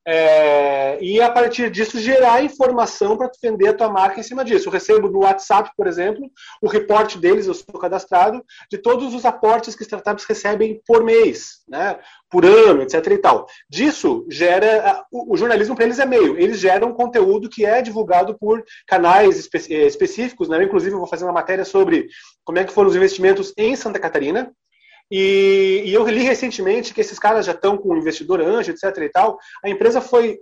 É, 0.07 0.97
e 0.99 1.21
a 1.21 1.29
partir 1.29 1.69
disso 1.69 1.99
gerar 1.99 2.43
informação 2.43 3.15
para 3.15 3.29
vender 3.41 3.67
a 3.67 3.73
tua 3.73 3.89
marca 3.89 4.19
em 4.19 4.23
cima 4.23 4.43
disso. 4.43 4.67
Eu 4.67 4.73
recebo 4.73 5.09
no 5.09 5.19
WhatsApp, 5.19 5.71
por 5.77 5.85
exemplo, 5.85 6.29
o 6.61 6.67
reporte 6.67 7.19
deles, 7.19 7.45
eu 7.45 7.53
sou 7.53 7.79
cadastrado, 7.79 8.43
de 8.69 8.79
todos 8.79 9.13
os 9.13 9.25
aportes 9.25 9.75
que 9.75 9.83
startups 9.83 10.25
recebem 10.25 10.81
por 10.87 11.03
mês, 11.03 11.61
né, 11.67 11.99
por 12.29 12.45
ano, 12.45 12.81
etc. 12.81 13.05
e 13.11 13.17
tal. 13.17 13.45
Disso 13.69 14.25
gera. 14.29 15.05
O, 15.11 15.33
o 15.33 15.37
jornalismo 15.37 15.75
para 15.75 15.85
eles 15.85 15.99
é 15.99 16.05
meio. 16.05 16.39
Eles 16.39 16.59
geram 16.59 16.93
conteúdo 16.93 17.49
que 17.49 17.65
é 17.65 17.81
divulgado 17.81 18.37
por 18.39 18.63
canais 18.87 19.37
espe 19.37 19.59
eh, 19.71 19.85
específicos. 19.85 20.49
Né? 20.49 20.63
Inclusive, 20.63 20.93
eu 20.95 20.99
vou 20.99 21.07
fazer 21.07 21.25
uma 21.25 21.33
matéria 21.33 21.65
sobre 21.65 22.07
como 22.43 22.57
é 22.57 22.63
que 22.63 22.73
foram 22.73 22.89
os 22.89 22.95
investimentos 22.95 23.53
em 23.55 23.75
Santa 23.75 23.99
Catarina, 23.99 24.51
e, 25.11 25.83
e, 25.85 25.93
eu 25.93 26.07
li 26.07 26.23
recentemente 26.23 26.93
que 26.93 27.01
esses 27.01 27.19
caras 27.19 27.45
já 27.45 27.51
estão 27.51 27.77
com 27.77 27.97
investidor 27.97 28.39
anjo, 28.39 28.71
etc. 28.71 28.97
e 28.97 29.09
tal. 29.09 29.37
A 29.63 29.69
empresa 29.69 29.99
foi 29.99 30.39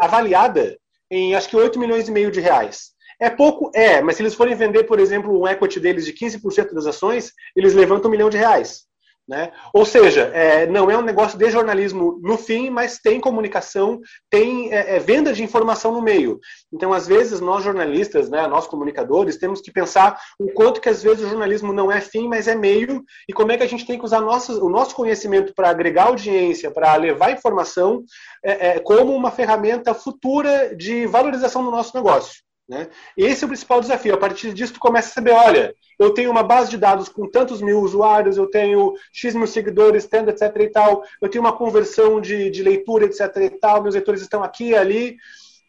avaliada 0.00 0.76
em 1.10 1.34
acho 1.36 1.48
que 1.48 1.56
8 1.56 1.78
milhões 1.78 2.08
e 2.08 2.10
meio 2.10 2.30
de 2.30 2.40
reais. 2.40 2.90
É 3.20 3.30
pouco? 3.30 3.70
É, 3.74 4.00
mas 4.00 4.16
se 4.16 4.22
eles 4.22 4.34
forem 4.34 4.54
vender, 4.54 4.84
por 4.84 4.98
exemplo, 4.98 5.40
um 5.40 5.46
equity 5.46 5.80
deles 5.80 6.04
de 6.04 6.12
15% 6.12 6.72
das 6.72 6.86
ações, 6.86 7.32
eles 7.56 7.74
levantam 7.74 8.08
um 8.08 8.12
milhão 8.12 8.30
de 8.30 8.36
reais. 8.36 8.87
Né? 9.28 9.52
Ou 9.74 9.84
seja, 9.84 10.30
é, 10.32 10.66
não 10.66 10.90
é 10.90 10.96
um 10.96 11.02
negócio 11.02 11.38
de 11.38 11.50
jornalismo 11.50 12.18
no 12.22 12.38
fim, 12.38 12.70
mas 12.70 12.98
tem 12.98 13.20
comunicação, 13.20 14.00
tem 14.30 14.72
é, 14.72 14.96
é, 14.96 14.98
venda 14.98 15.34
de 15.34 15.44
informação 15.44 15.92
no 15.92 16.00
meio. 16.00 16.40
Então, 16.72 16.94
às 16.94 17.06
vezes, 17.06 17.38
nós 17.38 17.62
jornalistas, 17.62 18.30
né, 18.30 18.46
nós 18.46 18.66
comunicadores, 18.66 19.36
temos 19.36 19.60
que 19.60 19.70
pensar 19.70 20.18
o 20.38 20.50
quanto 20.52 20.80
que 20.80 20.88
às 20.88 21.02
vezes 21.02 21.26
o 21.26 21.28
jornalismo 21.28 21.74
não 21.74 21.92
é 21.92 22.00
fim, 22.00 22.26
mas 22.26 22.48
é 22.48 22.54
meio, 22.54 23.04
e 23.28 23.34
como 23.34 23.52
é 23.52 23.58
que 23.58 23.62
a 23.62 23.68
gente 23.68 23.86
tem 23.86 23.98
que 23.98 24.04
usar 24.04 24.22
o 24.22 24.68
nosso 24.70 24.94
conhecimento 24.94 25.52
para 25.54 25.68
agregar 25.68 26.04
audiência, 26.04 26.70
para 26.70 26.96
levar 26.96 27.30
informação, 27.30 28.02
é, 28.42 28.68
é, 28.68 28.78
como 28.78 29.14
uma 29.14 29.30
ferramenta 29.30 29.92
futura 29.92 30.74
de 30.74 31.06
valorização 31.06 31.62
do 31.62 31.70
nosso 31.70 31.94
negócio. 31.94 32.47
Né? 32.68 32.88
Esse 33.16 33.44
é 33.44 33.46
o 33.46 33.48
principal 33.48 33.80
desafio. 33.80 34.14
A 34.14 34.18
partir 34.18 34.52
disso, 34.52 34.74
tu 34.74 34.80
começa 34.80 35.08
a 35.08 35.12
saber, 35.12 35.30
olha, 35.30 35.74
eu 35.98 36.10
tenho 36.10 36.30
uma 36.30 36.42
base 36.42 36.70
de 36.70 36.76
dados 36.76 37.08
com 37.08 37.28
tantos 37.28 37.62
mil 37.62 37.80
usuários, 37.80 38.36
eu 38.36 38.46
tenho 38.46 38.94
X 39.12 39.34
mil 39.34 39.46
seguidores, 39.46 40.06
tendo, 40.06 40.30
etc 40.30 40.54
e 40.60 40.68
tal, 40.68 41.02
eu 41.20 41.28
tenho 41.28 41.42
uma 41.42 41.56
conversão 41.56 42.20
de, 42.20 42.50
de 42.50 42.62
leitura, 42.62 43.06
etc 43.06 43.34
e 43.38 43.50
tal, 43.50 43.82
meus 43.82 43.94
leitores 43.94 44.20
estão 44.20 44.42
aqui 44.44 44.70
e 44.70 44.76
ali. 44.76 45.16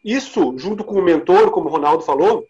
Isso, 0.04 0.54
junto 0.58 0.84
com 0.84 0.96
o 0.96 1.02
mentor, 1.02 1.50
como 1.50 1.68
o 1.68 1.72
Ronaldo 1.72 2.04
falou, 2.04 2.46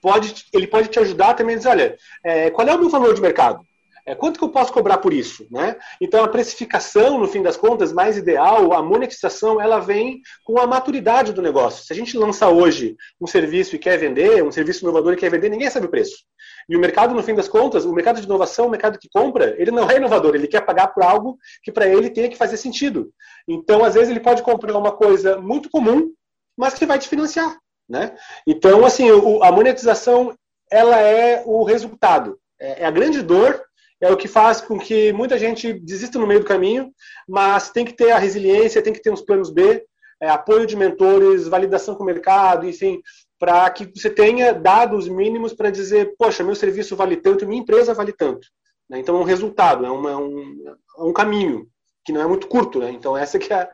pode, 0.00 0.46
ele 0.52 0.66
pode 0.66 0.88
te 0.88 1.00
ajudar 1.00 1.34
também 1.34 1.56
a 1.56 1.58
dizer, 1.58 1.70
olha, 1.70 1.98
é, 2.24 2.50
qual 2.50 2.66
é 2.68 2.74
o 2.74 2.78
meu 2.78 2.88
valor 2.88 3.14
de 3.14 3.20
mercado? 3.20 3.66
É, 4.08 4.14
quanto 4.14 4.38
que 4.38 4.44
eu 4.44 4.48
posso 4.48 4.72
cobrar 4.72 4.96
por 4.96 5.12
isso? 5.12 5.46
Né? 5.50 5.76
Então, 6.00 6.24
a 6.24 6.28
precificação, 6.28 7.18
no 7.18 7.28
fim 7.28 7.42
das 7.42 7.58
contas, 7.58 7.92
mais 7.92 8.16
ideal, 8.16 8.72
a 8.72 8.82
monetização, 8.82 9.60
ela 9.60 9.80
vem 9.80 10.22
com 10.44 10.58
a 10.58 10.66
maturidade 10.66 11.30
do 11.30 11.42
negócio. 11.42 11.84
Se 11.84 11.92
a 11.92 11.96
gente 11.96 12.16
lança 12.16 12.48
hoje 12.48 12.96
um 13.20 13.26
serviço 13.26 13.76
e 13.76 13.78
quer 13.78 13.98
vender, 13.98 14.42
um 14.42 14.50
serviço 14.50 14.82
inovador 14.82 15.12
e 15.12 15.16
quer 15.16 15.30
vender, 15.30 15.50
ninguém 15.50 15.68
sabe 15.68 15.84
o 15.84 15.90
preço. 15.90 16.24
E 16.70 16.74
o 16.74 16.80
mercado, 16.80 17.14
no 17.14 17.22
fim 17.22 17.34
das 17.34 17.48
contas, 17.48 17.84
o 17.84 17.92
mercado 17.92 18.18
de 18.18 18.24
inovação, 18.24 18.68
o 18.68 18.70
mercado 18.70 18.98
que 18.98 19.10
compra, 19.12 19.54
ele 19.58 19.70
não 19.70 19.90
é 19.90 19.98
inovador, 19.98 20.34
ele 20.34 20.48
quer 20.48 20.62
pagar 20.62 20.88
por 20.88 21.02
algo 21.02 21.36
que 21.62 21.70
para 21.70 21.86
ele 21.86 22.08
tenha 22.08 22.30
que 22.30 22.36
fazer 22.36 22.56
sentido. 22.56 23.10
Então, 23.46 23.84
às 23.84 23.92
vezes, 23.92 24.08
ele 24.08 24.20
pode 24.20 24.42
comprar 24.42 24.74
uma 24.74 24.92
coisa 24.92 25.38
muito 25.38 25.68
comum, 25.68 26.10
mas 26.56 26.72
que 26.72 26.86
vai 26.86 26.98
te 26.98 27.08
financiar. 27.08 27.58
Né? 27.86 28.16
Então, 28.46 28.86
assim, 28.86 29.10
a 29.42 29.52
monetização, 29.52 30.34
ela 30.70 30.98
é 30.98 31.42
o 31.44 31.62
resultado. 31.62 32.38
É, 32.58 32.84
é 32.84 32.86
a 32.86 32.90
grande 32.90 33.20
dor 33.20 33.67
é 34.00 34.10
o 34.10 34.16
que 34.16 34.28
faz 34.28 34.60
com 34.60 34.78
que 34.78 35.12
muita 35.12 35.38
gente 35.38 35.72
desista 35.72 36.18
no 36.18 36.26
meio 36.26 36.40
do 36.40 36.46
caminho, 36.46 36.92
mas 37.28 37.70
tem 37.70 37.84
que 37.84 37.92
ter 37.92 38.12
a 38.12 38.18
resiliência, 38.18 38.82
tem 38.82 38.92
que 38.92 39.02
ter 39.02 39.10
uns 39.10 39.22
planos 39.22 39.50
B, 39.50 39.84
é, 40.20 40.28
apoio 40.28 40.66
de 40.66 40.76
mentores, 40.76 41.48
validação 41.48 41.94
com 41.94 42.02
o 42.02 42.06
mercado, 42.06 42.68
enfim, 42.68 43.00
para 43.38 43.68
que 43.70 43.86
você 43.86 44.10
tenha 44.10 44.52
dados 44.52 45.08
mínimos 45.08 45.52
para 45.52 45.70
dizer, 45.70 46.14
poxa, 46.18 46.42
meu 46.42 46.54
serviço 46.54 46.96
vale 46.96 47.16
tanto, 47.16 47.46
minha 47.46 47.60
empresa 47.60 47.94
vale 47.94 48.12
tanto. 48.12 48.46
Né? 48.88 48.98
Então 48.98 49.16
é 49.16 49.20
um 49.20 49.24
resultado, 49.24 49.84
é, 49.84 49.90
uma, 49.90 50.10
é 50.10 50.16
um, 50.16 50.64
é 50.98 51.02
um 51.02 51.12
caminho 51.12 51.68
que 52.04 52.12
não 52.12 52.20
é 52.20 52.26
muito 52.26 52.48
curto. 52.48 52.80
Né? 52.80 52.90
Então 52.90 53.16
essa 53.16 53.38
que 53.38 53.52
é, 53.52 53.68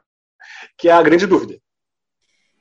que 0.77 0.89
é 0.89 0.93
a 0.93 1.03
grande 1.03 1.27
dúvida. 1.27 1.59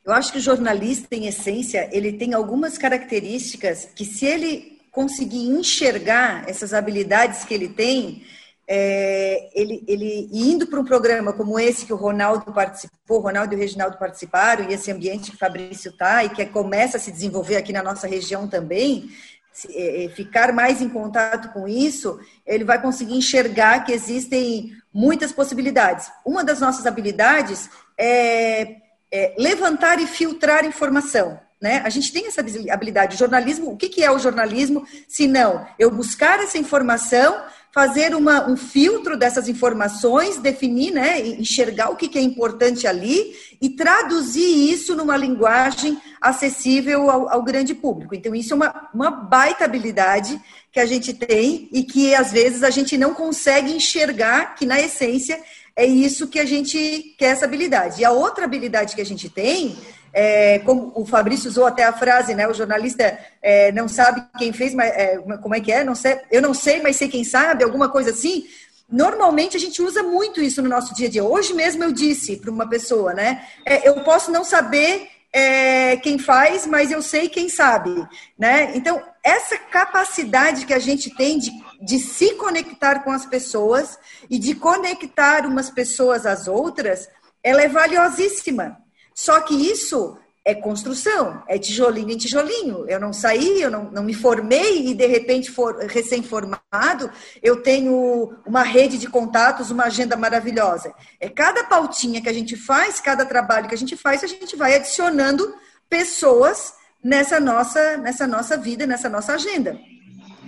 Eu 0.06 0.14
acho 0.14 0.34
que 0.34 0.38
o 0.38 0.42
jornalista, 0.42 1.16
em 1.16 1.28
essência, 1.28 1.90
ele 1.94 2.14
tem 2.14 2.34
algumas 2.34 2.78
características 2.78 3.86
que, 3.86 4.04
se 4.04 4.26
ele 4.26 4.73
conseguir 4.94 5.48
enxergar 5.48 6.48
essas 6.48 6.72
habilidades 6.72 7.44
que 7.44 7.54
ele 7.54 7.68
tem, 7.68 8.24
é, 8.68 9.50
ele, 9.54 9.84
ele 9.88 10.30
indo 10.32 10.68
para 10.68 10.80
um 10.80 10.86
programa 10.86 11.34
como 11.34 11.60
esse 11.60 11.86
que 11.86 11.92
o 11.92 11.98
Ronaldo 11.98 12.54
participou, 12.54 13.20
Ronaldo 13.20 13.54
e 13.54 13.58
o 13.58 13.60
Reginaldo 13.60 13.98
participaram, 13.98 14.70
e 14.70 14.74
esse 14.74 14.92
ambiente 14.92 15.32
que 15.32 15.36
o 15.36 15.40
Fabrício 15.40 15.90
está, 15.90 16.24
e 16.24 16.30
que 16.30 16.46
começa 16.46 16.98
a 16.98 17.00
se 17.00 17.12
desenvolver 17.12 17.56
aqui 17.58 17.74
na 17.74 17.82
nossa 17.82 18.08
região 18.08 18.48
também, 18.48 19.10
se, 19.52 19.68
é, 19.76 20.06
é, 20.06 20.10
ficar 20.10 20.54
mais 20.54 20.80
em 20.80 20.88
contato 20.88 21.52
com 21.52 21.68
isso, 21.68 22.20
ele 22.46 22.64
vai 22.64 22.80
conseguir 22.80 23.16
enxergar 23.16 23.84
que 23.84 23.92
existem 23.92 24.72
muitas 24.94 25.32
possibilidades. 25.32 26.12
Uma 26.24 26.44
das 26.44 26.62
nossas 26.62 26.86
habilidades 26.86 27.68
é, 27.98 28.76
é 29.12 29.36
levantar 29.40 30.00
e 30.00 30.06
filtrar 30.06 30.66
informação. 30.66 31.40
Né? 31.64 31.82
A 31.86 31.90
gente 31.90 32.12
tem 32.12 32.28
essa 32.28 32.42
habilidade. 32.42 33.16
O 33.16 33.18
jornalismo, 33.18 33.72
o 33.72 33.78
que, 33.78 33.88
que 33.88 34.04
é 34.04 34.12
o 34.12 34.20
jornalismo? 34.20 34.86
Se 35.08 35.30
não, 35.30 35.66
eu 35.80 35.90
buscar 35.90 36.44
essa 36.44 36.58
informação, 36.58 37.42
fazer 37.72 38.14
uma, 38.14 38.50
um 38.50 38.58
filtro 38.58 39.16
dessas 39.16 39.48
informações, 39.48 40.36
definir, 40.40 40.92
né, 40.92 41.26
enxergar 41.26 41.90
o 41.90 41.96
que, 41.96 42.10
que 42.10 42.20
é 42.20 42.22
importante 42.22 42.86
ali 42.86 43.34
e 43.62 43.70
traduzir 43.70 44.74
isso 44.74 44.94
numa 44.94 45.16
linguagem 45.16 45.98
acessível 46.20 47.10
ao, 47.10 47.30
ao 47.30 47.42
grande 47.42 47.74
público. 47.74 48.14
Então, 48.14 48.36
isso 48.36 48.52
é 48.52 48.58
uma, 48.58 48.90
uma 48.94 49.10
baita 49.10 49.64
habilidade 49.64 50.38
que 50.70 50.82
a 50.82 50.86
gente 50.86 51.14
tem 51.14 51.70
e 51.72 51.82
que 51.82 52.14
às 52.14 52.34
vezes 52.34 52.62
a 52.62 52.70
gente 52.70 52.98
não 52.98 53.14
consegue 53.14 53.72
enxergar 53.72 54.56
que, 54.56 54.66
na 54.66 54.82
essência, 54.82 55.42
é 55.78 55.86
isso 55.86 56.28
que 56.28 56.40
a 56.40 56.46
gente 56.46 57.16
quer 57.18 57.28
essa 57.28 57.46
habilidade. 57.46 58.02
E 58.02 58.06
a 58.06 58.12
outra 58.12 58.44
habilidade 58.44 58.96
que 58.96 59.02
a 59.02 59.06
gente 59.06 59.30
tem 59.30 59.78
é, 60.14 60.60
como 60.60 60.92
o 60.96 61.06
Fabrício 61.06 61.50
usou 61.50 61.66
até 61.66 61.84
a 61.84 61.92
frase, 61.92 62.36
né? 62.36 62.48
O 62.48 62.54
jornalista 62.54 63.18
é, 63.42 63.72
não 63.72 63.88
sabe 63.88 64.24
quem 64.38 64.54
fez, 64.54 64.74
mas 64.74 64.92
é, 64.92 65.18
como 65.42 65.56
é 65.56 65.60
que 65.60 65.72
é? 65.72 65.84
Não 65.84 65.96
sei, 65.96 66.20
eu 66.32 66.42
não 66.42 66.54
sei, 66.54 66.82
mas 66.82 66.96
sei 66.96 67.10
quem 67.10 67.24
sabe, 67.24 67.64
alguma 67.64 67.90
coisa 67.90 68.12
assim. 68.12 68.46
Normalmente 68.88 69.58
a 69.58 69.60
gente 69.60 69.82
usa 69.82 70.04
muito 70.04 70.40
isso 70.40 70.62
no 70.62 70.70
nosso 70.70 70.94
dia 70.94 71.08
a 71.08 71.10
dia. 71.10 71.24
Hoje 71.24 71.54
mesmo 71.54 71.84
eu 71.84 71.92
disse 71.92 72.38
para 72.38 72.52
uma 72.52 72.70
pessoa, 72.70 73.14
né? 73.14 73.44
É, 73.66 73.90
eu 73.90 74.04
posso 74.04 74.32
não 74.32 74.44
saber 74.44 75.08
é, 75.34 75.98
quem 75.98 76.20
faz, 76.20 76.68
mas 76.68 76.92
eu 76.92 77.02
sei 77.02 77.28
quem 77.28 77.50
sabe, 77.50 78.08
né? 78.38 78.72
Então 78.76 79.02
essa 79.24 79.58
capacidade 79.58 80.66
que 80.66 80.74
a 80.74 80.80
gente 80.80 81.10
tem 81.16 81.40
de, 81.40 81.50
de 81.82 81.98
se 81.98 82.36
conectar 82.36 83.04
com 83.04 83.12
as 83.12 83.26
pessoas 83.26 83.98
e 84.30 84.38
de 84.38 84.54
conectar 84.54 85.48
umas 85.48 85.72
pessoas 85.72 86.28
às 86.28 86.48
outras, 86.48 87.10
ela 87.42 87.64
é 87.64 87.68
valiosíssima. 87.68 88.83
Só 89.14 89.40
que 89.42 89.54
isso 89.54 90.18
é 90.46 90.54
construção, 90.54 91.42
é 91.48 91.58
tijolinho 91.58 92.12
em 92.12 92.18
tijolinho. 92.18 92.86
Eu 92.90 93.00
não 93.00 93.14
saí, 93.14 93.62
eu 93.62 93.72
não, 93.72 93.90
não 93.90 94.04
me 94.04 94.14
formei 94.14 94.88
e, 94.88 94.94
de 94.94 95.08
repente, 95.08 95.50
for, 95.50 95.78
recém-formado, 95.86 97.10
eu 97.42 97.62
tenho 97.62 98.34
uma 98.46 98.62
rede 98.62 98.98
de 98.98 99.08
contatos, 99.08 99.72
uma 99.72 99.86
agenda 99.86 100.18
maravilhosa. 100.18 100.94
É 101.20 101.30
cada 101.30 101.64
pautinha 101.64 102.22
que 102.22 102.28
a 102.28 102.34
gente 102.34 102.58
faz, 102.58 103.00
cada 103.00 103.26
trabalho 103.26 103.70
que 103.70 103.76
a 103.76 103.78
gente 103.78 103.96
faz, 103.96 104.24
a 104.24 104.28
gente 104.28 104.56
vai 104.58 104.76
adicionando 104.76 105.56
pessoas 105.90 106.74
nessa 107.02 107.40
nossa, 107.40 107.98
nessa 107.98 108.28
nossa 108.28 108.58
vida, 108.58 108.86
nessa 108.86 109.08
nossa 109.08 109.34
agenda. 109.34 109.80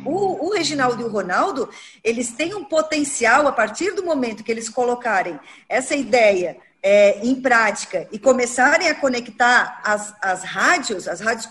O, 0.06 0.48
o, 0.48 0.54
Reginaldo 0.54 1.02
e 1.02 1.06
o 1.06 1.10
Ronaldo, 1.10 1.70
eles 2.04 2.32
têm 2.32 2.54
um 2.54 2.66
potencial, 2.66 3.48
a 3.48 3.52
partir 3.52 3.92
do 3.92 4.06
momento 4.06 4.44
que 4.44 4.52
eles 4.52 4.70
colocarem 4.70 5.40
essa 5.70 5.96
ideia 5.96 6.58
é, 6.88 7.18
em 7.26 7.34
prática 7.42 8.08
e 8.12 8.20
começarem 8.20 8.88
a 8.88 8.94
conectar 8.94 9.82
as, 9.84 10.14
as 10.22 10.44
rádios, 10.44 11.08
as 11.08 11.20
rádios 11.20 11.48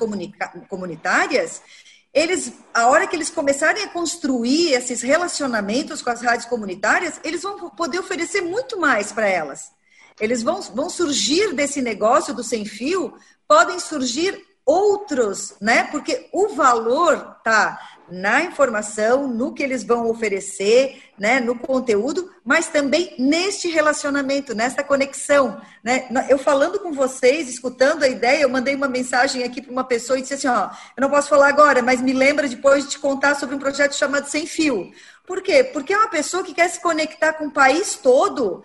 comunitárias, 0.68 1.60
eles, 2.14 2.52
a 2.72 2.86
hora 2.86 3.04
que 3.04 3.16
eles 3.16 3.30
começarem 3.30 3.82
a 3.82 3.88
construir 3.88 4.74
esses 4.74 5.02
relacionamentos 5.02 6.00
com 6.00 6.10
as 6.10 6.22
rádios 6.22 6.46
comunitárias, 6.46 7.20
eles 7.24 7.42
vão 7.42 7.68
poder 7.70 7.98
oferecer 7.98 8.42
muito 8.42 8.78
mais 8.78 9.10
para 9.10 9.28
elas. 9.28 9.72
Eles 10.20 10.40
vão, 10.40 10.62
vão 10.62 10.88
surgir 10.88 11.52
desse 11.52 11.82
negócio 11.82 12.32
do 12.32 12.44
sem 12.44 12.64
fio, 12.64 13.12
podem 13.48 13.80
surgir 13.80 14.40
outros, 14.64 15.54
né? 15.60 15.82
Porque 15.90 16.28
o 16.32 16.50
valor 16.50 17.40
tá 17.42 17.76
na 18.10 18.42
informação, 18.42 19.26
no 19.26 19.52
que 19.52 19.62
eles 19.62 19.82
vão 19.82 20.08
oferecer, 20.08 21.02
né, 21.18 21.40
no 21.40 21.56
conteúdo, 21.56 22.30
mas 22.44 22.66
também 22.66 23.14
neste 23.18 23.68
relacionamento, 23.68 24.54
nesta 24.54 24.82
conexão, 24.82 25.60
né? 25.82 26.08
Eu 26.28 26.38
falando 26.38 26.78
com 26.80 26.92
vocês, 26.92 27.48
escutando 27.48 28.02
a 28.02 28.08
ideia, 28.08 28.42
eu 28.42 28.48
mandei 28.48 28.74
uma 28.74 28.88
mensagem 28.88 29.42
aqui 29.42 29.62
para 29.62 29.72
uma 29.72 29.84
pessoa 29.84 30.18
e 30.18 30.22
disse 30.22 30.34
assim, 30.34 30.48
ó, 30.48 30.70
eu 30.96 31.00
não 31.00 31.10
posso 31.10 31.28
falar 31.28 31.48
agora, 31.48 31.82
mas 31.82 32.02
me 32.02 32.12
lembra 32.12 32.48
depois 32.48 32.84
de 32.84 32.90
te 32.90 32.98
contar 32.98 33.36
sobre 33.36 33.54
um 33.54 33.58
projeto 33.58 33.94
chamado 33.94 34.28
Sem 34.28 34.46
Fio. 34.46 34.92
Por 35.26 35.40
quê? 35.40 35.64
Porque 35.64 35.92
é 35.92 35.98
uma 35.98 36.10
pessoa 36.10 36.44
que 36.44 36.52
quer 36.52 36.68
se 36.68 36.80
conectar 36.80 37.32
com 37.34 37.46
o 37.46 37.52
país 37.52 37.94
todo 37.94 38.62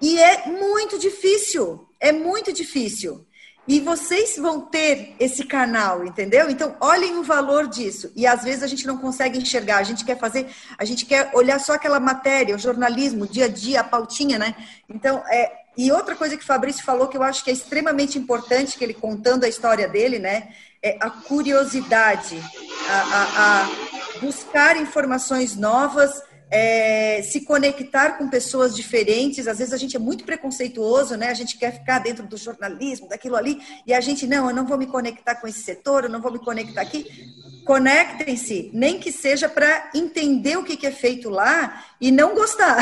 e 0.00 0.18
é 0.20 0.46
muito 0.46 0.98
difícil, 0.98 1.88
é 1.98 2.12
muito 2.12 2.52
difícil. 2.52 3.26
E 3.68 3.80
vocês 3.80 4.38
vão 4.38 4.62
ter 4.62 5.14
esse 5.20 5.44
canal, 5.44 6.02
entendeu? 6.02 6.48
Então, 6.48 6.74
olhem 6.80 7.18
o 7.18 7.22
valor 7.22 7.68
disso. 7.68 8.10
E 8.16 8.26
às 8.26 8.42
vezes 8.42 8.62
a 8.62 8.66
gente 8.66 8.86
não 8.86 8.96
consegue 8.96 9.38
enxergar, 9.38 9.76
a 9.76 9.82
gente 9.82 10.06
quer 10.06 10.18
fazer, 10.18 10.46
a 10.78 10.86
gente 10.86 11.04
quer 11.04 11.30
olhar 11.34 11.60
só 11.60 11.74
aquela 11.74 12.00
matéria, 12.00 12.56
o 12.56 12.58
jornalismo, 12.58 13.24
o 13.24 13.28
dia 13.28 13.44
a 13.44 13.48
dia, 13.48 13.80
a 13.80 13.84
pautinha, 13.84 14.38
né? 14.38 14.54
Então, 14.88 15.22
é, 15.28 15.52
e 15.76 15.92
outra 15.92 16.16
coisa 16.16 16.34
que 16.34 16.42
o 16.42 16.46
Fabrício 16.46 16.82
falou 16.82 17.08
que 17.08 17.16
eu 17.16 17.22
acho 17.22 17.44
que 17.44 17.50
é 17.50 17.52
extremamente 17.52 18.18
importante, 18.18 18.78
que 18.78 18.82
ele 18.82 18.94
contando 18.94 19.44
a 19.44 19.48
história 19.48 19.86
dele, 19.86 20.18
né? 20.18 20.48
É 20.82 20.96
a 20.98 21.10
curiosidade, 21.10 22.42
a, 22.88 22.94
a, 22.94 23.64
a 23.64 23.68
buscar 24.20 24.78
informações 24.78 25.56
novas 25.56 26.22
é, 26.50 27.20
se 27.22 27.42
conectar 27.42 28.12
com 28.12 28.28
pessoas 28.28 28.74
diferentes. 28.74 29.46
Às 29.46 29.58
vezes 29.58 29.74
a 29.74 29.76
gente 29.76 29.96
é 29.96 29.98
muito 29.98 30.24
preconceituoso, 30.24 31.16
né? 31.16 31.28
A 31.28 31.34
gente 31.34 31.58
quer 31.58 31.72
ficar 31.72 31.98
dentro 31.98 32.26
do 32.26 32.36
jornalismo, 32.36 33.08
daquilo 33.08 33.36
ali, 33.36 33.60
e 33.86 33.92
a 33.92 34.00
gente, 34.00 34.26
não, 34.26 34.48
eu 34.48 34.54
não 34.54 34.66
vou 34.66 34.78
me 34.78 34.86
conectar 34.86 35.34
com 35.34 35.46
esse 35.46 35.60
setor, 35.60 36.04
eu 36.04 36.10
não 36.10 36.20
vou 36.20 36.32
me 36.32 36.38
conectar 36.38 36.80
aqui. 36.80 37.06
Conectem-se, 37.64 38.70
nem 38.72 38.98
que 38.98 39.12
seja 39.12 39.48
para 39.48 39.90
entender 39.94 40.56
o 40.56 40.64
que 40.64 40.86
é 40.86 40.90
feito 40.90 41.28
lá 41.28 41.84
e 42.00 42.10
não 42.10 42.34
gostar. 42.34 42.78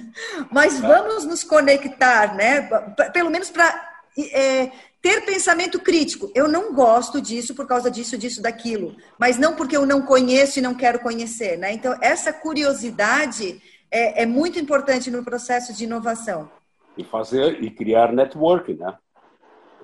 Mas 0.52 0.78
vamos 0.78 1.24
nos 1.24 1.42
conectar, 1.42 2.34
né? 2.34 2.68
Pelo 3.12 3.30
menos 3.30 3.48
para 3.48 3.96
é, 4.32 4.70
ter 5.06 5.24
pensamento 5.24 5.78
crítico. 5.78 6.32
Eu 6.34 6.48
não 6.48 6.74
gosto 6.74 7.20
disso 7.20 7.54
por 7.54 7.64
causa 7.64 7.88
disso, 7.88 8.18
disso, 8.18 8.42
daquilo. 8.42 8.96
Mas 9.16 9.38
não 9.38 9.54
porque 9.54 9.76
eu 9.76 9.86
não 9.86 10.02
conheço 10.02 10.58
e 10.58 10.62
não 10.62 10.74
quero 10.74 10.98
conhecer, 10.98 11.56
né? 11.56 11.72
Então, 11.72 11.96
essa 12.02 12.32
curiosidade 12.32 13.62
é, 13.88 14.24
é 14.24 14.26
muito 14.26 14.58
importante 14.58 15.08
no 15.08 15.24
processo 15.24 15.72
de 15.72 15.84
inovação. 15.84 16.50
E 16.98 17.04
fazer 17.04 17.62
e 17.62 17.70
criar 17.70 18.12
networking, 18.12 18.74
né? 18.74 18.96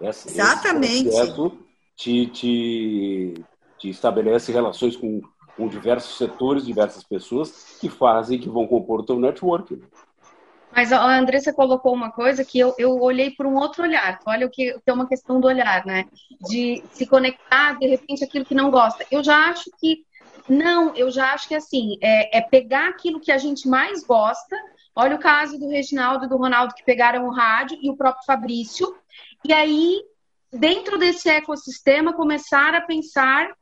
Esse, 0.00 0.28
Exatamente. 0.28 1.10
Esse 1.10 1.52
te, 1.94 2.26
te, 2.26 3.34
te 3.78 3.90
estabelece 3.90 4.50
relações 4.50 4.96
com, 4.96 5.20
com 5.56 5.68
diversos 5.68 6.18
setores, 6.18 6.66
diversas 6.66 7.04
pessoas 7.04 7.76
que 7.80 7.88
fazem, 7.88 8.40
que 8.40 8.48
vão 8.48 8.66
compor 8.66 8.98
o 8.98 9.04
teu 9.04 9.20
networking. 9.20 9.82
Mas 10.74 10.90
a 10.90 11.18
Andressa 11.18 11.52
colocou 11.52 11.92
uma 11.92 12.10
coisa 12.10 12.44
que 12.44 12.58
eu, 12.58 12.74
eu 12.78 12.98
olhei 13.00 13.30
por 13.30 13.46
um 13.46 13.56
outro 13.56 13.82
olhar. 13.82 14.18
Olha 14.26 14.46
o 14.46 14.50
que 14.50 14.74
é 14.86 14.92
uma 14.92 15.06
questão 15.06 15.38
do 15.38 15.46
olhar, 15.46 15.84
né? 15.84 16.06
De 16.40 16.82
se 16.92 17.06
conectar, 17.06 17.78
de 17.78 17.86
repente, 17.86 18.24
aquilo 18.24 18.44
que 18.44 18.54
não 18.54 18.70
gosta. 18.70 19.04
Eu 19.10 19.22
já 19.22 19.50
acho 19.50 19.70
que 19.78 20.04
não, 20.48 20.94
eu 20.96 21.10
já 21.10 21.32
acho 21.32 21.46
que 21.46 21.54
assim, 21.54 21.98
é, 22.02 22.38
é 22.38 22.40
pegar 22.40 22.88
aquilo 22.88 23.20
que 23.20 23.30
a 23.30 23.38
gente 23.38 23.68
mais 23.68 24.02
gosta. 24.02 24.56
Olha 24.96 25.16
o 25.16 25.20
caso 25.20 25.58
do 25.58 25.68
Reginaldo 25.68 26.24
e 26.24 26.28
do 26.28 26.36
Ronaldo 26.36 26.74
que 26.74 26.84
pegaram 26.84 27.26
o 27.26 27.32
rádio 27.32 27.78
e 27.80 27.90
o 27.90 27.96
próprio 27.96 28.24
Fabrício. 28.24 28.96
E 29.44 29.52
aí, 29.52 30.00
dentro 30.50 30.98
desse 30.98 31.28
ecossistema, 31.28 32.12
começar 32.12 32.74
a 32.74 32.80
pensar 32.80 33.52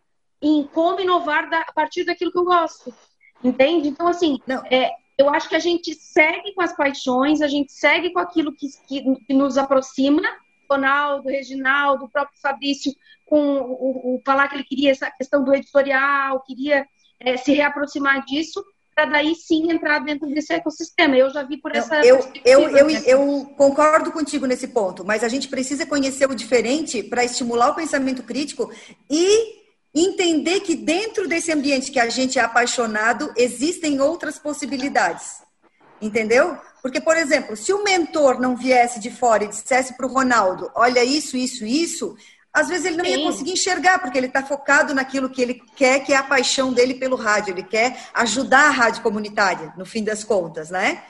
em 0.40 0.64
como 0.64 1.00
inovar 1.00 1.50
da, 1.50 1.60
a 1.60 1.72
partir 1.72 2.04
daquilo 2.04 2.32
que 2.32 2.38
eu 2.38 2.44
gosto. 2.44 2.94
Entende? 3.42 3.88
Então, 3.88 4.06
assim, 4.06 4.38
não. 4.46 4.62
É, 4.66 4.90
eu 5.20 5.28
acho 5.28 5.48
que 5.48 5.54
a 5.54 5.60
gente 5.60 5.94
segue 5.94 6.54
com 6.54 6.62
as 6.62 6.74
paixões, 6.74 7.42
a 7.42 7.48
gente 7.48 7.72
segue 7.72 8.10
com 8.10 8.18
aquilo 8.18 8.52
que, 8.52 8.66
que, 8.88 9.02
que 9.26 9.34
nos 9.34 9.58
aproxima. 9.58 10.22
Ronaldo, 10.70 11.28
Reginaldo, 11.28 12.04
o 12.04 12.08
próprio 12.08 12.40
Fabrício, 12.40 12.92
com 13.26 13.58
o, 13.58 14.14
o, 14.14 14.22
falar 14.24 14.48
que 14.48 14.54
ele 14.54 14.64
queria 14.64 14.92
essa 14.92 15.10
questão 15.10 15.44
do 15.44 15.52
editorial, 15.52 16.42
queria 16.44 16.86
é, 17.18 17.36
se 17.36 17.52
reaproximar 17.52 18.24
disso, 18.24 18.64
para 18.94 19.04
daí 19.06 19.34
sim 19.34 19.70
entrar 19.70 19.98
dentro 19.98 20.28
desse 20.28 20.54
ecossistema. 20.54 21.16
Eu 21.16 21.28
já 21.28 21.42
vi 21.42 21.56
por 21.58 21.74
essa. 21.74 22.00
Eu, 22.06 22.20
eu, 22.44 22.68
eu, 22.68 22.86
né? 22.86 23.02
eu, 23.04 23.52
concordo 23.56 24.12
contigo 24.12 24.46
nesse 24.46 24.68
ponto, 24.68 25.04
mas 25.04 25.24
a 25.24 25.28
gente 25.28 25.48
precisa 25.48 25.84
conhecer 25.84 26.30
o 26.30 26.34
diferente 26.34 27.02
para 27.02 27.24
estimular 27.24 27.70
o 27.70 27.74
pensamento 27.74 28.22
crítico 28.22 28.72
e 29.10 29.59
entender 29.94 30.60
que 30.60 30.74
dentro 30.74 31.26
desse 31.26 31.52
ambiente 31.52 31.90
que 31.90 32.00
a 32.00 32.08
gente 32.08 32.38
é 32.38 32.42
apaixonado, 32.42 33.32
existem 33.36 34.00
outras 34.00 34.38
possibilidades. 34.38 35.42
Entendeu? 36.00 36.56
Porque, 36.80 37.00
por 37.00 37.16
exemplo, 37.16 37.56
se 37.56 37.72
o 37.72 37.84
mentor 37.84 38.40
não 38.40 38.56
viesse 38.56 38.98
de 38.98 39.10
fora 39.10 39.44
e 39.44 39.48
dissesse 39.48 39.96
para 39.96 40.06
o 40.06 40.12
Ronaldo, 40.12 40.70
olha 40.74 41.04
isso, 41.04 41.36
isso, 41.36 41.64
isso, 41.66 42.16
às 42.52 42.68
vezes 42.68 42.86
ele 42.86 42.96
não 42.96 43.04
Sim. 43.04 43.10
ia 43.10 43.22
conseguir 43.22 43.52
enxergar, 43.52 43.98
porque 44.00 44.18
ele 44.18 44.26
está 44.26 44.42
focado 44.42 44.94
naquilo 44.94 45.30
que 45.30 45.42
ele 45.42 45.62
quer, 45.76 46.00
que 46.00 46.12
é 46.12 46.16
a 46.16 46.22
paixão 46.22 46.72
dele 46.72 46.94
pelo 46.94 47.16
rádio. 47.16 47.52
Ele 47.52 47.62
quer 47.62 47.96
ajudar 48.14 48.68
a 48.68 48.70
rádio 48.70 49.02
comunitária, 49.02 49.72
no 49.76 49.84
fim 49.84 50.02
das 50.02 50.24
contas, 50.24 50.70
né? 50.70 51.02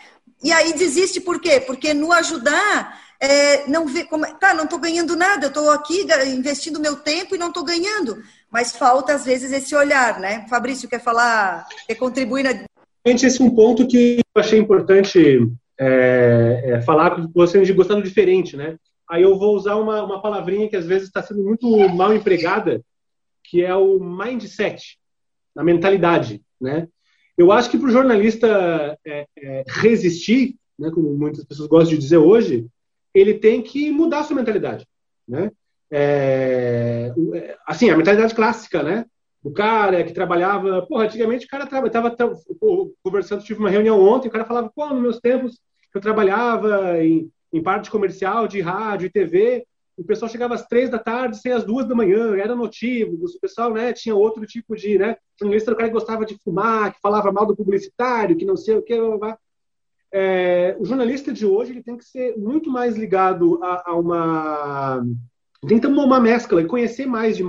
E 0.43 0.53
aí 0.53 0.72
desiste 0.72 1.20
por 1.20 1.41
quê? 1.41 1.61
Porque 1.61 1.95
no 1.95 2.12
ajudar 2.12 3.01
é, 3.18 3.66
não 3.68 3.87
vê 3.87 4.05
como. 4.05 4.26
Tá, 4.39 4.53
não 4.53 4.64
estou 4.64 4.78
ganhando 4.78 5.16
nada, 5.16 5.47
eu 5.47 5.49
estou 5.49 5.70
aqui 5.70 6.07
investindo 6.26 6.81
meu 6.81 6.97
tempo 6.97 7.35
e 7.35 7.39
não 7.39 7.49
estou 7.49 7.64
ganhando. 7.64 8.22
Mas 8.51 8.76
falta, 8.76 9.14
às 9.14 9.24
vezes, 9.24 9.53
esse 9.53 9.74
olhar, 9.74 10.18
né? 10.18 10.46
Fabrício, 10.48 10.88
quer 10.88 11.01
falar, 11.01 11.66
quer 11.86 11.94
contribuir 11.94 12.42
na. 12.42 12.64
Esse 13.05 13.40
é 13.40 13.44
um 13.44 13.55
ponto 13.55 13.86
que 13.86 14.18
eu 14.34 14.40
achei 14.40 14.59
importante 14.59 15.48
é, 15.78 16.62
é, 16.64 16.82
falar 16.82 17.14
com 17.14 17.28
você 17.32 17.62
de 17.62 17.72
gostando 17.72 18.03
diferente, 18.03 18.57
né? 18.57 18.76
Aí 19.09 19.22
eu 19.22 19.38
vou 19.38 19.57
usar 19.57 19.76
uma, 19.76 20.03
uma 20.03 20.20
palavrinha 20.20 20.68
que 20.68 20.76
às 20.76 20.86
vezes 20.86 21.09
está 21.09 21.22
sendo 21.22 21.42
muito 21.42 21.66
mal 21.88 22.14
empregada, 22.14 22.82
que 23.42 23.64
é 23.64 23.74
o 23.74 23.98
mindset, 23.98 24.98
a 25.57 25.64
mentalidade, 25.64 26.42
né? 26.61 26.86
Eu 27.36 27.51
acho 27.51 27.70
que 27.70 27.78
para 27.78 27.88
o 27.88 27.92
jornalista 27.92 28.98
é, 29.07 29.26
é, 29.38 29.64
resistir, 29.66 30.57
né, 30.78 30.90
como 30.90 31.14
muitas 31.14 31.44
pessoas 31.44 31.68
gostam 31.68 31.94
de 31.94 31.98
dizer 31.98 32.18
hoje, 32.18 32.66
ele 33.14 33.34
tem 33.34 33.62
que 33.62 33.90
mudar 33.90 34.20
a 34.20 34.24
sua 34.24 34.36
mentalidade, 34.36 34.86
né? 35.26 35.51
É, 35.91 37.12
é 37.34 37.57
assim, 37.66 37.91
a 37.91 37.97
mentalidade 37.97 38.34
clássica, 38.34 38.82
né? 38.82 39.05
O 39.43 39.51
cara 39.51 40.05
que 40.05 40.12
trabalhava, 40.12 40.86
porra, 40.86 41.05
antigamente 41.05 41.47
o 41.47 41.49
cara 41.49 41.64
estava 41.64 42.16
conversando, 43.03 43.43
tive 43.43 43.59
uma 43.59 43.70
reunião 43.70 43.99
ontem, 44.01 44.28
o 44.28 44.30
cara 44.30 44.45
falava, 44.45 44.70
pô, 44.74 44.86
nos 44.88 45.01
meus 45.01 45.18
tempos 45.18 45.59
eu 45.95 46.01
trabalhava 46.01 47.03
em, 47.03 47.30
em 47.53 47.62
parte 47.62 47.91
comercial 47.91 48.47
de 48.47 48.61
rádio 48.61 49.07
e 49.07 49.11
TV, 49.11 49.66
o 50.01 50.05
pessoal 50.05 50.30
chegava 50.30 50.55
às 50.55 50.66
três 50.66 50.88
da 50.88 50.99
tarde, 50.99 51.38
sem 51.38 51.53
às 51.53 51.62
duas 51.62 51.86
da 51.86 51.95
manhã, 51.95 52.34
era 52.36 52.55
notívagos, 52.55 53.34
o 53.34 53.41
pessoal 53.41 53.72
né, 53.72 53.93
tinha 53.93 54.14
outro 54.14 54.47
tipo 54.47 54.74
de. 54.74 54.99
Né, 54.99 55.16
jornalista 55.38 55.70
era 55.70 55.74
o 55.74 55.76
cara 55.76 55.88
que 55.88 55.95
gostava 55.95 56.24
de 56.24 56.38
fumar, 56.43 56.95
que 56.95 57.01
falava 57.01 57.30
mal 57.30 57.45
do 57.45 57.55
publicitário, 57.55 58.36
que 58.36 58.47
não 58.47 58.57
sei 58.57 58.76
o 58.76 58.82
que. 58.82 58.95
É, 60.12 60.74
o 60.80 60.84
jornalista 60.84 61.32
de 61.32 61.47
hoje 61.47 61.72
ele 61.72 61.82
tem 61.82 61.97
que 61.97 62.05
ser 62.05 62.36
muito 62.36 62.70
mais 62.70 62.97
ligado 62.97 63.62
a, 63.62 63.91
a 63.91 63.95
uma. 63.95 65.05
Uma, 65.62 66.04
uma 66.04 66.20
mescla 66.20 66.62
e 66.62 66.66
conhecer 66.66 67.06
mais 67.06 67.36
de 67.36 67.44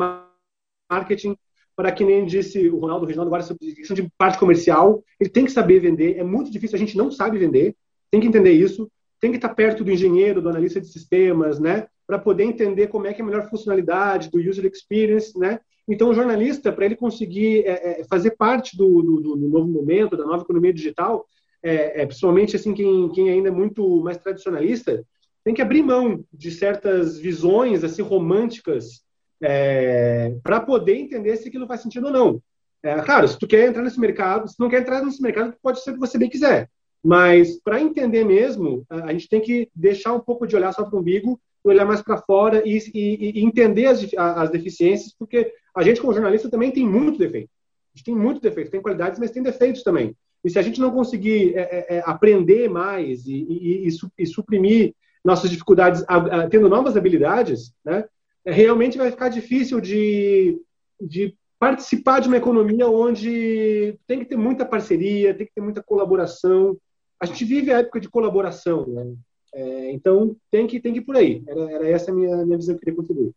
marketing, 0.90 1.36
para 1.76 1.92
que 1.92 2.04
nem 2.04 2.26
disse 2.26 2.70
o 2.70 2.78
Ronaldo 2.78 3.06
Reginaldo 3.06 3.30
agora 3.30 3.44
sobre 3.44 3.74
questão 3.74 3.96
de 3.96 4.10
parte 4.18 4.38
comercial, 4.38 5.04
ele 5.20 5.30
tem 5.30 5.46
que 5.46 5.52
saber 5.52 5.80
vender. 5.80 6.18
É 6.18 6.24
muito 6.24 6.52
difícil, 6.52 6.76
a 6.76 6.80
gente 6.80 6.98
não 6.98 7.10
sabe 7.10 7.38
vender, 7.38 7.76
tem 8.12 8.20
que 8.20 8.28
entender 8.28 8.52
isso. 8.52 8.92
Tem 9.20 9.32
que 9.32 9.38
estar 9.38 9.50
perto 9.50 9.84
do 9.84 9.92
engenheiro, 9.92 10.42
do 10.42 10.50
analista 10.50 10.82
de 10.82 10.88
sistemas, 10.88 11.60
né? 11.60 11.88
Para 12.08 12.18
poder 12.18 12.44
entender 12.44 12.88
como 12.88 13.06
é 13.06 13.14
que 13.14 13.22
é 13.22 13.24
a 13.24 13.28
melhor 13.28 13.48
funcionalidade 13.48 14.32
do 14.32 14.40
user 14.40 14.66
experience, 14.66 15.38
né? 15.38 15.60
Então, 15.88 16.10
o 16.10 16.14
jornalista, 16.14 16.72
para 16.72 16.86
ele 16.86 16.96
conseguir 16.96 17.64
é, 17.66 18.02
é, 18.02 18.04
fazer 18.06 18.32
parte 18.32 18.76
do, 18.76 19.02
do, 19.02 19.36
do, 19.36 19.48
novo 19.48 19.68
momento, 19.68 20.18
da 20.18 20.26
nova 20.26 20.44
economia 20.44 20.74
digital, 20.74 21.26
é, 21.62 22.02
é, 22.02 22.06
principalmente 22.06 22.56
assim 22.56 22.74
quem, 22.74 23.10
quem 23.10 23.30
ainda 23.30 23.50
é 23.50 23.52
muito 23.52 24.02
mais 24.02 24.18
tradicionalista, 24.18 25.06
tem 25.44 25.54
que 25.54 25.62
abrir 25.62 25.84
mão 25.84 26.24
de 26.32 26.52
certas 26.52 27.18
visões 27.18 27.84
assim 27.84 28.02
românticas 28.02 29.04
é, 29.42 30.36
para 30.44 30.60
poder 30.60 30.96
entender 30.96 31.36
se 31.38 31.48
aquilo 31.48 31.68
faz 31.68 31.82
sentido 31.82 32.08
ou 32.08 32.14
não. 32.14 32.42
É, 32.84 32.96
claro, 33.02 33.28
se 33.28 33.38
tu 33.38 33.48
quer 33.48 33.68
entrar 33.68 33.84
nesse 33.84 34.00
mercado, 34.00 34.48
se 34.48 34.60
não 34.60 34.70
quer 34.70 34.82
entrar 34.82 35.04
nesse 35.04 35.22
mercado, 35.22 35.56
pode 35.62 35.84
ser 35.84 35.94
que 35.94 36.00
você 36.00 36.18
bem 36.18 36.30
quiser. 36.30 36.70
Mas 37.04 37.60
para 37.62 37.82
entender 37.82 38.24
mesmo, 38.24 38.86
a 38.90 39.12
gente 39.12 39.28
tem 39.28 39.42
que 39.42 39.70
deixar 39.76 40.14
um 40.14 40.20
pouco 40.20 40.46
de 40.46 40.56
olhar 40.56 40.72
só 40.72 40.84
para 40.84 40.96
o 40.96 41.00
umbigo, 41.00 41.40
olhar 41.64 41.86
mais 41.86 42.02
para 42.02 42.18
fora 42.18 42.62
e, 42.66 42.78
e, 42.94 43.40
e, 43.40 43.44
entender 43.44 43.86
as, 43.86 44.08
as 44.18 44.50
deficiências, 44.50 45.14
porque 45.18 45.52
a 45.76 45.84
gente, 45.84 46.02
como 46.02 46.14
jornalista, 46.14 46.50
também 46.50 46.72
tem 46.72 46.86
muito 46.86 47.20
defeito. 47.20 47.50
A 47.94 47.98
gente 47.98 48.06
tem 48.06 48.16
muito 48.16 48.42
defeito, 48.42 48.72
tem 48.72 48.82
qualidades, 48.82 49.20
mas 49.20 49.32
tem 49.32 49.44
defeitos 49.44 49.84
também. 49.84 50.16
E 50.44 50.50
se 50.50 50.58
a 50.58 50.62
gente 50.62 50.80
não 50.80 50.92
conseguir 50.92 51.56
é, 51.56 51.62
é, 51.62 51.98
é 51.98 52.04
aprender 52.06 52.70
mais 52.70 53.26
e, 53.28 53.88
e, 54.18 54.26
suprimir 54.26 54.96
nossas 55.24 55.50
dificuldades, 55.50 56.04
tendo 56.50 56.68
novas 56.68 56.98
habilidades, 56.98 57.74
né, 57.86 58.06
é, 58.46 58.52
realmente 58.52 58.98
vai 58.98 59.12
ficar 59.12 59.30
difícil 59.30 59.80
de, 59.80 60.60
de 61.00 61.36
participar 61.60 62.20
de 62.20 62.28
uma 62.28 62.38
economia 62.38 62.88
onde 62.88 63.98
tem 64.08 64.20
que 64.20 64.26
ter 64.26 64.36
muita 64.36 64.66
parceria, 64.66 65.34
tem 65.34 65.46
que 65.46 65.54
ter 65.54 65.62
muita 65.62 65.84
colaboração. 65.84 66.76
A 67.20 67.26
gente 67.26 67.46
vive 67.46 67.72
a 67.72 67.80
época 67.80 68.00
de 68.00 68.10
colaboração, 68.10 68.88
né? 68.88 69.14
É, 69.54 69.92
então 69.92 70.36
tem 70.50 70.66
que 70.66 70.80
tem 70.80 70.94
que 70.94 71.00
ir 71.00 71.04
por 71.04 71.16
aí. 71.16 71.44
Era, 71.48 71.72
era 71.72 71.90
essa 71.90 72.10
a 72.10 72.14
minha, 72.14 72.36
minha 72.46 72.58
visão 72.58 72.74
que 72.74 72.78
eu 72.78 72.86
queria 72.86 72.96
contribuir. 72.96 73.32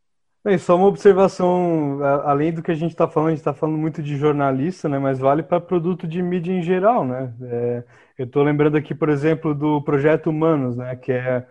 Bem, 0.45 0.59
só 0.59 0.77
uma 0.77 0.87
observação, 0.87 2.01
além 2.23 2.53
do 2.53 2.63
que 2.63 2.71
a 2.71 2.75
gente 2.75 2.91
está 2.91 3.09
falando, 3.09 3.29
a 3.29 3.31
gente 3.31 3.41
está 3.41 3.55
falando 3.55 3.79
muito 3.79 4.03
de 4.03 4.17
jornalista, 4.17 4.89
né? 4.89 4.99
Mas 4.99 5.19
vale 5.19 5.43
para 5.43 5.59
produto 5.61 6.07
de 6.07 6.23
mídia 6.23 6.53
em 6.53 6.63
geral, 6.63 7.05
né? 7.05 7.33
É, 7.43 7.85
eu 8.19 8.27
estou 8.27 8.43
lembrando 8.43 8.77
aqui, 8.77 8.95
por 8.95 9.09
exemplo, 9.09 9.55
do 9.55 9.83
Projeto 9.83 10.29
Humanos, 10.29 10.77
né? 10.77 10.95
Que 10.97 11.13
é 11.13 11.47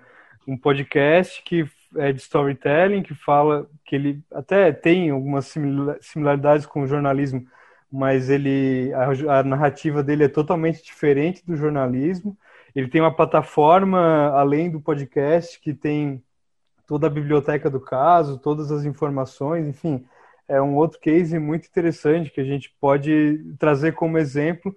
um 0.48 0.58
podcast 0.58 1.42
que 1.44 1.68
é 1.96 2.12
de 2.12 2.22
storytelling, 2.22 3.04
que 3.04 3.14
fala 3.14 3.70
que 3.86 3.96
ele 3.96 4.24
até 4.32 4.72
tem 4.72 5.10
algumas 5.10 5.54
similaridades 6.02 6.66
com 6.66 6.82
o 6.82 6.88
jornalismo, 6.88 7.46
mas 7.92 8.30
ele 8.30 8.92
a, 8.94 9.40
a, 9.40 9.44
narrativa 9.44 10.02
dele 10.02 10.24
é 10.24 10.28
totalmente 10.28 10.84
diferente 10.84 11.46
do 11.46 11.56
jornalismo. 11.56 12.36
Ele 12.76 12.88
tem 12.88 13.02
uma 13.02 13.16
plataforma 13.16 14.30
além 14.30 14.72
do 14.72 14.82
podcast 14.82 15.60
que 15.60 15.74
tem 15.74 16.24
toda 16.88 17.08
a 17.08 17.10
biblioteca 17.10 17.70
do 17.70 17.80
caso, 17.80 18.40
todas 18.40 18.72
as 18.72 18.84
informações, 18.84 19.68
enfim, 19.68 20.06
é 20.48 20.62
um 20.62 20.76
outro 20.76 21.00
case 21.00 21.38
muito 21.40 21.68
interessante 21.68 22.32
que 22.32 22.42
a 22.42 22.44
gente 22.44 22.74
pode 22.80 23.56
trazer 23.58 23.94
como 23.94 24.18
exemplo, 24.18 24.76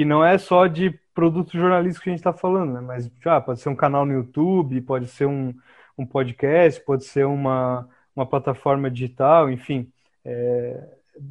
que 0.00 0.04
não 0.06 0.24
é 0.24 0.38
só 0.38 0.66
de 0.66 0.98
produto 1.14 1.58
jornalístico 1.58 2.04
que 2.04 2.08
a 2.08 2.12
gente 2.12 2.20
está 2.20 2.32
falando, 2.32 2.72
né? 2.72 2.80
mas 2.80 3.10
já 3.22 3.38
pode 3.38 3.60
ser 3.60 3.68
um 3.68 3.76
canal 3.76 4.06
no 4.06 4.14
YouTube, 4.14 4.80
pode 4.80 5.06
ser 5.08 5.26
um, 5.26 5.52
um 5.98 6.06
podcast, 6.06 6.82
pode 6.86 7.04
ser 7.04 7.26
uma, 7.26 7.86
uma 8.16 8.24
plataforma 8.24 8.90
digital, 8.90 9.50
enfim. 9.50 9.92
É, 10.24 10.82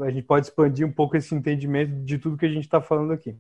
a 0.02 0.12
gente 0.12 0.22
pode 0.22 0.46
expandir 0.46 0.86
um 0.86 0.92
pouco 0.92 1.18
esse 1.18 1.34
entendimento 1.34 1.92
de 2.06 2.20
tudo 2.20 2.38
que 2.38 2.46
a 2.46 2.50
gente 2.50 2.66
está 2.66 2.80
falando 2.80 3.12
aqui. 3.12 3.36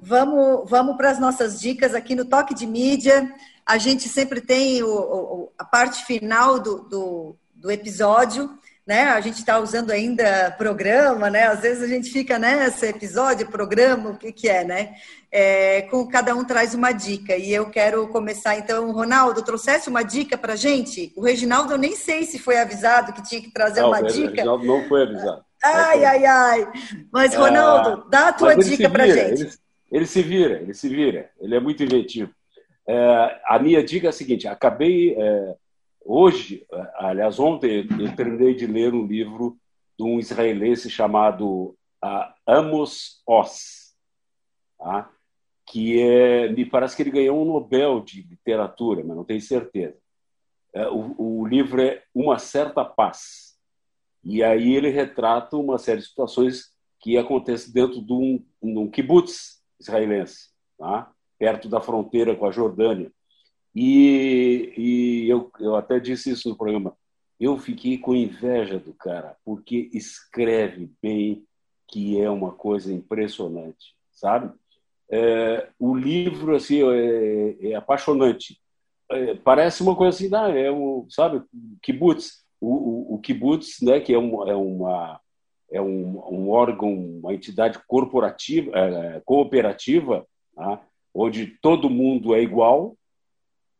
Vamos, 0.00 0.70
vamos 0.70 0.96
para 0.96 1.10
as 1.10 1.18
nossas 1.18 1.60
dicas 1.60 1.92
aqui 1.92 2.14
no 2.14 2.24
Toque 2.24 2.54
de 2.54 2.68
Mídia. 2.68 3.34
A 3.66 3.78
gente 3.78 4.08
sempre 4.08 4.40
tem 4.40 4.80
o, 4.80 4.94
o, 4.94 5.52
a 5.58 5.64
parte 5.64 6.04
final 6.04 6.60
do, 6.60 6.88
do, 6.88 7.36
do 7.52 7.68
episódio 7.68 8.48
né? 8.86 9.04
A 9.04 9.20
gente 9.20 9.38
está 9.38 9.58
usando 9.58 9.90
ainda 9.90 10.54
programa, 10.58 11.30
né? 11.30 11.44
Às 11.44 11.60
vezes 11.60 11.82
a 11.82 11.86
gente 11.86 12.10
fica 12.10 12.38
nesse 12.38 12.86
episódio, 12.86 13.48
programa, 13.48 14.10
o 14.10 14.18
que, 14.18 14.30
que 14.30 14.48
é, 14.48 14.62
né? 14.62 14.94
É, 15.32 15.82
com 15.82 16.06
cada 16.06 16.34
um 16.34 16.44
traz 16.44 16.74
uma 16.74 16.92
dica. 16.92 17.36
E 17.36 17.52
eu 17.52 17.70
quero 17.70 18.06
começar, 18.08 18.56
então, 18.58 18.92
Ronaldo, 18.92 19.42
trouxesse 19.42 19.88
uma 19.88 20.02
dica 20.02 20.36
para 20.36 20.54
gente? 20.54 21.12
O 21.16 21.22
Reginaldo, 21.22 21.72
eu 21.72 21.78
nem 21.78 21.96
sei 21.96 22.24
se 22.24 22.38
foi 22.38 22.58
avisado 22.58 23.12
que 23.12 23.22
tinha 23.22 23.40
que 23.40 23.50
trazer 23.50 23.80
não, 23.80 23.88
uma 23.88 24.02
dica. 24.02 24.26
O 24.26 24.30
Reginaldo 24.30 24.66
não 24.66 24.86
foi 24.86 25.02
avisado. 25.02 25.44
Ai, 25.62 26.04
ai, 26.04 26.24
ai. 26.26 26.72
Mas, 27.10 27.34
Ronaldo, 27.34 28.08
dá 28.10 28.28
a 28.28 28.32
tua 28.32 28.54
dica 28.54 28.90
para 28.90 29.06
gente. 29.06 29.42
Ele, 29.42 29.52
ele, 29.90 30.06
se 30.06 30.22
vira, 30.22 30.60
ele 30.60 30.74
se 30.74 30.88
vira. 30.90 31.30
Ele 31.40 31.56
é 31.56 31.60
muito 31.60 31.82
inventivo. 31.82 32.30
É, 32.86 33.40
a 33.46 33.58
minha 33.58 33.82
dica 33.82 34.08
é 34.08 34.10
a 34.10 34.12
seguinte: 34.12 34.46
acabei. 34.46 35.16
Hoje, 36.04 36.66
aliás, 36.96 37.40
ontem, 37.40 37.88
eu 37.98 38.14
terminei 38.14 38.54
de 38.54 38.66
ler 38.66 38.92
um 38.92 39.06
livro 39.06 39.56
de 39.98 40.04
um 40.04 40.18
israelense 40.18 40.90
chamado 40.90 41.76
uh, 42.04 42.34
Amos 42.46 43.22
Oz, 43.26 43.96
tá? 44.78 45.10
que 45.66 46.00
é, 46.00 46.48
me 46.50 46.66
parece 46.66 46.94
que 46.94 47.02
ele 47.02 47.10
ganhou 47.10 47.40
um 47.40 47.46
Nobel 47.46 48.00
de 48.00 48.20
literatura, 48.22 49.02
mas 49.02 49.16
não 49.16 49.24
tenho 49.24 49.40
certeza. 49.40 49.96
É, 50.74 50.86
o, 50.88 51.14
o, 51.16 51.46
livro 51.46 51.80
é 51.80 52.02
Uma 52.14 52.38
Certa 52.38 52.84
Paz. 52.84 53.54
E 54.22 54.42
aí 54.42 54.74
ele 54.74 54.90
retrata 54.90 55.56
uma 55.56 55.78
série 55.78 56.00
de 56.00 56.06
situações 56.06 56.74
que 57.00 57.16
acontecem 57.16 57.72
dentro 57.72 58.02
de 58.02 58.12
um, 58.12 58.44
um 58.60 58.90
kibbutz 58.90 59.62
israelense, 59.80 60.50
tá? 60.78 61.10
perto 61.38 61.68
da 61.68 61.80
fronteira 61.80 62.36
com 62.36 62.46
a 62.46 62.50
Jordânia. 62.50 63.10
E, 63.74 64.72
e 64.76 65.28
eu, 65.28 65.50
eu 65.58 65.76
até 65.76 65.98
disse 65.98 66.30
isso 66.30 66.48
no 66.48 66.56
programa. 66.56 66.96
Eu 67.40 67.58
fiquei 67.58 67.98
com 67.98 68.14
inveja 68.14 68.78
do 68.78 68.92
cara, 68.94 69.36
porque 69.44 69.90
escreve 69.92 70.90
bem, 71.02 71.44
que 71.88 72.20
é 72.20 72.30
uma 72.30 72.52
coisa 72.52 72.92
impressionante, 72.92 73.94
sabe? 74.12 74.52
É, 75.10 75.68
o 75.78 75.94
livro 75.94 76.54
assim 76.54 76.80
é, 76.82 77.70
é 77.70 77.74
apaixonante. 77.74 78.60
É, 79.10 79.34
parece 79.34 79.82
uma 79.82 79.94
coisa 79.94 80.16
assim, 80.16 80.28
não, 80.28 80.46
é 80.46 80.70
um, 80.70 81.06
sabe, 81.10 81.42
kibbutz. 81.82 82.44
O, 82.60 82.68
o, 82.68 83.14
o 83.14 83.18
kibbutz, 83.18 83.80
né, 83.82 84.00
que 84.00 84.14
é, 84.14 84.18
um, 84.18 84.48
é 84.48 84.54
uma 84.54 85.20
é 85.70 85.80
um, 85.80 86.22
um 86.30 86.50
órgão, 86.50 86.94
uma 86.94 87.34
entidade 87.34 87.78
corporativa, 87.86 88.70
é, 88.78 89.20
cooperativa, 89.24 90.24
tá? 90.54 90.80
onde 91.12 91.46
todo 91.60 91.90
mundo 91.90 92.34
é 92.34 92.40
igual, 92.40 92.96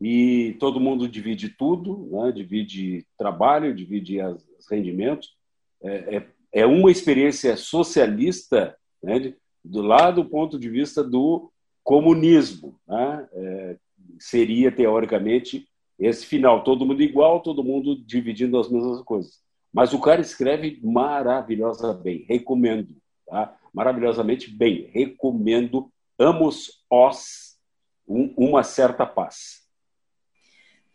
e 0.00 0.56
todo 0.58 0.80
mundo 0.80 1.08
divide 1.08 1.48
tudo, 1.48 2.08
né? 2.10 2.32
divide 2.32 3.06
trabalho, 3.16 3.74
divide 3.74 4.20
os 4.20 4.68
rendimentos. 4.70 5.34
É, 5.82 6.16
é, 6.16 6.26
é, 6.52 6.66
uma 6.66 6.90
experiência 6.90 7.56
socialista 7.56 8.76
né? 9.02 9.34
do 9.64 9.82
lado 9.82 10.22
do 10.22 10.28
ponto 10.28 10.58
de 10.58 10.68
vista 10.68 11.02
do 11.02 11.50
comunismo. 11.82 12.78
Né? 12.86 13.28
É, 13.32 13.76
seria, 14.18 14.72
teoricamente, 14.72 15.68
esse 15.98 16.26
final, 16.26 16.64
todo 16.64 16.84
mundo 16.84 17.02
igual, 17.02 17.40
todo 17.40 17.64
mundo 17.64 17.96
dividindo 17.96 18.58
as 18.58 18.68
mesmas 18.68 19.00
coisas. 19.02 19.40
Mas 19.72 19.92
o 19.92 20.00
cara 20.00 20.20
escreve 20.20 20.80
maravilhosamente 20.82 22.02
bem, 22.02 22.24
recomendo, 22.28 22.96
tá? 23.26 23.56
maravilhosamente 23.72 24.50
bem, 24.50 24.88
recomendo 24.92 25.90
Amos 26.18 26.84
Os, 26.88 27.56
um, 28.06 28.32
Uma 28.36 28.62
Certa 28.62 29.04
Paz. 29.04 29.63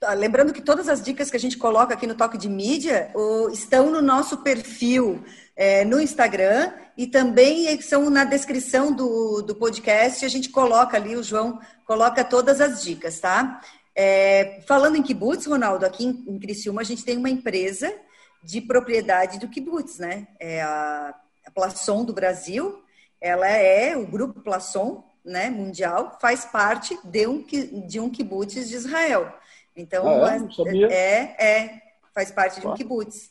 Ah, 0.01 0.13
lembrando 0.13 0.53
que 0.53 0.61
todas 0.61 0.87
as 0.87 1.01
dicas 1.01 1.29
que 1.29 1.35
a 1.35 1.39
gente 1.39 1.57
coloca 1.57 1.93
aqui 1.93 2.07
no 2.07 2.15
Toque 2.15 2.37
de 2.37 2.47
Mídia 2.47 3.11
estão 3.51 3.91
no 3.91 4.01
nosso 4.01 4.37
perfil 4.37 5.21
é, 5.57 5.83
no 5.83 5.99
Instagram 5.99 6.71
e 6.97 7.05
também 7.05 7.81
são 7.81 8.09
na 8.09 8.23
descrição 8.23 8.93
do, 8.93 9.41
do 9.41 9.53
podcast. 9.55 10.23
A 10.23 10.29
gente 10.29 10.49
coloca 10.49 10.95
ali, 10.95 11.17
o 11.17 11.23
João 11.23 11.59
coloca 11.85 12.23
todas 12.23 12.61
as 12.61 12.81
dicas, 12.81 13.19
tá? 13.19 13.59
É, 13.93 14.61
falando 14.65 14.95
em 14.95 15.03
kibbutz, 15.03 15.45
Ronaldo, 15.45 15.85
aqui 15.85 16.05
em, 16.05 16.23
em 16.29 16.39
Criciúma 16.39 16.79
a 16.79 16.85
gente 16.85 17.03
tem 17.03 17.17
uma 17.17 17.29
empresa 17.29 17.93
de 18.41 18.61
propriedade 18.61 19.37
do 19.37 19.49
kibbutz, 19.49 19.97
né? 19.97 20.29
É 20.39 20.61
a, 20.61 21.13
a 21.45 21.51
Plasson 21.51 22.05
do 22.05 22.13
Brasil. 22.13 22.81
Ela 23.19 23.49
é 23.49 23.97
o 23.97 24.07
grupo 24.07 24.39
Plasson 24.39 25.03
né, 25.25 25.49
mundial 25.49 26.17
faz 26.21 26.45
parte 26.45 26.97
de 27.03 27.27
um, 27.27 27.45
de 27.85 27.99
um 27.99 28.09
kibbutz 28.09 28.69
de 28.69 28.75
Israel. 28.75 29.33
Então, 29.75 30.07
ah, 30.07 30.37
é? 30.67 30.93
é, 30.93 31.35
é, 31.39 31.81
faz 32.13 32.31
parte 32.31 32.59
de 32.59 32.67
um 32.67 32.73
kibbutz. 32.73 33.29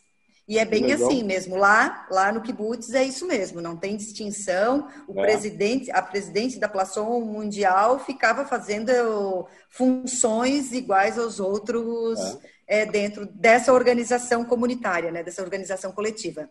E 0.49 0.59
é 0.59 0.65
bem 0.65 0.87
Legal. 0.87 1.07
assim 1.07 1.23
mesmo. 1.23 1.57
Lá, 1.57 2.07
lá 2.11 2.33
no 2.33 2.41
kibbutz 2.41 2.95
é 2.95 3.05
isso 3.05 3.27
mesmo, 3.27 3.61
não 3.61 3.77
tem 3.77 3.97
distinção. 3.97 4.89
O 5.07 5.21
é. 5.21 5.23
presidente, 5.23 5.91
a 5.91 6.01
presidente 6.01 6.59
da 6.59 6.69
Plação 6.69 7.21
Mundial 7.21 7.99
ficava 7.99 8.47
fazendo 8.47 9.47
funções 9.69 10.73
iguais 10.73 11.19
aos 11.19 11.39
outros 11.39 12.19
é. 12.67 12.83
É, 12.83 12.87
dentro 12.87 13.27
dessa 13.27 13.75
organização 13.75 14.43
comunitária, 14.43 15.11
né, 15.11 15.23
dessa 15.23 15.43
organização 15.43 15.93
coletiva. 15.93 16.49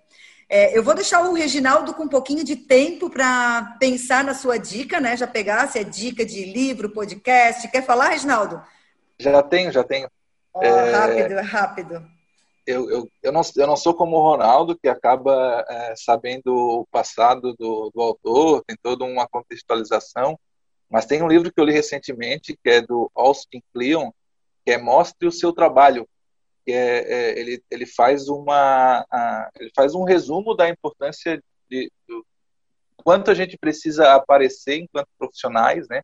É, 0.50 0.78
eu 0.78 0.82
vou 0.82 0.94
deixar 0.94 1.28
o 1.28 1.34
Reginaldo 1.34 1.94
com 1.94 2.04
um 2.04 2.08
pouquinho 2.08 2.44
de 2.44 2.56
tempo 2.56 3.10
para 3.10 3.76
pensar 3.80 4.24
na 4.24 4.34
sua 4.34 4.58
dica, 4.58 5.00
né? 5.00 5.18
Já 5.18 5.28
pegar 5.28 5.68
se 5.68 5.78
é 5.78 5.84
dica 5.84 6.26
de 6.26 6.46
livro, 6.46 6.92
podcast. 6.92 7.68
Quer 7.68 7.84
falar, 7.84 8.10
Reginaldo? 8.10 8.62
Já 9.20 9.42
tenho, 9.44 9.72
já 9.72 9.84
tenho. 9.84 10.10
Oh, 10.54 10.62
é... 10.62 10.92
Rápido, 10.92 11.42
rápido. 11.42 12.18
Eu, 12.66 12.90
eu, 12.90 13.10
eu, 13.24 13.32
não, 13.32 13.42
eu 13.56 13.66
não 13.66 13.78
sou 13.78 13.94
como 13.94 14.18
o 14.18 14.22
Ronaldo, 14.22 14.78
que 14.78 14.90
acaba 14.90 15.66
é, 15.70 15.96
sabendo 15.96 16.54
o 16.54 16.86
passado 16.88 17.56
do, 17.56 17.90
do 17.96 18.02
autor, 18.02 18.62
tem 18.68 18.76
toda 18.76 19.06
uma 19.06 19.26
contextualização, 19.26 20.38
mas 20.90 21.06
tem 21.06 21.24
um 21.24 21.30
livro 21.30 21.52
que 21.52 21.60
eu 21.60 21.64
li 21.64 21.72
recentemente, 21.72 22.58
que 22.62 22.70
é 22.70 22.82
do 22.82 23.10
Austin 23.16 23.62
Kleon, 23.74 24.12
que 24.66 24.72
é 24.72 24.78
Mostre 24.78 25.26
o 25.26 25.32
Seu 25.32 25.54
Trabalho, 25.54 26.06
que 26.66 26.74
é, 26.74 26.98
é, 27.10 27.40
ele, 27.40 27.64
ele 27.72 27.86
faz 27.86 28.28
uma 28.28 29.06
a, 29.10 29.50
ele 29.58 29.72
faz 29.74 29.96
um 29.96 30.04
resumo 30.04 30.54
da 30.54 30.68
importância 30.68 31.42
de 31.70 31.90
do 32.06 32.26
quanto 32.98 33.32
a 33.32 33.34
gente 33.34 33.58
precisa 33.58 34.14
aparecer 34.14 34.80
enquanto 34.80 35.08
profissionais, 35.18 35.88
né? 35.88 36.02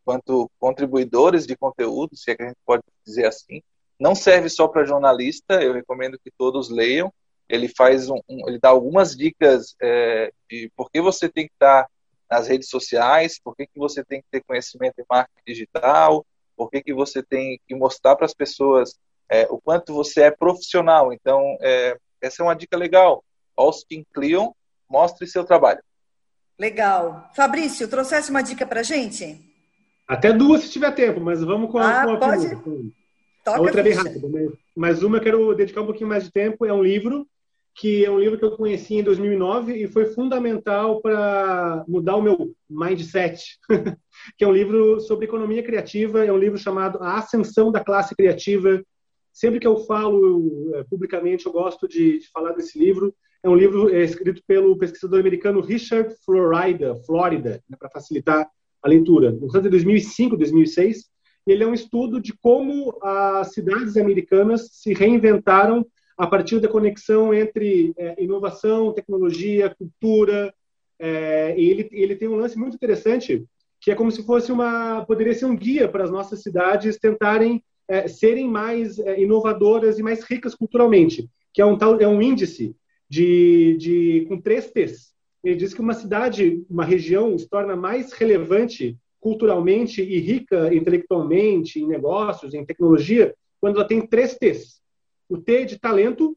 Enquanto 0.00 0.50
contribuidores 0.58 1.46
de 1.46 1.56
conteúdo, 1.56 2.16
se 2.16 2.30
é 2.30 2.36
que 2.36 2.42
a 2.42 2.46
gente 2.48 2.58
pode 2.64 2.82
dizer 3.04 3.26
assim. 3.26 3.62
Não 3.98 4.14
serve 4.14 4.48
só 4.48 4.68
para 4.68 4.84
jornalista. 4.84 5.62
Eu 5.62 5.72
recomendo 5.72 6.18
que 6.22 6.30
todos 6.30 6.70
leiam. 6.70 7.12
Ele 7.48 7.68
faz 7.68 8.10
um, 8.10 8.20
um 8.28 8.48
ele 8.48 8.58
dá 8.58 8.68
algumas 8.68 9.16
dicas 9.16 9.74
é, 9.80 10.32
de 10.50 10.70
por 10.76 10.90
que 10.90 11.00
você 11.00 11.28
tem 11.28 11.46
que 11.46 11.52
estar 11.52 11.86
nas 12.30 12.48
redes 12.48 12.68
sociais, 12.68 13.40
por 13.42 13.54
que, 13.54 13.66
que 13.66 13.78
você 13.78 14.04
tem 14.04 14.20
que 14.20 14.26
ter 14.30 14.42
conhecimento 14.42 14.98
em 14.98 15.04
marketing 15.08 15.42
digital, 15.46 16.26
por 16.56 16.68
que, 16.70 16.82
que 16.82 16.92
você 16.92 17.22
tem 17.22 17.60
que 17.68 17.74
mostrar 17.74 18.16
para 18.16 18.26
as 18.26 18.34
pessoas 18.34 18.96
é, 19.30 19.46
o 19.48 19.60
quanto 19.60 19.94
você 19.94 20.22
é 20.22 20.30
profissional. 20.30 21.12
Então, 21.12 21.56
é, 21.60 21.96
essa 22.20 22.42
é 22.42 22.44
uma 22.44 22.56
dica 22.56 22.76
legal. 22.76 23.24
Austin 23.56 24.04
Kleon, 24.12 24.50
mostre 24.88 25.26
seu 25.26 25.44
trabalho. 25.44 25.82
Legal. 26.58 27.30
Fabrício, 27.34 27.88
trouxesse 27.88 28.30
uma 28.30 28.42
dica 28.42 28.66
para 28.66 28.82
gente? 28.82 29.55
Até 30.06 30.32
duas 30.32 30.62
se 30.62 30.70
tiver 30.70 30.92
tempo, 30.92 31.20
mas 31.20 31.42
vamos 31.42 31.70
com 31.70 31.78
a, 31.78 32.02
ah, 32.02 32.04
com 32.04 32.12
a 32.12 32.16
pode... 32.18 32.46
a 33.46 33.60
outra 33.60 33.80
é 33.80 33.84
bem 33.84 33.92
rápida, 33.92 34.28
mas, 34.28 34.52
mas 34.76 35.02
uma 35.02 35.18
eu 35.18 35.22
quero 35.22 35.54
dedicar 35.54 35.82
um 35.82 35.86
pouquinho 35.86 36.08
mais 36.08 36.24
de 36.24 36.32
tempo. 36.32 36.64
É 36.64 36.72
um 36.72 36.82
livro 36.82 37.26
que 37.74 38.04
é 38.04 38.10
um 38.10 38.18
livro 38.18 38.38
que 38.38 38.44
eu 38.44 38.56
conheci 38.56 38.94
em 38.94 39.02
2009 39.02 39.74
e 39.74 39.86
foi 39.86 40.06
fundamental 40.06 41.02
para 41.02 41.84
mudar 41.86 42.16
o 42.16 42.22
meu 42.22 42.54
mindset, 42.70 43.58
que 44.38 44.44
é 44.44 44.48
um 44.48 44.52
livro 44.52 45.00
sobre 45.00 45.26
economia 45.26 45.62
criativa, 45.62 46.24
é 46.24 46.32
um 46.32 46.38
livro 46.38 46.56
chamado 46.56 46.98
A 47.02 47.18
Ascensão 47.18 47.70
da 47.70 47.84
Classe 47.84 48.14
Criativa, 48.16 48.82
Sempre 49.36 49.60
que 49.60 49.66
eu 49.66 49.76
falo 49.76 50.74
é, 50.76 50.84
publicamente, 50.84 51.44
eu 51.44 51.52
gosto 51.52 51.86
de, 51.86 52.20
de, 52.20 52.30
falar 52.30 52.52
desse 52.52 52.78
livro. 52.78 53.14
É 53.42 53.48
um 53.50 53.54
livro 53.54 53.94
é, 53.94 54.02
escrito 54.02 54.42
pelo 54.46 54.78
pesquisador 54.78 55.20
americano 55.20 55.60
Richard 55.60 56.14
Florida, 56.24 56.96
Florida, 57.04 57.62
né, 57.68 57.76
para 57.78 57.90
facilitar 57.90 58.48
a 58.86 58.88
leitura. 58.88 59.32
No 59.32 59.50
ano 59.50 59.62
de 59.62 59.70
2005, 59.70 60.36
2006, 60.36 61.06
ele 61.46 61.62
é 61.62 61.66
um 61.66 61.74
estudo 61.74 62.20
de 62.20 62.32
como 62.32 62.96
as 63.02 63.52
cidades 63.52 63.96
americanas 63.96 64.68
se 64.72 64.94
reinventaram 64.94 65.84
a 66.16 66.26
partir 66.26 66.60
da 66.60 66.68
conexão 66.68 67.34
entre 67.34 67.92
é, 67.98 68.22
inovação, 68.22 68.92
tecnologia, 68.92 69.74
cultura. 69.76 70.54
É, 70.98 71.54
ele, 71.58 71.88
ele 71.92 72.16
tem 72.16 72.28
um 72.28 72.36
lance 72.36 72.58
muito 72.58 72.74
interessante, 72.74 73.44
que 73.80 73.90
é 73.90 73.94
como 73.94 74.10
se 74.10 74.24
fosse 74.24 74.50
uma 74.50 75.04
poderia 75.04 75.34
ser 75.34 75.44
um 75.44 75.56
guia 75.56 75.88
para 75.88 76.04
as 76.04 76.10
nossas 76.10 76.42
cidades 76.42 76.96
tentarem 76.98 77.62
é, 77.88 78.08
serem 78.08 78.48
mais 78.48 78.98
é, 78.98 79.20
inovadoras 79.20 79.98
e 79.98 80.02
mais 80.02 80.24
ricas 80.24 80.54
culturalmente, 80.54 81.28
que 81.52 81.60
é 81.60 81.66
um 81.66 81.76
tal 81.76 82.00
é 82.00 82.08
um 82.08 82.22
índice 82.22 82.74
de, 83.08 83.76
de 83.78 84.26
com 84.28 84.40
três 84.40 84.70
T's. 84.70 85.15
Ele 85.46 85.54
diz 85.54 85.72
que 85.72 85.80
uma 85.80 85.94
cidade, 85.94 86.64
uma 86.68 86.84
região 86.84 87.38
se 87.38 87.48
torna 87.48 87.76
mais 87.76 88.12
relevante 88.12 88.98
culturalmente 89.20 90.02
e 90.02 90.18
rica 90.18 90.74
intelectualmente 90.74 91.80
em 91.80 91.86
negócios, 91.86 92.52
em 92.52 92.64
tecnologia, 92.64 93.32
quando 93.60 93.76
ela 93.76 93.86
tem 93.86 94.04
três 94.04 94.34
T's. 94.34 94.80
O 95.28 95.38
T 95.38 95.64
de 95.64 95.78
talento, 95.78 96.36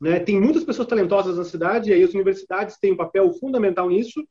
né? 0.00 0.18
Tem 0.18 0.40
muitas 0.40 0.64
pessoas 0.64 0.88
talentosas 0.88 1.36
na 1.36 1.44
cidade 1.44 1.90
e 1.90 1.92
aí 1.92 2.02
as 2.02 2.14
universidades 2.14 2.78
têm 2.78 2.92
um 2.92 2.96
papel 2.96 3.30
fundamental 3.34 3.90
nisso. 3.90 4.26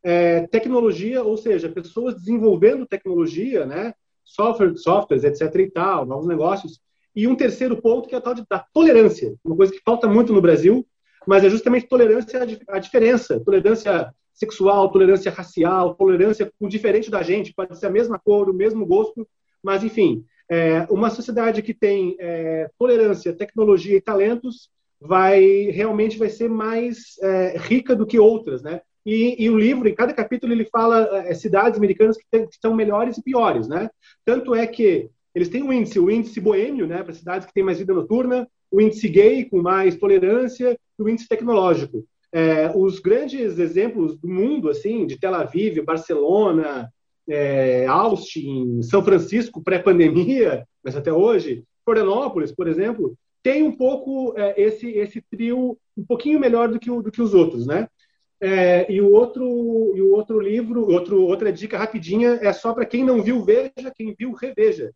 É, 0.00 0.46
tecnologia, 0.46 1.24
ou 1.24 1.36
seja, 1.36 1.68
pessoas 1.68 2.14
desenvolvendo 2.14 2.86
tecnologia, 2.86 3.66
né? 3.66 3.92
software, 4.24 4.76
softwares, 4.76 5.24
etc. 5.24 5.52
e 5.56 5.70
tal, 5.72 6.06
novos 6.06 6.28
negócios. 6.28 6.80
E 7.16 7.26
um 7.26 7.34
terceiro 7.34 7.82
ponto 7.82 8.08
que 8.08 8.14
é 8.14 8.18
a 8.18 8.20
tal 8.20 8.32
de, 8.32 8.44
da 8.48 8.64
tolerância, 8.72 9.34
uma 9.44 9.56
coisa 9.56 9.72
que 9.72 9.80
falta 9.84 10.06
muito 10.06 10.32
no 10.32 10.40
Brasil, 10.40 10.86
mas 11.26 11.44
é 11.44 11.50
justamente 11.50 11.88
tolerância 11.88 12.40
à 12.68 12.78
diferença, 12.78 13.40
tolerância 13.40 14.12
sexual, 14.32 14.90
tolerância 14.90 15.30
racial, 15.30 15.94
tolerância 15.94 16.50
com 16.58 16.68
diferente 16.68 17.10
da 17.10 17.22
gente, 17.22 17.52
pode 17.52 17.78
ser 17.78 17.86
a 17.86 17.90
mesma 17.90 18.18
cor, 18.18 18.48
o 18.48 18.54
mesmo 18.54 18.86
gosto, 18.86 19.28
mas 19.62 19.84
enfim, 19.84 20.24
é, 20.48 20.86
uma 20.90 21.10
sociedade 21.10 21.62
que 21.62 21.74
tem 21.74 22.16
é, 22.18 22.70
tolerância, 22.78 23.32
tecnologia 23.32 23.96
e 23.96 24.00
talentos 24.00 24.70
vai 25.00 25.70
realmente 25.70 26.18
vai 26.18 26.28
ser 26.28 26.48
mais 26.48 27.16
é, 27.22 27.56
rica 27.58 27.94
do 27.94 28.06
que 28.06 28.18
outras, 28.18 28.62
né? 28.62 28.80
E, 29.04 29.42
e, 29.42 29.48
o 29.48 29.58
livro, 29.58 29.88
em 29.88 29.94
cada 29.94 30.12
capítulo, 30.12 30.52
ele 30.52 30.66
fala 30.66 31.26
é, 31.26 31.32
cidades 31.32 31.78
americanas 31.78 32.18
que, 32.18 32.24
tem, 32.30 32.46
que 32.46 32.54
estão 32.54 32.74
melhores 32.74 33.16
e 33.16 33.22
piores, 33.22 33.66
né? 33.66 33.88
Tanto 34.26 34.54
é 34.54 34.66
que 34.66 35.08
eles 35.34 35.48
têm 35.48 35.62
um 35.62 35.72
índice, 35.72 35.98
o 35.98 36.10
índice 36.10 36.40
boêmio, 36.40 36.86
né, 36.86 37.02
para 37.02 37.14
cidades 37.14 37.46
que 37.46 37.54
têm 37.54 37.62
mais 37.62 37.78
vida 37.78 37.94
noturna, 37.94 38.48
o 38.70 38.80
índice 38.80 39.08
gay, 39.08 39.44
com 39.44 39.62
mais 39.62 39.96
tolerância, 39.96 40.78
e 41.00 41.02
o 41.02 41.08
índice 41.08 41.28
tecnológico. 41.28 42.04
É, 42.32 42.70
os 42.76 43.00
grandes 43.00 43.58
exemplos 43.58 44.16
do 44.18 44.28
mundo, 44.28 44.68
assim, 44.68 45.06
de 45.06 45.18
Tel 45.18 45.34
Aviv, 45.34 45.80
Barcelona, 45.82 46.88
é, 47.28 47.86
Austin, 47.86 48.82
São 48.82 49.02
Francisco, 49.02 49.62
pré-pandemia, 49.62 50.66
mas 50.84 50.96
até 50.96 51.12
hoje, 51.12 51.64
Florianópolis, 51.84 52.52
por 52.52 52.68
exemplo, 52.68 53.16
tem 53.42 53.62
um 53.62 53.72
pouco 53.72 54.34
é, 54.36 54.60
esse, 54.60 54.88
esse 54.90 55.22
trio 55.30 55.78
um 55.96 56.04
pouquinho 56.04 56.38
melhor 56.38 56.68
do 56.68 56.78
que, 56.78 56.90
do 56.90 57.10
que 57.10 57.22
os 57.22 57.34
outros, 57.34 57.66
né? 57.66 57.88
É, 58.42 58.90
e 58.90 59.02
o 59.02 59.12
outro 59.12 59.44
e 59.94 60.00
o 60.00 60.12
outro 60.12 60.40
livro, 60.40 60.90
outro, 60.90 61.22
outra 61.22 61.52
dica 61.52 61.76
rapidinha 61.76 62.38
é 62.40 62.52
só 62.54 62.72
para 62.72 62.86
quem 62.86 63.04
não 63.04 63.22
viu 63.22 63.44
veja, 63.44 63.92
quem 63.94 64.14
viu 64.18 64.32
reveja. 64.32 64.92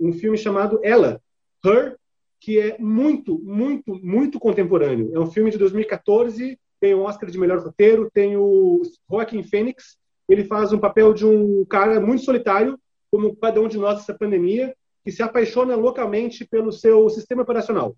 Um 0.00 0.12
filme 0.12 0.36
chamado 0.36 0.80
Ela, 0.82 1.20
Her, 1.64 1.96
que 2.40 2.58
é 2.58 2.76
muito, 2.78 3.38
muito, 3.38 3.94
muito 3.94 4.38
contemporâneo. 4.38 5.10
É 5.14 5.18
um 5.18 5.30
filme 5.30 5.50
de 5.50 5.58
2014, 5.58 6.58
tem 6.80 6.94
o 6.94 7.02
Oscar 7.02 7.30
de 7.30 7.38
melhor 7.38 7.58
roteiro, 7.58 8.10
tem 8.12 8.36
o 8.36 8.82
Joaquin 9.10 9.42
Phoenix. 9.42 9.96
Ele 10.28 10.44
faz 10.44 10.72
um 10.72 10.78
papel 10.78 11.12
de 11.12 11.26
um 11.26 11.64
cara 11.64 12.00
muito 12.00 12.22
solitário, 12.22 12.78
como 13.10 13.34
cada 13.36 13.60
um 13.60 13.68
de 13.68 13.78
nós 13.78 13.98
nessa 13.98 14.14
pandemia, 14.14 14.74
que 15.04 15.10
se 15.10 15.22
apaixona 15.22 15.74
loucamente 15.74 16.46
pelo 16.46 16.70
seu 16.70 17.08
sistema 17.10 17.42
operacional. 17.42 17.96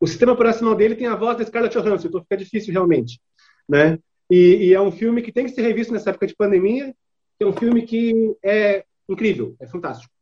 O 0.00 0.06
sistema 0.06 0.32
operacional 0.32 0.74
dele 0.74 0.94
tem 0.94 1.06
a 1.06 1.16
voz 1.16 1.36
da 1.36 1.44
Scarlett 1.44 1.76
Johansson, 1.76 2.08
então 2.08 2.22
fica 2.22 2.36
difícil 2.36 2.72
realmente 2.72 3.18
né? 3.68 3.98
E, 4.30 4.68
e, 4.68 4.74
é 4.74 4.80
um 4.80 4.90
filme 4.90 5.22
que 5.22 5.32
tem 5.32 5.44
que 5.44 5.52
ser 5.52 5.62
revisto 5.62 5.92
nessa 5.92 6.10
época 6.10 6.26
de 6.26 6.34
pandemia. 6.34 6.94
É 7.38 7.46
um 7.46 7.52
filme 7.52 7.82
que 7.82 8.34
é 8.42 8.84
incrível, 9.08 9.54
é 9.60 9.66
fantástico. 9.66 10.12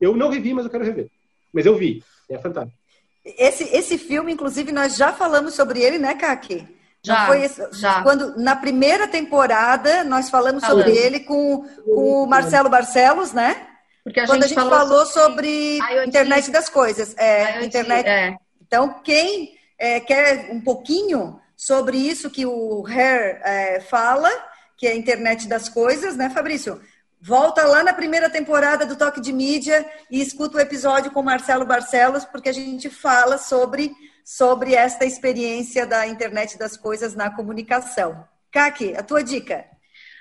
Eu 0.00 0.16
não 0.16 0.30
revi, 0.30 0.54
mas 0.54 0.64
eu 0.64 0.70
quero 0.70 0.84
rever. 0.84 1.10
Mas 1.52 1.66
eu 1.66 1.76
vi, 1.76 2.02
é 2.28 2.38
fantástico. 2.38 2.78
Esse, 3.24 3.64
esse 3.64 3.98
filme, 3.98 4.32
inclusive, 4.32 4.72
nós 4.72 4.96
já 4.96 5.12
falamos 5.12 5.54
sobre 5.54 5.80
ele, 5.80 5.98
né, 5.98 6.14
Kaki? 6.14 6.66
Já, 7.02 7.26
foi 7.26 7.42
esse, 7.42 7.66
já. 7.72 8.02
Quando, 8.02 8.36
na 8.38 8.54
primeira 8.54 9.08
temporada, 9.08 10.04
nós 10.04 10.28
falamos 10.28 10.62
falamos. 10.62 10.84
sobre 10.84 10.98
ele 10.98 11.20
com, 11.20 11.66
com 11.84 12.24
o 12.24 12.26
Marcelo 12.26 12.68
Barcelos, 12.68 13.32
né? 13.32 13.68
Porque 14.04 14.20
a 14.20 14.26
quando 14.26 14.42
gente 14.42 14.58
a 14.58 14.60
gente 14.62 14.70
falou, 14.70 15.06
sobre, 15.06 15.78
sobre 15.78 16.06
internet 16.06 16.50
das 16.50 16.68
coisas. 16.68 17.14
É, 17.16 17.56
IoT, 17.56 17.66
internet. 17.66 18.06
É. 18.06 18.36
Então, 18.60 19.00
quem 19.02 19.54
é, 19.78 20.00
quer 20.00 20.50
um 20.50 20.60
pouquinho 20.60 21.40
sobre 21.56 21.96
isso 21.96 22.30
que 22.30 22.44
o 22.44 22.84
Hare 22.86 23.38
é, 23.44 23.80
fala, 23.80 24.30
que 24.76 24.86
é 24.86 24.92
a 24.92 24.96
internet 24.96 25.48
das 25.48 25.68
coisas, 25.68 26.16
né, 26.16 26.30
Fabrício? 26.30 26.80
Volta 27.22 27.64
lá 27.64 27.84
na 27.84 27.92
primeira 27.92 28.30
temporada 28.30 28.86
do 28.86 28.96
Toque 28.96 29.20
de 29.20 29.30
Mídia 29.30 29.86
e 30.10 30.22
escuta 30.22 30.56
o 30.56 30.60
episódio 30.60 31.10
com 31.10 31.22
Marcelo 31.22 31.66
Barcelos, 31.66 32.24
porque 32.24 32.48
a 32.48 32.52
gente 32.52 32.88
fala 32.88 33.36
sobre, 33.36 33.92
sobre 34.24 34.74
esta 34.74 35.04
experiência 35.04 35.86
da 35.86 36.06
internet 36.06 36.56
das 36.56 36.78
coisas 36.78 37.14
na 37.14 37.30
comunicação. 37.30 38.26
Kaki, 38.50 38.96
a 38.96 39.02
tua 39.02 39.22
dica. 39.22 39.66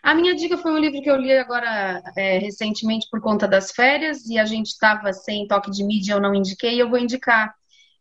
A 0.03 0.13
minha 0.13 0.35
dica 0.35 0.57
foi 0.57 0.73
um 0.73 0.77
livro 0.77 1.01
que 1.01 1.09
eu 1.09 1.15
li 1.15 1.31
agora 1.31 2.03
é, 2.17 2.37
recentemente 2.37 3.07
por 3.09 3.21
conta 3.21 3.47
das 3.47 3.71
férias 3.71 4.25
e 4.25 4.37
a 4.37 4.43
gente 4.43 4.67
estava 4.67 5.13
sem 5.13 5.47
toque 5.47 5.71
de 5.71 5.85
mídia, 5.85 6.13
eu 6.13 6.21
não 6.21 6.35
indiquei, 6.35 6.81
eu 6.81 6.89
vou 6.89 6.99
indicar. 6.99 7.55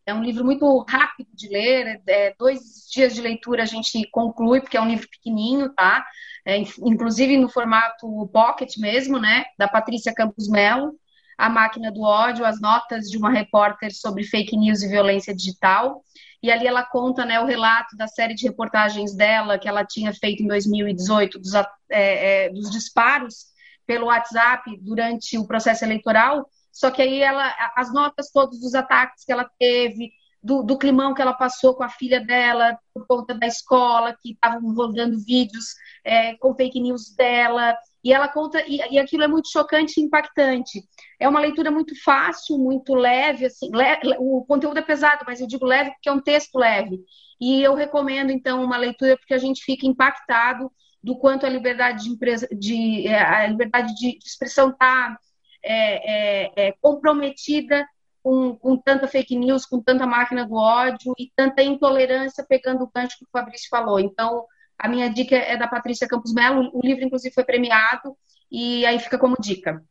É 0.09 0.15
um 0.15 0.23
livro 0.23 0.45
muito 0.45 0.85
rápido 0.89 1.29
de 1.35 1.49
ler, 1.49 2.01
é, 2.07 2.35
dois 2.39 2.89
dias 2.91 3.15
de 3.15 3.21
leitura 3.21 3.63
a 3.63 3.67
gente 3.67 4.09
conclui, 4.11 4.61
porque 4.61 4.77
é 4.77 4.81
um 4.81 4.89
livro 4.89 5.09
pequenininho, 5.09 5.73
tá? 5.75 6.05
É, 6.47 6.57
inclusive 6.57 7.37
no 7.37 7.49
formato 7.49 8.27
pocket 8.33 8.79
mesmo, 8.79 9.19
né? 9.19 9.45
Da 9.59 9.69
Patrícia 9.69 10.15
Campos 10.15 10.49
Melo, 10.49 10.99
A 11.37 11.51
Máquina 11.51 11.93
do 11.93 12.01
Ódio, 12.01 12.47
as 12.47 12.61
notas 12.61 13.11
de 13.11 13.19
uma 13.19 13.31
repórter 13.31 13.95
sobre 13.95 14.25
fake 14.25 14.57
news 14.57 14.83
e 14.83 14.89
violência 14.89 15.35
digital 15.35 16.03
e 16.43 16.51
ali 16.51 16.67
ela 16.67 16.85
conta 16.85 17.25
né, 17.25 17.41
o 17.41 17.45
relato 17.47 17.97
da 17.97 18.07
série 18.07 18.35
de 18.35 18.47
reportagens 18.47 19.15
dela 19.15 19.59
que 19.59 19.69
ela 19.69 19.85
tinha 19.85 20.13
feito 20.15 20.43
em 20.43 20.47
2018 20.47 21.39
dos, 21.39 21.55
é, 21.55 21.67
é, 21.91 22.49
dos 22.51 22.71
disparos 22.71 23.47
pelo 23.87 24.07
WhatsApp 24.07 24.79
durante 24.81 25.37
o 25.37 25.47
processo 25.47 25.85
eleitoral. 25.85 26.49
Só 26.73 26.91
que 26.91 27.03
aí 27.03 27.21
ela, 27.21 27.55
as 27.77 27.93
notas 27.93 28.31
todos 28.31 28.61
dos 28.61 28.75
ataques 28.75 29.25
que 29.25 29.33
ela 29.33 29.49
teve, 29.59 30.13
do, 30.43 30.63
do, 30.63 30.79
climão 30.79 31.15
que 31.15 31.21
ela 31.21 31.35
passou 31.35 31.75
com 31.75 31.83
a 31.83 31.89
filha 31.89 32.21
dela 32.21 32.79
por 32.95 33.07
conta 33.07 33.35
da 33.35 33.47
escola, 33.47 34.17
que 34.21 34.33
estavam 34.33 34.73
rodando 34.73 35.19
vídeos 35.19 35.75
é, 36.05 36.37
com 36.37 36.55
fake 36.55 36.81
news 36.81 37.15
dela. 37.17 37.77
E 38.05 38.13
ela 38.13 38.29
conta, 38.29 38.63
e, 38.67 38.77
e, 38.93 38.99
aquilo 38.99 39.25
é 39.25 39.29
muito 39.29 39.51
chocante 39.51 40.01
e 40.01 40.05
impactante. 40.05 40.83
É 41.19 41.29
uma 41.29 41.41
leitura 41.41 41.71
muito 41.71 42.01
fácil, 42.03 42.57
muito 42.57 42.95
leve, 42.95 43.47
assim, 43.47 43.69
le, 43.73 44.17
o 44.19 44.45
conteúdo 44.47 44.79
é 44.79 44.83
pesado, 44.83 45.25
mas 45.27 45.41
eu 45.41 45.49
digo 45.49 45.67
leve 45.67 45.91
porque 45.91 46.09
é 46.09 46.13
um 46.13 46.21
texto 46.21 46.57
leve. 46.57 47.01
E 47.41 47.63
eu 47.63 47.75
recomendo, 47.75 48.31
então, 48.31 48.63
uma 48.63 48.77
leitura 48.77 49.17
porque 49.17 49.35
a 49.35 49.39
gente 49.39 49.65
fica 49.65 49.87
impactado 49.87 50.71
do 51.03 51.17
quanto 51.19 51.47
a 51.47 51.49
liberdade 51.49 52.05
de, 52.05 52.11
empresa, 52.11 52.49
de 52.53 53.07
é, 53.07 53.21
a 53.21 53.47
liberdade 53.47 53.95
de 53.95 54.19
expressão 54.25 54.71
está 54.71 55.19
é, 55.63 56.47
é, 56.47 56.53
é, 56.57 56.75
comprometida 56.81 57.87
com, 58.23 58.55
com, 58.57 58.77
tanta 58.77 59.07
fake 59.07 59.37
news, 59.37 59.65
com 59.65 59.81
tanta 59.81 60.07
máquina 60.07 60.47
do 60.47 60.55
ódio 60.55 61.15
e 61.19 61.31
tanta 61.35 61.63
intolerância, 61.63 62.45
pegando 62.49 62.85
o 62.85 62.91
gancho 62.95 63.19
que 63.19 63.25
o 63.25 63.29
Fabrício 63.33 63.69
falou. 63.71 63.99
Então, 63.99 64.45
a 64.79 64.89
minha 64.89 65.09
dica 65.09 65.35
é 65.35 65.57
da 65.57 65.67
Patrícia 65.67 66.09
Campos 66.09 66.33
Melo, 66.33 66.71
o 66.73 66.81
livro, 66.85 67.05
inclusive, 67.05 67.35
foi 67.35 67.45
premiado, 67.45 68.17
e 68.51 68.87
aí 68.87 68.99
fica 68.99 69.19
como 69.19 69.37
dica. 69.41 69.83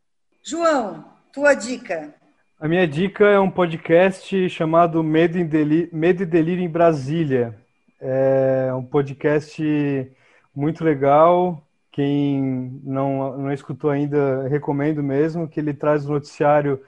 João, 0.43 1.03
tua 1.33 1.53
dica. 1.53 2.13
A 2.59 2.67
minha 2.67 2.87
dica 2.87 3.25
é 3.25 3.39
um 3.39 3.51
podcast 3.51 4.49
chamado 4.49 5.03
Medo, 5.03 5.43
Delírio, 5.43 5.89
Medo 5.91 6.23
e 6.23 6.25
Delírio 6.25 6.63
em 6.63 6.69
Brasília. 6.69 7.55
É 7.99 8.73
um 8.73 8.83
podcast 8.83 9.61
muito 10.55 10.83
legal. 10.83 11.66
Quem 11.97 12.79
não, 12.83 13.37
não 13.37 13.51
escutou 13.51 13.89
ainda, 13.89 14.47
recomendo 14.47 15.01
mesmo, 15.01 15.47
que 15.47 15.59
ele 15.59 15.73
traz 15.73 16.05
o 16.05 16.11
noticiário 16.13 16.79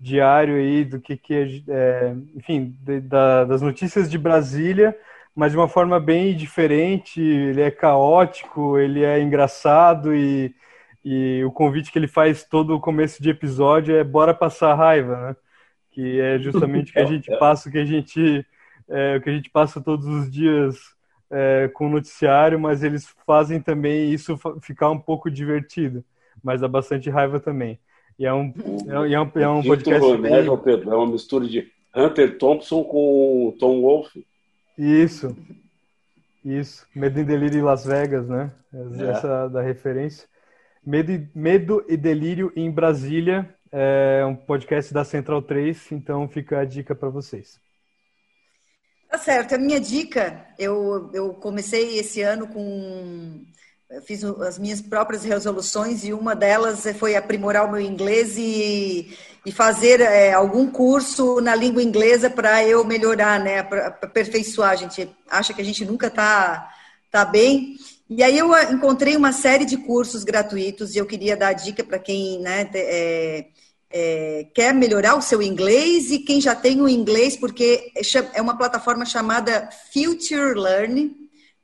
diário 0.00 0.56
aí 0.56 0.84
do 0.86 0.98
que, 0.98 1.18
que 1.18 1.62
é, 1.68 2.14
enfim, 2.34 2.74
de, 2.80 3.00
da, 3.00 3.44
das 3.44 3.60
notícias 3.60 4.10
de 4.10 4.16
Brasília 4.16 4.96
mas 5.34 5.52
de 5.52 5.58
uma 5.58 5.68
forma 5.68 5.98
bem 5.98 6.34
diferente. 6.34 7.20
Ele 7.20 7.60
é 7.60 7.70
caótico, 7.70 8.78
ele 8.78 9.02
é 9.02 9.20
engraçado 9.20 10.14
e, 10.14 10.54
e 11.04 11.42
o 11.44 11.50
convite 11.50 11.90
que 11.90 11.98
ele 11.98 12.06
faz 12.08 12.44
todo 12.44 12.74
o 12.74 12.80
começo 12.80 13.22
de 13.22 13.30
episódio 13.30 13.96
é 13.96 14.04
bora 14.04 14.32
passar 14.32 14.74
raiva, 14.74 15.28
né? 15.28 15.36
Que 15.90 16.20
é 16.20 16.38
justamente 16.38 16.90
o 16.90 16.94
que 16.94 17.00
a 17.00 17.06
gente 17.06 17.38
passa, 17.38 17.68
o 17.68 17.72
que 17.72 17.78
a 17.78 17.84
gente, 17.84 18.46
é, 18.88 19.16
o 19.16 19.20
que 19.20 19.30
a 19.30 19.32
gente 19.32 19.50
passa 19.50 19.80
todos 19.80 20.06
os 20.06 20.30
dias 20.30 20.93
é, 21.34 21.68
com 21.68 21.86
o 21.86 21.90
noticiário, 21.90 22.60
mas 22.60 22.84
eles 22.84 23.12
fazem 23.26 23.60
também 23.60 24.12
isso 24.12 24.38
ficar 24.60 24.88
um 24.90 24.98
pouco 24.98 25.28
divertido, 25.28 26.04
mas 26.42 26.60
dá 26.60 26.68
bastante 26.68 27.10
raiva 27.10 27.40
também. 27.40 27.78
E 28.16 28.24
é 28.24 28.32
um, 28.32 28.54
é, 28.86 29.20
um, 29.20 29.30
é 29.34 29.48
um 29.48 29.62
podcast. 29.62 30.16
Bem... 30.18 30.32
É 30.32 30.94
uma 30.94 31.06
mistura 31.08 31.48
de 31.48 31.68
Hunter 31.94 32.38
Thompson 32.38 32.84
com 32.84 33.56
Tom 33.58 33.80
Wolfe. 33.80 34.24
Isso. 34.78 35.36
Isso. 36.44 36.86
Medo 36.94 37.18
e 37.18 37.24
Delírio 37.24 37.58
em 37.58 37.62
Las 37.62 37.84
Vegas, 37.84 38.28
né? 38.28 38.52
É. 38.72 39.10
Essa 39.10 39.46
é. 39.46 39.48
da 39.48 39.60
referência. 39.60 40.28
Medo 40.86 41.10
e, 41.10 41.28
Medo 41.34 41.84
e 41.88 41.96
Delírio 41.96 42.52
em 42.54 42.70
Brasília 42.70 43.52
é 43.72 44.24
um 44.24 44.36
podcast 44.36 44.94
da 44.94 45.02
Central 45.02 45.42
3, 45.42 45.90
então 45.90 46.28
fica 46.28 46.60
a 46.60 46.64
dica 46.64 46.94
para 46.94 47.08
vocês. 47.08 47.63
Tá 49.14 49.18
certo. 49.18 49.54
A 49.54 49.58
minha 49.58 49.78
dica, 49.80 50.44
eu, 50.58 51.08
eu 51.14 51.34
comecei 51.34 52.00
esse 52.00 52.20
ano 52.20 52.48
com 52.48 53.44
fiz 54.04 54.24
as 54.24 54.58
minhas 54.58 54.80
próprias 54.80 55.22
resoluções 55.22 56.02
e 56.02 56.12
uma 56.12 56.34
delas 56.34 56.84
foi 56.98 57.14
aprimorar 57.14 57.64
o 57.64 57.70
meu 57.70 57.80
inglês 57.80 58.36
e, 58.36 59.16
e 59.46 59.52
fazer 59.52 60.00
é, 60.00 60.32
algum 60.32 60.68
curso 60.68 61.40
na 61.40 61.54
língua 61.54 61.80
inglesa 61.80 62.28
para 62.28 62.64
eu 62.64 62.84
melhorar, 62.84 63.38
né, 63.38 63.62
para 63.62 63.86
aperfeiçoar. 63.86 64.72
A 64.72 64.76
gente 64.76 65.08
acha 65.30 65.54
que 65.54 65.62
a 65.62 65.64
gente 65.64 65.84
nunca 65.84 66.08
está 66.08 66.68
tá 67.08 67.24
bem. 67.24 67.76
E 68.10 68.20
aí 68.20 68.36
eu 68.36 68.52
encontrei 68.72 69.14
uma 69.16 69.32
série 69.32 69.64
de 69.64 69.76
cursos 69.76 70.24
gratuitos 70.24 70.96
e 70.96 70.98
eu 70.98 71.06
queria 71.06 71.36
dar 71.36 71.52
dica 71.52 71.84
para 71.84 72.00
quem 72.00 72.40
né, 72.40 72.68
é, 72.74 73.46
é, 73.96 74.48
quer 74.52 74.74
melhorar 74.74 75.14
o 75.14 75.22
seu 75.22 75.40
inglês 75.40 76.10
e 76.10 76.18
quem 76.18 76.40
já 76.40 76.52
tem 76.52 76.82
o 76.82 76.88
inglês, 76.88 77.36
porque 77.36 77.92
é 78.32 78.42
uma 78.42 78.58
plataforma 78.58 79.06
chamada 79.06 79.68
Future 79.92 80.58
Learn, 80.58 81.14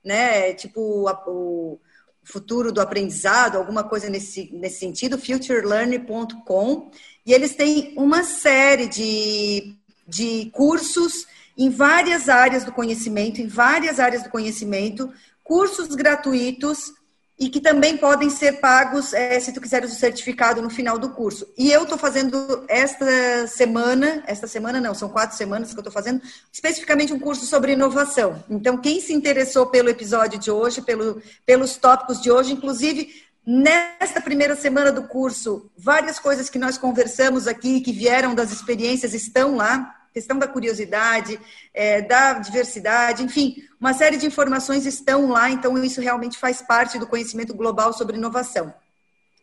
né? 0.05 0.53
Tipo 0.53 1.11
o 1.27 1.81
futuro 2.23 2.71
do 2.71 2.81
aprendizado, 2.81 3.57
alguma 3.57 3.83
coisa 3.83 4.09
nesse, 4.09 4.49
nesse 4.53 4.79
sentido, 4.79 5.19
futurelearning.com, 5.19 6.93
e 7.27 7.33
eles 7.33 7.57
têm 7.57 7.95
uma 7.97 8.23
série 8.23 8.87
de, 8.87 9.75
de 10.07 10.51
cursos 10.53 11.27
em 11.59 11.69
várias 11.69 12.29
áreas 12.29 12.63
do 12.63 12.71
conhecimento, 12.71 13.41
em 13.41 13.49
várias 13.49 13.99
áreas 13.99 14.23
do 14.23 14.31
conhecimento, 14.31 15.13
cursos 15.43 15.89
gratuitos 15.97 16.93
e 17.41 17.49
que 17.49 17.59
também 17.59 17.97
podem 17.97 18.29
ser 18.29 18.61
pagos 18.61 19.15
é, 19.15 19.41
se 19.41 19.51
tu 19.51 19.63
quiseres 19.63 19.91
o 19.91 19.99
certificado 19.99 20.61
no 20.61 20.69
final 20.69 20.99
do 20.99 21.09
curso. 21.09 21.49
E 21.57 21.73
eu 21.73 21.85
estou 21.85 21.97
fazendo 21.97 22.67
esta 22.69 23.47
semana, 23.47 24.23
esta 24.27 24.47
semana 24.47 24.79
não, 24.79 24.95
são 24.95 25.09
quatro 25.09 25.35
semanas 25.35 25.73
que 25.73 25.79
eu 25.79 25.81
estou 25.81 25.93
fazendo, 25.93 26.21
especificamente 26.53 27.15
um 27.15 27.19
curso 27.19 27.47
sobre 27.47 27.73
inovação. 27.73 28.45
Então, 28.51 28.77
quem 28.77 29.01
se 29.01 29.15
interessou 29.15 29.67
pelo 29.67 29.89
episódio 29.89 30.39
de 30.39 30.51
hoje, 30.51 30.83
pelo, 30.83 31.23
pelos 31.47 31.79
tópicos 31.79 32.21
de 32.21 32.31
hoje, 32.31 32.53
inclusive 32.53 33.31
Nesta 33.47 34.21
primeira 34.21 34.55
semana 34.55 34.93
do 34.93 35.05
curso, 35.05 35.71
várias 35.77 36.19
coisas 36.19 36.51
que 36.51 36.59
nós 36.59 36.77
conversamos 36.77 37.49
aqui, 37.49 37.81
que 37.81 37.91
vieram 37.91 38.35
das 38.35 38.53
experiências, 38.53 39.15
estão 39.15 39.57
lá 39.57 40.00
questão 40.13 40.39
da 40.39 40.49
curiosidade, 40.49 41.41
é, 41.73 42.03
da 42.03 42.35
diversidade, 42.35 43.23
enfim, 43.23 43.57
uma 43.81 43.95
série 43.95 44.17
de 44.17 44.27
informações 44.27 44.87
estão 44.87 45.31
lá, 45.31 45.51
então 45.51 45.83
isso 45.83 46.01
realmente 46.01 46.39
faz 46.39 46.61
parte 46.61 46.99
do 46.99 47.07
conhecimento 47.07 47.55
global 47.55 47.93
sobre 47.93 48.17
inovação. 48.17 48.75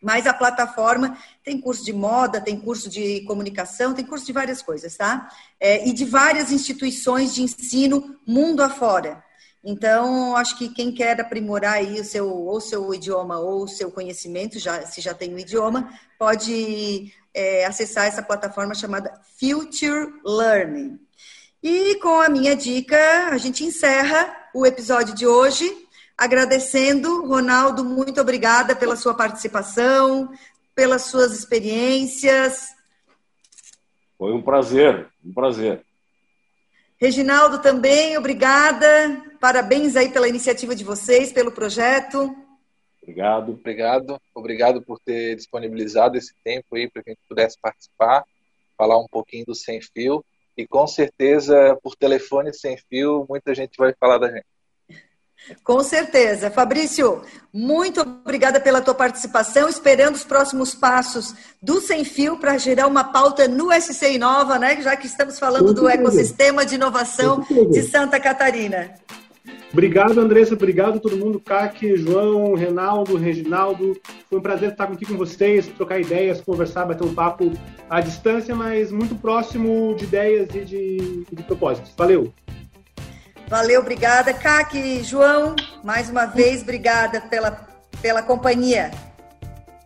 Mas 0.00 0.26
a 0.26 0.34
plataforma 0.34 1.18
tem 1.42 1.60
curso 1.60 1.84
de 1.84 1.92
moda, 1.92 2.40
tem 2.40 2.58
curso 2.58 2.88
de 2.88 3.22
comunicação, 3.22 3.94
tem 3.94 4.04
curso 4.04 4.24
de 4.24 4.32
várias 4.32 4.62
coisas, 4.62 4.96
tá? 4.96 5.28
É, 5.58 5.88
e 5.88 5.92
de 5.92 6.04
várias 6.04 6.52
instituições 6.52 7.34
de 7.34 7.42
ensino 7.42 8.16
mundo 8.24 8.62
afora. 8.62 9.24
Então, 9.64 10.36
acho 10.36 10.56
que 10.56 10.68
quem 10.68 10.92
quer 10.92 11.20
aprimorar 11.20 11.74
aí 11.74 12.00
o 12.00 12.04
seu, 12.04 12.28
ou 12.28 12.60
seu 12.60 12.94
idioma 12.94 13.38
ou 13.38 13.64
o 13.64 13.68
seu 13.68 13.90
conhecimento, 13.90 14.58
já, 14.58 14.86
se 14.86 15.00
já 15.00 15.12
tem 15.12 15.32
o 15.32 15.34
um 15.34 15.38
idioma, 15.38 15.92
pode 16.18 17.12
é, 17.34 17.66
acessar 17.66 18.06
essa 18.06 18.22
plataforma 18.22 18.74
chamada 18.74 19.12
Future 19.38 20.12
Learning. 20.24 20.98
E 21.62 21.96
com 21.96 22.20
a 22.20 22.28
minha 22.28 22.54
dica, 22.54 23.28
a 23.30 23.38
gente 23.38 23.64
encerra 23.64 24.34
o 24.54 24.64
episódio 24.64 25.14
de 25.14 25.26
hoje, 25.26 25.68
agradecendo, 26.16 27.26
Ronaldo, 27.26 27.84
muito 27.84 28.20
obrigada 28.20 28.76
pela 28.76 28.96
sua 28.96 29.14
participação, 29.14 30.30
pelas 30.74 31.02
suas 31.02 31.36
experiências. 31.36 32.68
Foi 34.16 34.32
um 34.32 34.40
prazer, 34.40 35.08
um 35.24 35.32
prazer. 35.32 35.84
Reginaldo 37.00 37.58
também, 37.58 38.16
obrigada. 38.16 39.22
Parabéns 39.40 39.96
aí 39.96 40.10
pela 40.10 40.28
iniciativa 40.28 40.74
de 40.74 40.84
vocês, 40.84 41.32
pelo 41.32 41.52
projeto. 41.52 42.34
Obrigado. 43.02 43.52
Obrigado. 43.52 44.20
Obrigado 44.34 44.82
por 44.82 44.98
ter 45.00 45.36
disponibilizado 45.36 46.18
esse 46.18 46.34
tempo 46.44 46.76
aí 46.76 46.90
para 46.90 47.02
que 47.02 47.10
a 47.10 47.12
gente 47.12 47.22
pudesse 47.28 47.56
participar, 47.60 48.24
falar 48.76 48.98
um 48.98 49.06
pouquinho 49.08 49.46
do 49.46 49.54
Sem 49.54 49.80
Fio. 49.80 50.24
E 50.58 50.66
com 50.66 50.88
certeza, 50.88 51.78
por 51.84 51.94
telefone 51.94 52.52
sem 52.52 52.76
fio, 52.76 53.24
muita 53.28 53.54
gente 53.54 53.76
vai 53.78 53.94
falar 53.94 54.18
da 54.18 54.28
gente. 54.28 54.44
Com 55.62 55.84
certeza. 55.84 56.50
Fabrício, 56.50 57.22
muito 57.52 58.00
obrigada 58.00 58.60
pela 58.60 58.80
tua 58.80 58.92
participação, 58.92 59.68
esperando 59.68 60.16
os 60.16 60.24
próximos 60.24 60.74
passos 60.74 61.32
do 61.62 61.80
Sem 61.80 62.04
Fio 62.04 62.38
para 62.38 62.58
gerar 62.58 62.88
uma 62.88 63.04
pauta 63.04 63.46
no 63.46 63.72
SC 63.72 64.14
Inova, 64.14 64.58
né? 64.58 64.82
Já 64.82 64.96
que 64.96 65.06
estamos 65.06 65.38
falando 65.38 65.72
do 65.72 65.88
ecossistema 65.88 66.66
de 66.66 66.74
inovação 66.74 67.46
de 67.70 67.82
Santa 67.82 68.18
Catarina. 68.18 68.94
Obrigado, 69.72 70.18
Andressa. 70.18 70.54
Obrigado 70.54 70.96
a 70.96 71.00
todo 71.00 71.16
mundo. 71.16 71.38
Kaki, 71.40 71.96
João, 71.96 72.54
Renaldo, 72.54 73.16
Reginaldo. 73.16 74.00
Foi 74.28 74.38
um 74.38 74.42
prazer 74.42 74.70
estar 74.70 74.84
aqui 74.84 75.04
com 75.04 75.16
vocês, 75.16 75.66
trocar 75.66 76.00
ideias, 76.00 76.40
conversar, 76.40 76.86
bater 76.86 77.04
um 77.04 77.14
papo 77.14 77.52
à 77.88 78.00
distância, 78.00 78.54
mas 78.54 78.90
muito 78.90 79.14
próximo 79.14 79.94
de 79.94 80.04
ideias 80.04 80.48
e 80.54 80.64
de, 80.64 81.24
de 81.30 81.42
propósitos. 81.42 81.92
Valeu! 81.96 82.32
Valeu, 83.48 83.80
obrigada. 83.80 84.32
Kaki, 84.34 85.02
João, 85.02 85.56
mais 85.82 86.10
uma 86.10 86.26
vez, 86.26 86.62
obrigada 86.62 87.20
pela, 87.22 87.66
pela 88.02 88.22
companhia. 88.22 88.90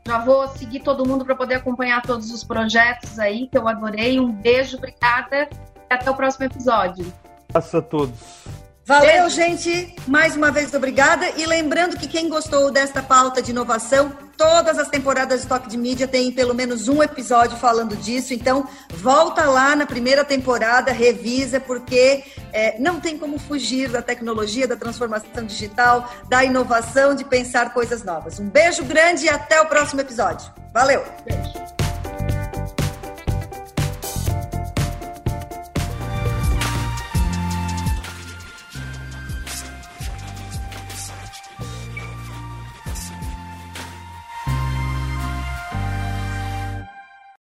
Já 0.06 0.18
vou 0.18 0.48
seguir 0.48 0.80
todo 0.80 1.06
mundo 1.06 1.24
para 1.24 1.36
poder 1.36 1.54
acompanhar 1.54 2.02
todos 2.02 2.32
os 2.32 2.42
projetos 2.42 3.18
aí, 3.20 3.46
que 3.46 3.56
eu 3.56 3.68
adorei. 3.68 4.18
Um 4.18 4.32
beijo, 4.32 4.76
obrigada 4.76 5.48
e 5.90 5.94
até 5.94 6.10
o 6.10 6.14
próximo 6.14 6.46
episódio. 6.46 7.06
Graças 7.50 7.74
a 7.74 7.82
todos. 7.82 8.61
Valeu, 8.85 9.30
gente. 9.30 9.95
Mais 10.09 10.35
uma 10.37 10.51
vez, 10.51 10.74
obrigada. 10.74 11.28
E 11.37 11.47
lembrando 11.47 11.97
que 11.97 12.09
quem 12.09 12.28
gostou 12.28 12.70
desta 12.70 13.01
pauta 13.01 13.41
de 13.41 13.53
inovação, 13.53 14.12
todas 14.37 14.78
as 14.78 14.89
temporadas 14.89 15.43
de 15.43 15.47
Toque 15.47 15.68
de 15.68 15.78
Mídia 15.78 16.09
têm 16.09 16.33
pelo 16.33 16.53
menos 16.53 16.89
um 16.89 17.01
episódio 17.01 17.57
falando 17.57 17.97
disso. 17.97 18.35
Então, 18.35 18.66
volta 18.95 19.45
lá 19.45 19.76
na 19.76 19.87
primeira 19.87 20.24
temporada, 20.24 20.91
revisa, 20.91 21.61
porque 21.61 22.24
é, 22.53 22.76
não 22.80 22.99
tem 22.99 23.16
como 23.16 23.39
fugir 23.39 23.89
da 23.89 24.03
tecnologia, 24.03 24.66
da 24.66 24.76
transformação 24.76 25.45
digital, 25.45 26.12
da 26.28 26.45
inovação, 26.45 27.14
de 27.14 27.24
pensar 27.24 27.72
coisas 27.72 28.03
novas. 28.03 28.41
Um 28.41 28.49
beijo 28.49 28.83
grande 28.85 29.26
e 29.26 29.28
até 29.28 29.61
o 29.61 29.66
próximo 29.66 30.01
episódio. 30.01 30.53
Valeu! 30.72 31.05
Beijo. 31.24 31.91